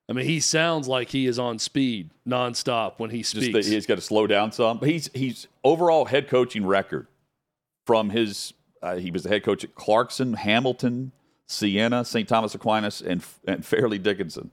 I 0.09 0.13
mean, 0.13 0.25
he 0.25 0.39
sounds 0.39 0.87
like 0.87 1.09
he 1.09 1.27
is 1.27 1.37
on 1.37 1.59
speed 1.59 2.09
nonstop 2.27 2.93
when 2.97 3.11
he 3.11 3.19
Just 3.19 3.31
speaks. 3.35 3.53
that 3.53 3.65
he's 3.65 3.85
got 3.85 3.95
to 3.95 4.01
slow 4.01 4.25
down 4.25 4.51
some. 4.51 4.79
But 4.79 4.89
he's 4.89 5.09
he's 5.13 5.47
overall 5.63 6.05
head 6.05 6.27
coaching 6.27 6.65
record 6.65 7.05
from 7.85 8.09
his 8.09 8.53
uh, 8.81 8.95
he 8.95 9.11
was 9.11 9.23
the 9.23 9.29
head 9.29 9.43
coach 9.43 9.63
at 9.63 9.75
Clarkson, 9.75 10.33
Hamilton, 10.33 11.11
Siena, 11.45 12.03
St. 12.03 12.27
Thomas 12.27 12.55
Aquinas, 12.55 13.01
and 13.01 13.23
and 13.47 13.63
Fairleigh 13.63 13.99
Dickinson. 13.99 14.49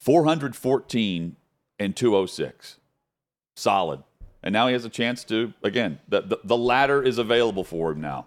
414 0.00 1.36
and 1.78 1.96
206. 1.96 2.78
Solid. 3.56 4.02
And 4.42 4.52
now 4.52 4.66
he 4.68 4.74
has 4.74 4.84
a 4.84 4.90
chance 4.90 5.24
to, 5.24 5.52
again, 5.62 5.98
the, 6.08 6.20
the, 6.20 6.38
the 6.44 6.56
ladder 6.56 7.02
is 7.02 7.18
available 7.18 7.64
for 7.64 7.92
him 7.92 8.00
now. 8.00 8.26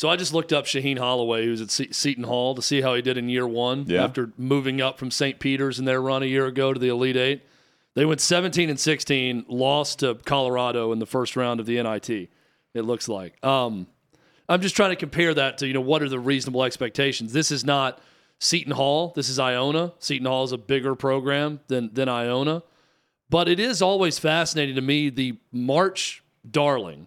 So 0.00 0.08
I 0.08 0.16
just 0.16 0.32
looked 0.32 0.50
up 0.50 0.64
Shaheen 0.64 0.96
Holloway, 0.96 1.44
who's 1.44 1.60
at 1.60 1.70
Se- 1.70 1.90
Seton 1.92 2.24
Hall, 2.24 2.54
to 2.54 2.62
see 2.62 2.80
how 2.80 2.94
he 2.94 3.02
did 3.02 3.18
in 3.18 3.28
year 3.28 3.46
one 3.46 3.84
Yeah. 3.86 4.02
after 4.02 4.32
moving 4.38 4.80
up 4.80 4.98
from 4.98 5.10
St. 5.10 5.38
Peter's 5.38 5.78
in 5.78 5.84
their 5.84 6.00
run 6.00 6.22
a 6.22 6.26
year 6.26 6.46
ago 6.46 6.72
to 6.72 6.80
the 6.80 6.88
Elite 6.88 7.18
Eight. 7.18 7.42
They 7.92 8.06
went 8.06 8.22
17 8.22 8.70
and 8.70 8.80
16, 8.80 9.44
lost 9.46 9.98
to 9.98 10.14
Colorado 10.14 10.90
in 10.92 11.00
the 11.00 11.06
first 11.06 11.36
round 11.36 11.60
of 11.60 11.66
the 11.66 11.76
NIT. 11.76 12.30
It 12.72 12.86
looks 12.86 13.10
like. 13.10 13.44
Um, 13.44 13.88
I'm 14.48 14.62
just 14.62 14.74
trying 14.74 14.88
to 14.88 14.96
compare 14.96 15.34
that 15.34 15.58
to 15.58 15.66
you 15.66 15.74
know 15.74 15.82
what 15.82 16.02
are 16.02 16.08
the 16.08 16.18
reasonable 16.18 16.64
expectations. 16.64 17.34
This 17.34 17.50
is 17.50 17.62
not 17.62 18.00
Seton 18.38 18.72
Hall. 18.72 19.12
This 19.14 19.28
is 19.28 19.38
Iona. 19.38 19.92
Seton 19.98 20.26
Hall 20.26 20.44
is 20.44 20.52
a 20.52 20.56
bigger 20.56 20.94
program 20.94 21.60
than 21.68 21.92
than 21.92 22.08
Iona, 22.08 22.62
but 23.28 23.50
it 23.50 23.60
is 23.60 23.82
always 23.82 24.18
fascinating 24.18 24.76
to 24.76 24.80
me 24.80 25.10
the 25.10 25.36
March 25.52 26.22
darling 26.50 27.06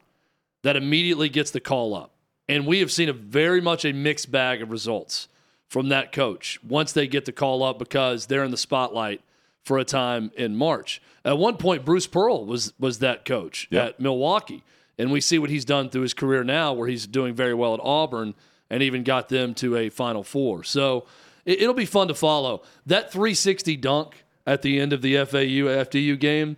that 0.61 0.75
immediately 0.75 1.27
gets 1.27 1.49
the 1.49 1.59
call 1.59 1.95
up. 1.95 2.12
And 2.54 2.68
we 2.68 2.80
have 2.80 2.91
seen 2.91 3.10
a 3.10 3.14
very 3.14 3.62
much 3.62 3.84
a 3.86 3.93
mixed 3.93 4.32
bag 4.32 4.62
of 4.62 4.70
results. 4.72 5.28
from 5.68 5.89
that 5.89 6.12
coach 6.12 6.60
once 6.64 6.91
they 6.91 7.08
get 7.08 7.26
the 7.26 7.32
call 7.32 7.64
up 7.64 7.80
because 7.80 8.28
they're 8.28 8.43
in 8.43 8.51
the 8.51 8.58
spotlight 8.58 9.22
for 9.64 9.80
a 9.80 9.84
time 9.84 10.32
in 10.38 10.56
March. 10.56 11.01
At 11.26 11.39
one 11.39 11.58
point, 11.58 11.84
Bruce 11.84 12.06
Pearl 12.06 12.45
was 12.45 12.74
was 12.80 12.99
that 12.99 13.26
coach 13.26 13.68
Yeah. 13.72 13.86
at 13.86 13.99
Milwaukee, 13.99 14.62
and 14.99 15.12
we 15.12 15.20
see 15.20 15.39
what 15.39 15.49
he's 15.49 15.66
done 15.66 15.89
through 15.89 16.04
his 16.04 16.14
career 16.14 16.43
now, 16.43 16.74
where 16.74 16.88
he's 16.88 17.08
doing 17.08 17.34
very 17.34 17.56
well 17.56 17.74
at 17.74 17.80
Auburn 17.82 18.36
and 18.70 18.84
even 18.84 19.04
got 19.04 19.30
them 19.30 19.56
to 19.56 19.76
a 19.76 19.89
Final 19.89 20.22
Four. 20.24 20.64
So 20.64 21.06
it, 21.43 21.60
it'll 21.64 21.74
be 21.74 21.86
fun 21.88 22.08
to 22.10 22.14
follow. 22.14 22.62
That 22.86 23.12
360 23.12 23.76
dunk 23.78 24.26
at 24.45 24.62
the 24.62 24.80
end 24.80 24.93
of 24.93 25.01
the 25.01 25.16
FAU 25.26 25.66
FDU 25.86 26.20
game. 26.20 26.58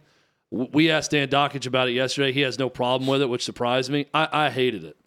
We 0.52 0.92
asked 0.92 1.12
Dan 1.12 1.30
Dakich 1.30 1.66
about 1.68 1.88
it 1.88 1.94
yesterday. 1.94 2.34
He 2.34 2.42
has 2.42 2.60
no 2.60 2.70
problem 2.70 3.08
with 3.08 3.22
it, 3.22 3.30
which 3.30 3.46
surprised 3.46 3.90
me. 3.90 4.08
I, 4.14 4.28
I 4.48 4.50
hated 4.50 4.84
it. 4.84 4.98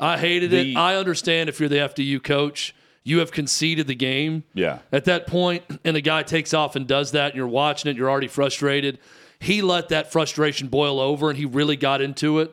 I 0.00 0.18
hated 0.18 0.50
The- 0.50 0.72
it. 0.72 0.76
I 0.76 0.96
understand 0.96 1.48
if 1.48 1.58
you're 1.60 1.68
the 1.68 1.80
FDU 1.80 2.20
coach, 2.20 2.74
you 3.04 3.18
have 3.20 3.30
conceded 3.30 3.86
the 3.86 3.94
game 3.94 4.42
Yeah. 4.54 4.78
at 4.92 5.04
that 5.04 5.26
point, 5.26 5.62
and 5.84 5.94
the 5.94 6.00
guy 6.00 6.22
takes 6.22 6.52
off 6.52 6.74
and 6.76 6.86
does 6.86 7.12
that, 7.12 7.26
and 7.28 7.34
you're 7.36 7.46
watching 7.46 7.90
it, 7.90 7.96
you're 7.96 8.10
already 8.10 8.26
frustrated. 8.28 8.98
He 9.38 9.62
let 9.62 9.88
that 9.90 10.10
frustration 10.10 10.68
boil 10.68 10.98
over, 10.98 11.30
and 11.30 11.38
he 11.38 11.44
really 11.44 11.76
got 11.76 12.00
into 12.00 12.40
it 12.40 12.52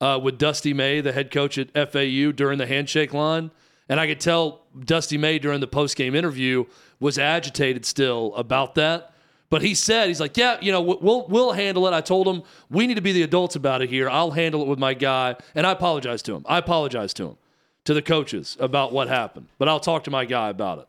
uh, 0.00 0.18
with 0.20 0.38
Dusty 0.38 0.74
May, 0.74 1.00
the 1.00 1.12
head 1.12 1.30
coach 1.30 1.56
at 1.58 1.68
FAU, 1.74 2.32
during 2.32 2.58
the 2.58 2.66
handshake 2.66 3.14
line. 3.14 3.52
And 3.88 4.00
I 4.00 4.06
could 4.08 4.18
tell 4.20 4.62
Dusty 4.84 5.16
May 5.18 5.38
during 5.38 5.60
the 5.60 5.66
post 5.68 5.96
game 5.96 6.14
interview 6.16 6.64
was 6.98 7.18
agitated 7.18 7.84
still 7.86 8.34
about 8.34 8.74
that. 8.74 9.11
But 9.52 9.60
he 9.60 9.74
said, 9.74 10.08
he's 10.08 10.18
like, 10.18 10.38
yeah, 10.38 10.56
you 10.62 10.72
know, 10.72 10.80
we'll 10.80 11.26
we'll 11.28 11.52
handle 11.52 11.86
it. 11.86 11.92
I 11.92 12.00
told 12.00 12.26
him 12.26 12.42
we 12.70 12.86
need 12.86 12.94
to 12.94 13.02
be 13.02 13.12
the 13.12 13.22
adults 13.22 13.54
about 13.54 13.82
it 13.82 13.90
here. 13.90 14.08
I'll 14.08 14.30
handle 14.30 14.62
it 14.62 14.66
with 14.66 14.78
my 14.78 14.94
guy, 14.94 15.36
and 15.54 15.66
I 15.66 15.72
apologize 15.72 16.22
to 16.22 16.34
him. 16.34 16.42
I 16.48 16.56
apologize 16.56 17.12
to 17.12 17.24
him, 17.24 17.36
to 17.84 17.92
the 17.92 18.00
coaches 18.00 18.56
about 18.58 18.94
what 18.94 19.08
happened. 19.08 19.48
But 19.58 19.68
I'll 19.68 19.78
talk 19.78 20.04
to 20.04 20.10
my 20.10 20.24
guy 20.24 20.48
about 20.48 20.78
it. 20.78 20.88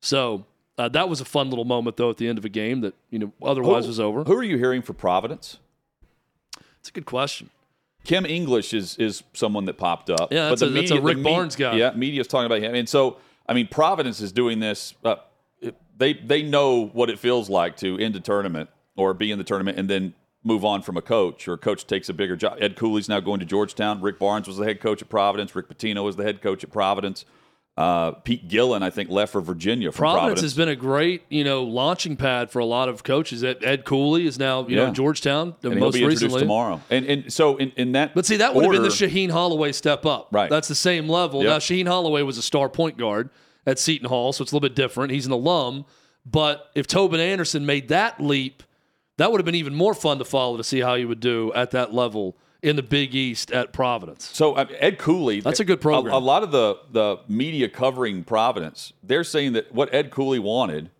So 0.00 0.46
uh, 0.78 0.88
that 0.88 1.08
was 1.08 1.20
a 1.20 1.24
fun 1.24 1.48
little 1.50 1.64
moment, 1.64 1.96
though, 1.96 2.10
at 2.10 2.16
the 2.16 2.26
end 2.26 2.38
of 2.38 2.44
a 2.44 2.48
game 2.48 2.80
that 2.80 2.94
you 3.10 3.20
know 3.20 3.32
otherwise 3.40 3.84
Who- 3.84 3.90
was 3.90 4.00
over. 4.00 4.24
Who 4.24 4.36
are 4.36 4.42
you 4.42 4.58
hearing 4.58 4.82
for 4.82 4.94
Providence? 4.94 5.58
It's 6.80 6.88
a 6.88 6.92
good 6.92 7.06
question. 7.06 7.50
Kim 8.02 8.26
English 8.26 8.74
is 8.74 8.96
is 8.96 9.22
someone 9.32 9.66
that 9.66 9.78
popped 9.78 10.10
up. 10.10 10.32
Yeah, 10.32 10.48
that's 10.48 10.62
a- 10.62 10.70
that's 10.70 10.90
a 10.90 10.94
the 10.94 11.00
Rick 11.00 11.22
Barnes 11.22 11.54
guy. 11.54 11.76
Yeah, 11.76 11.92
media's 11.94 12.26
talking 12.26 12.46
about 12.46 12.62
him, 12.62 12.74
and 12.74 12.88
so 12.88 13.18
I 13.48 13.54
mean, 13.54 13.68
Providence 13.68 14.20
is 14.20 14.32
doing 14.32 14.58
this. 14.58 14.94
Uh, 15.04 15.14
they 15.96 16.14
they 16.14 16.42
know 16.42 16.86
what 16.86 17.10
it 17.10 17.18
feels 17.18 17.48
like 17.50 17.76
to 17.78 17.98
end 17.98 18.16
a 18.16 18.20
tournament 18.20 18.70
or 18.96 19.14
be 19.14 19.30
in 19.30 19.38
the 19.38 19.44
tournament 19.44 19.78
and 19.78 19.88
then 19.88 20.14
move 20.44 20.64
on 20.64 20.82
from 20.82 20.96
a 20.96 21.02
coach 21.02 21.46
or 21.46 21.52
a 21.54 21.58
coach 21.58 21.86
takes 21.86 22.08
a 22.08 22.12
bigger 22.14 22.34
job. 22.36 22.58
Ed 22.60 22.74
Cooley's 22.76 23.08
now 23.08 23.20
going 23.20 23.38
to 23.40 23.46
Georgetown. 23.46 24.00
Rick 24.00 24.18
Barnes 24.18 24.48
was 24.48 24.56
the 24.56 24.64
head 24.64 24.80
coach 24.80 25.00
at 25.00 25.08
Providence. 25.08 25.54
Rick 25.54 25.68
Pitino 25.68 26.02
was 26.04 26.16
the 26.16 26.24
head 26.24 26.42
coach 26.42 26.64
at 26.64 26.70
Providence. 26.72 27.24
Uh, 27.74 28.10
Pete 28.10 28.48
Gillen, 28.48 28.82
I 28.82 28.90
think, 28.90 29.08
left 29.08 29.32
for 29.32 29.40
Virginia 29.40 29.90
from 29.92 30.00
Providence, 30.02 30.20
Providence. 30.22 30.42
has 30.42 30.54
been 30.54 30.68
a 30.68 30.76
great, 30.76 31.22
you 31.30 31.42
know, 31.42 31.62
launching 31.62 32.16
pad 32.16 32.50
for 32.50 32.58
a 32.58 32.66
lot 32.66 32.90
of 32.90 33.02
coaches. 33.02 33.42
Ed, 33.42 33.58
Ed 33.64 33.86
Cooley 33.86 34.26
is 34.26 34.38
now, 34.38 34.66
you 34.68 34.76
know, 34.76 34.82
Yeah. 34.82 34.88
in 34.88 34.94
Georgetown, 34.94 35.54
the 35.62 35.68
and 35.68 35.78
he'll 35.78 35.86
most 35.86 35.94
be 35.94 36.00
introduced 36.00 36.22
recently. 36.24 36.40
tomorrow. 36.42 36.82
And 36.90 37.06
and 37.06 37.32
so 37.32 37.56
in, 37.56 37.70
in 37.76 37.92
that, 37.92 38.14
But 38.14 38.26
see, 38.26 38.36
that 38.36 38.54
would 38.54 38.64
have 38.64 38.72
been 38.72 38.82
the 38.82 38.88
Shaheen 38.88 39.30
Holloway 39.30 39.72
step 39.72 40.04
up. 40.04 40.28
Right. 40.32 40.50
That's 40.50 40.68
the 40.68 40.74
same 40.74 41.08
level. 41.08 41.42
Yep. 41.42 41.48
Now, 41.50 41.58
Shaheen 41.58 41.86
Holloway 41.86 42.20
was 42.22 42.36
a 42.36 42.42
star 42.42 42.68
point 42.68 42.98
guard 42.98 43.30
at 43.66 43.78
Seton 43.78 44.08
Hall, 44.08 44.32
so 44.32 44.42
it's 44.42 44.52
a 44.52 44.54
little 44.54 44.68
bit 44.68 44.76
different. 44.76 45.12
He's 45.12 45.26
an 45.26 45.32
alum. 45.32 45.84
But 46.24 46.70
if 46.74 46.86
Tobin 46.86 47.20
Anderson 47.20 47.66
made 47.66 47.88
that 47.88 48.20
leap, 48.20 48.62
that 49.18 49.30
would 49.30 49.40
have 49.40 49.44
been 49.44 49.54
even 49.54 49.74
more 49.74 49.94
fun 49.94 50.18
to 50.18 50.24
follow 50.24 50.56
to 50.56 50.64
see 50.64 50.80
how 50.80 50.96
he 50.96 51.04
would 51.04 51.20
do 51.20 51.52
at 51.54 51.72
that 51.72 51.92
level 51.92 52.36
in 52.62 52.76
the 52.76 52.82
Big 52.82 53.14
East 53.14 53.50
at 53.50 53.72
Providence. 53.72 54.30
So 54.32 54.54
uh, 54.54 54.66
Ed 54.78 54.98
Cooley, 54.98 55.40
That's 55.40 55.60
a 55.60 55.64
good 55.64 55.80
program. 55.80 56.14
A, 56.14 56.18
a 56.18 56.20
lot 56.20 56.42
of 56.42 56.52
the 56.52 56.78
the 56.90 57.18
media 57.28 57.68
covering 57.68 58.22
Providence, 58.24 58.92
they're 59.02 59.24
saying 59.24 59.52
that 59.54 59.74
what 59.74 59.92
Ed 59.92 60.10
Cooley 60.10 60.38
wanted 60.38 60.90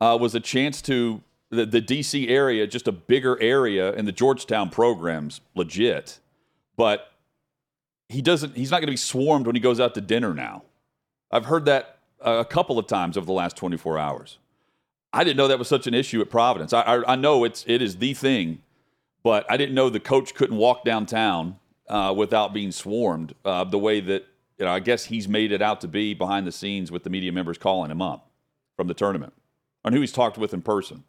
uh, 0.00 0.16
was 0.20 0.34
a 0.34 0.40
chance 0.40 0.82
to 0.82 1.22
the, 1.50 1.64
the 1.64 1.80
DC 1.80 2.28
area, 2.28 2.66
just 2.66 2.86
a 2.86 2.92
bigger 2.92 3.40
area, 3.40 3.92
and 3.94 4.06
the 4.06 4.12
Georgetown 4.12 4.68
programs 4.68 5.40
legit, 5.54 6.20
but 6.76 7.12
he 8.08 8.20
doesn't. 8.20 8.56
He's 8.56 8.70
not 8.70 8.78
going 8.78 8.88
to 8.88 8.92
be 8.92 8.96
swarmed 8.96 9.46
when 9.46 9.56
he 9.56 9.60
goes 9.60 9.80
out 9.80 9.94
to 9.94 10.00
dinner 10.00 10.34
now. 10.34 10.62
I've 11.30 11.46
heard 11.46 11.64
that 11.66 11.97
a 12.20 12.44
couple 12.44 12.78
of 12.78 12.86
times 12.86 13.16
over 13.16 13.26
the 13.26 13.32
last 13.32 13.56
24 13.56 13.98
hours. 13.98 14.38
I 15.12 15.24
didn't 15.24 15.36
know 15.36 15.48
that 15.48 15.58
was 15.58 15.68
such 15.68 15.86
an 15.86 15.94
issue 15.94 16.20
at 16.20 16.30
Providence. 16.30 16.72
I, 16.72 16.82
I, 16.82 17.12
I 17.12 17.16
know 17.16 17.44
it's 17.44 17.64
it 17.66 17.80
is 17.80 17.96
the 17.96 18.14
thing, 18.14 18.60
but 19.22 19.46
I 19.50 19.56
didn't 19.56 19.74
know 19.74 19.88
the 19.88 20.00
coach 20.00 20.34
couldn't 20.34 20.56
walk 20.56 20.84
downtown 20.84 21.58
uh, 21.88 22.12
without 22.16 22.52
being 22.52 22.72
swarmed 22.72 23.34
uh, 23.44 23.64
the 23.64 23.78
way 23.78 24.00
that 24.00 24.26
you 24.58 24.66
know. 24.66 24.70
I 24.70 24.80
guess 24.80 25.06
he's 25.06 25.26
made 25.26 25.50
it 25.50 25.62
out 25.62 25.80
to 25.80 25.88
be 25.88 26.12
behind 26.12 26.46
the 26.46 26.52
scenes 26.52 26.92
with 26.92 27.04
the 27.04 27.10
media 27.10 27.32
members 27.32 27.56
calling 27.56 27.90
him 27.90 28.02
up 28.02 28.28
from 28.76 28.86
the 28.86 28.94
tournament, 28.94 29.32
and 29.84 29.94
who 29.94 30.00
he's 30.02 30.12
talked 30.12 30.36
with 30.36 30.52
in 30.52 30.60
person. 30.60 31.04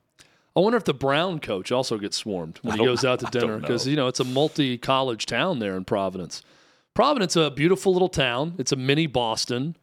I 0.55 0.61
wonder 0.61 0.77
if 0.77 0.85
the 0.85 0.93
Brown 0.93 1.39
coach 1.39 1.71
also 1.71 1.97
gets 1.97 2.17
swarmed 2.17 2.59
when 2.63 2.79
he 2.79 2.85
goes 2.85 3.05
out 3.05 3.19
to 3.19 3.25
dinner 3.31 3.59
because 3.59 3.85
you 3.85 3.97
know 3.97 4.07
it's 4.07 4.19
a 4.21 4.25
multi-college 4.25 5.25
town 5.25 5.59
there 5.59 5.75
in 5.75 5.83
Providence. 5.83 6.41
Providence, 6.93 7.35
a 7.35 7.51
beautiful 7.51 7.93
little 7.93 8.09
town. 8.09 8.55
It's 8.57 8.71
a 8.71 8.75
mini 8.75 9.07
Boston. 9.07 9.75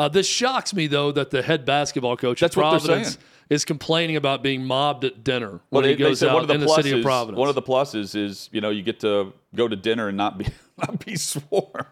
Uh, 0.00 0.08
this 0.08 0.26
shocks 0.26 0.72
me 0.72 0.86
though 0.86 1.12
that 1.12 1.30
the 1.30 1.42
head 1.42 1.64
basketball 1.64 2.16
coach 2.16 2.40
That's 2.40 2.56
at 2.56 2.60
Providence 2.60 3.18
is 3.50 3.64
complaining 3.64 4.16
about 4.16 4.42
being 4.42 4.64
mobbed 4.64 5.04
at 5.04 5.22
dinner 5.24 5.48
Well, 5.70 5.82
when 5.82 5.82
they, 5.84 5.90
he 5.90 5.96
goes 5.96 6.22
out 6.22 6.34
one 6.34 6.42
of 6.42 6.48
the 6.48 6.54
in 6.54 6.60
pluses. 6.62 6.66
the 6.76 6.82
city 6.82 6.98
of 6.98 7.04
Providence. 7.04 7.38
One 7.38 7.48
of 7.48 7.54
the 7.54 7.62
pluses 7.62 8.14
is 8.14 8.48
you 8.52 8.60
know 8.60 8.70
you 8.70 8.82
get 8.82 9.00
to 9.00 9.32
go 9.54 9.68
to 9.68 9.76
dinner 9.76 10.08
and 10.08 10.16
not 10.16 10.38
be 10.38 10.46
not 10.78 11.04
be 11.04 11.16
swarmed. 11.16 11.86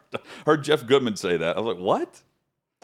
Heard 0.46 0.64
Jeff 0.64 0.86
Goodman 0.86 1.16
say 1.16 1.36
that. 1.36 1.56
I 1.56 1.60
was 1.60 1.74
like, 1.76 1.84
what? 1.84 2.22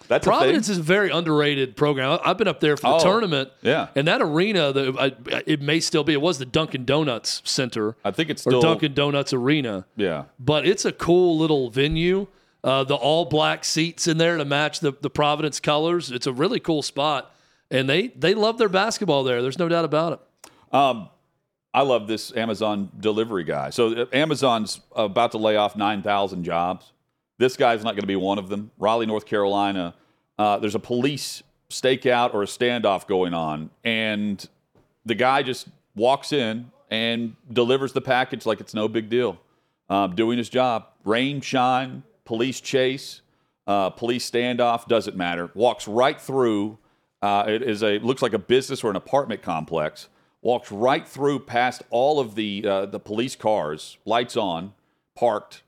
That's 0.09 0.27
Providence 0.27 0.69
a 0.69 0.73
is 0.73 0.79
a 0.79 0.83
very 0.83 1.09
underrated 1.11 1.77
program. 1.77 2.19
I- 2.23 2.31
I've 2.31 2.37
been 2.37 2.49
up 2.49 2.59
there 2.61 2.77
for 2.77 2.83
the 2.91 2.97
Oh, 2.97 3.01
tournament. 3.01 3.51
yeah. 3.63 3.89
and 3.95 4.09
that 4.09 4.21
arena, 4.21 4.73
the, 4.73 4.93
I, 4.99 5.41
it 5.47 5.63
may 5.63 5.79
still 5.79 6.03
be. 6.05 6.13
It 6.13 6.21
was 6.21 6.39
the 6.39 6.45
Dunkin' 6.45 6.85
Donuts 6.85 7.41
Center 7.45 7.97
I 8.05 8.11
think 8.11 8.29
it's 8.29 8.43
still 8.43 8.61
Dunkin' 8.61 8.93
Donuts 8.93 9.33
Arena. 9.33 9.87
yeah. 9.97 10.25
but 10.39 10.67
it's 10.67 10.85
a 10.85 10.93
cool 10.93 11.39
little 11.39 11.71
venue. 11.71 12.27
Uh, 12.65 12.83
the 12.83 12.95
all 12.95 13.27
black 13.27 13.63
seats 13.63 14.09
in 14.09 14.17
there 14.17 14.39
to 14.39 14.45
match 14.45 14.81
the, 14.81 14.93
the 15.03 15.11
Providence 15.11 15.61
colors. 15.61 16.11
It's 16.11 16.27
a 16.27 16.33
really 16.33 16.59
cool 16.59 16.81
spot, 16.81 17.31
and 17.71 17.87
they 17.87 18.09
they 18.09 18.33
love 18.33 18.57
their 18.57 18.71
basketball 18.71 19.23
there. 19.23 19.43
There's 19.43 19.59
no 19.59 19.69
doubt 19.69 19.85
about 19.85 20.15
it. 20.15 20.75
Um, 20.75 21.11
I 21.75 21.83
love 21.83 22.07
this 22.07 22.35
Amazon 22.35 22.91
delivery 22.99 23.45
guy. 23.45 23.69
So 23.69 23.93
uh, 23.93 24.07
Amazon's 24.15 24.81
about 24.97 25.33
to 25.33 25.39
lay 25.39 25.57
off 25.57 25.77
9,000 25.77 26.43
jobs. 26.43 26.93
This 27.37 27.57
guy's 27.57 27.85
not 27.85 27.91
going 27.91 28.03
to 28.03 28.07
be 28.07 28.17
one 28.17 28.39
of 28.39 28.49
them. 28.49 28.71
Raleigh, 28.79 29.07
North 29.07 29.27
Carolina, 29.27 29.95
uh, 30.39 30.59
there's 30.59 30.75
a 30.75 30.81
police 30.81 31.43
stakeout 31.69 32.33
or 32.33 32.45
a 32.45 32.47
standoff 32.47 33.07
going 33.07 33.35
on, 33.35 33.69
and 33.85 34.49
the 35.05 35.15
guy 35.15 35.43
just 35.43 35.69
walks 35.95 36.33
in 36.33 36.71
and 36.91 37.37
delivers 37.53 37.93
the 37.93 38.01
package 38.01 38.47
like 38.47 38.61
it's 38.61 38.73
no 38.73 38.89
big 38.89 39.11
deal, 39.11 39.39
um, 39.91 40.15
doing 40.15 40.39
his 40.39 40.49
job. 40.49 40.87
Rain, 41.05 41.41
shine, 41.43 42.03
police 42.25 42.61
chase, 42.61 43.21
uh, 43.67 43.91
police 43.91 44.29
standoff, 44.29 44.87
doesn't 44.87 45.17
matter. 45.17 45.51
Walks 45.55 45.89
right 45.89 46.21
through. 46.21 46.79
Uh, 47.23 47.45
it 47.49 47.63
is 47.63 47.83
a 47.83 47.99
looks 48.01 48.23
like 48.23 48.33
a 48.33 48.39
business 48.39 48.85
or 48.85 48.91
an 48.91 48.97
apartment 48.97 49.43
complex. 49.43 50.09
Walks 50.43 50.71
right 50.71 51.07
through 51.09 51.41
past 51.41 51.83
all 51.91 52.21
of 52.21 52.35
the 52.35 52.67
uh, 52.67 52.87
the 52.87 53.01
police 53.01 53.35
cars, 53.37 53.97
lights 54.05 54.37
on, 54.37 54.75
parked, 55.17 55.63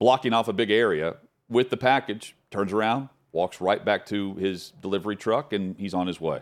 blocking 0.00 0.32
off 0.32 0.48
a 0.48 0.52
big 0.52 0.70
area 0.70 1.16
with 1.48 1.70
the 1.70 1.76
package. 1.76 2.34
Turns 2.50 2.72
around, 2.72 3.08
walks 3.32 3.60
right 3.60 3.84
back 3.84 4.06
to 4.06 4.34
his 4.34 4.72
delivery 4.82 5.14
truck, 5.14 5.52
and 5.52 5.76
he's 5.78 5.94
on 5.94 6.08
his 6.08 6.20
way. 6.20 6.40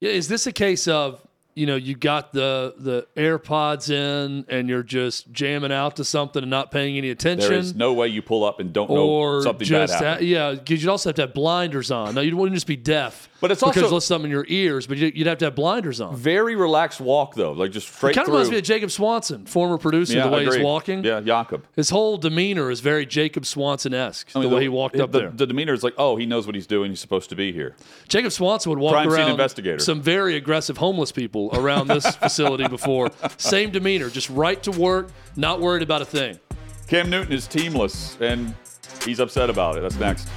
Yeah, 0.00 0.10
is 0.10 0.28
this 0.28 0.46
a 0.46 0.52
case 0.52 0.86
of 0.86 1.26
you 1.54 1.66
know 1.66 1.76
you 1.76 1.94
got 1.94 2.32
the 2.32 2.74
the 2.78 3.06
AirPods 3.16 3.90
in 3.90 4.44
and 4.48 4.68
you're 4.68 4.82
just 4.82 5.30
jamming 5.32 5.72
out 5.72 5.96
to 5.96 6.04
something 6.04 6.42
and 6.42 6.50
not 6.50 6.70
paying 6.70 6.96
any 6.96 7.10
attention? 7.10 7.50
There 7.50 7.58
is 7.58 7.74
no 7.74 7.92
way 7.92 8.08
you 8.08 8.22
pull 8.22 8.44
up 8.44 8.60
and 8.60 8.72
don't 8.72 8.90
or 8.90 9.36
know 9.36 9.40
something 9.42 9.66
just 9.66 9.92
bad 9.92 9.98
ha- 9.98 10.10
happened. 10.12 10.28
yeah, 10.28 10.52
because 10.52 10.82
you'd 10.82 10.90
also 10.90 11.08
have 11.10 11.16
to 11.16 11.22
have 11.22 11.34
blinders 11.34 11.90
on. 11.90 12.14
Now 12.14 12.20
you 12.20 12.36
wouldn't 12.36 12.54
just 12.54 12.66
be 12.66 12.76
deaf, 12.76 13.28
But 13.40 13.50
it's 13.50 13.60
because 13.60 13.76
also- 13.84 13.90
there's 13.96 14.04
something 14.04 14.30
in 14.30 14.34
your 14.34 14.46
ears, 14.48 14.86
but 14.86 14.98
you- 14.98 15.12
you'd 15.14 15.26
have 15.26 15.38
to 15.38 15.46
have 15.46 15.54
blinders 15.54 16.00
on. 16.00 16.16
Very 16.16 16.56
relaxed 16.56 17.00
walk 17.00 17.34
though, 17.34 17.52
like 17.52 17.70
just 17.72 17.92
straight 17.92 18.14
Kind 18.14 18.28
of 18.28 18.32
reminds 18.32 18.50
me 18.50 18.58
of 18.58 18.64
Jacob 18.64 18.90
Swanson, 18.90 19.46
former 19.46 19.78
producer. 19.78 20.14
yeah, 20.16 20.26
the 20.26 20.30
way 20.30 20.44
he's 20.44 20.58
walking, 20.58 21.04
Yeah, 21.04 21.20
Jacob. 21.20 21.64
his 21.76 21.90
whole 21.90 22.16
demeanor 22.16 22.70
is 22.70 22.80
very 22.80 23.04
Jacob 23.06 23.44
Swanson 23.46 23.94
esque. 23.94 24.28
I 24.34 24.40
mean, 24.40 24.48
the 24.50 24.56
way 24.56 24.62
he 24.62 24.68
walked 24.68 24.96
up 24.98 25.12
the, 25.12 25.18
there. 25.20 25.30
The 25.34 25.46
demeanor 25.46 25.72
is 25.74 25.82
like, 25.82 25.94
oh, 25.98 26.16
he 26.16 26.26
knows 26.26 26.46
what 26.46 26.54
he's 26.54 26.66
doing. 26.66 26.90
He's 26.90 27.00
supposed 27.00 27.28
to 27.30 27.36
be 27.36 27.52
here. 27.52 27.74
Jacob 28.08 28.32
Swanson 28.32 28.70
would 28.70 28.78
walk 28.78 28.92
Crime 28.94 29.10
scene 29.10 29.18
around 29.20 29.30
investigator. 29.32 29.78
some 29.78 30.00
very 30.00 30.36
aggressive 30.36 30.78
homeless 30.78 31.12
people 31.50 31.64
around 31.64 31.88
this 31.88 32.16
facility 32.16 32.68
before. 32.68 33.10
Same 33.36 33.70
demeanor, 33.70 34.10
just 34.10 34.30
right 34.30 34.62
to 34.62 34.70
work, 34.70 35.08
not 35.36 35.60
worried 35.60 35.82
about 35.82 36.02
a 36.02 36.04
thing. 36.04 36.38
Cam 36.88 37.10
Newton 37.10 37.32
is 37.32 37.46
teamless, 37.46 38.20
and 38.20 38.54
he's 39.04 39.20
upset 39.20 39.50
about 39.50 39.76
it. 39.76 39.80
That's 39.80 39.96
next. 39.96 40.28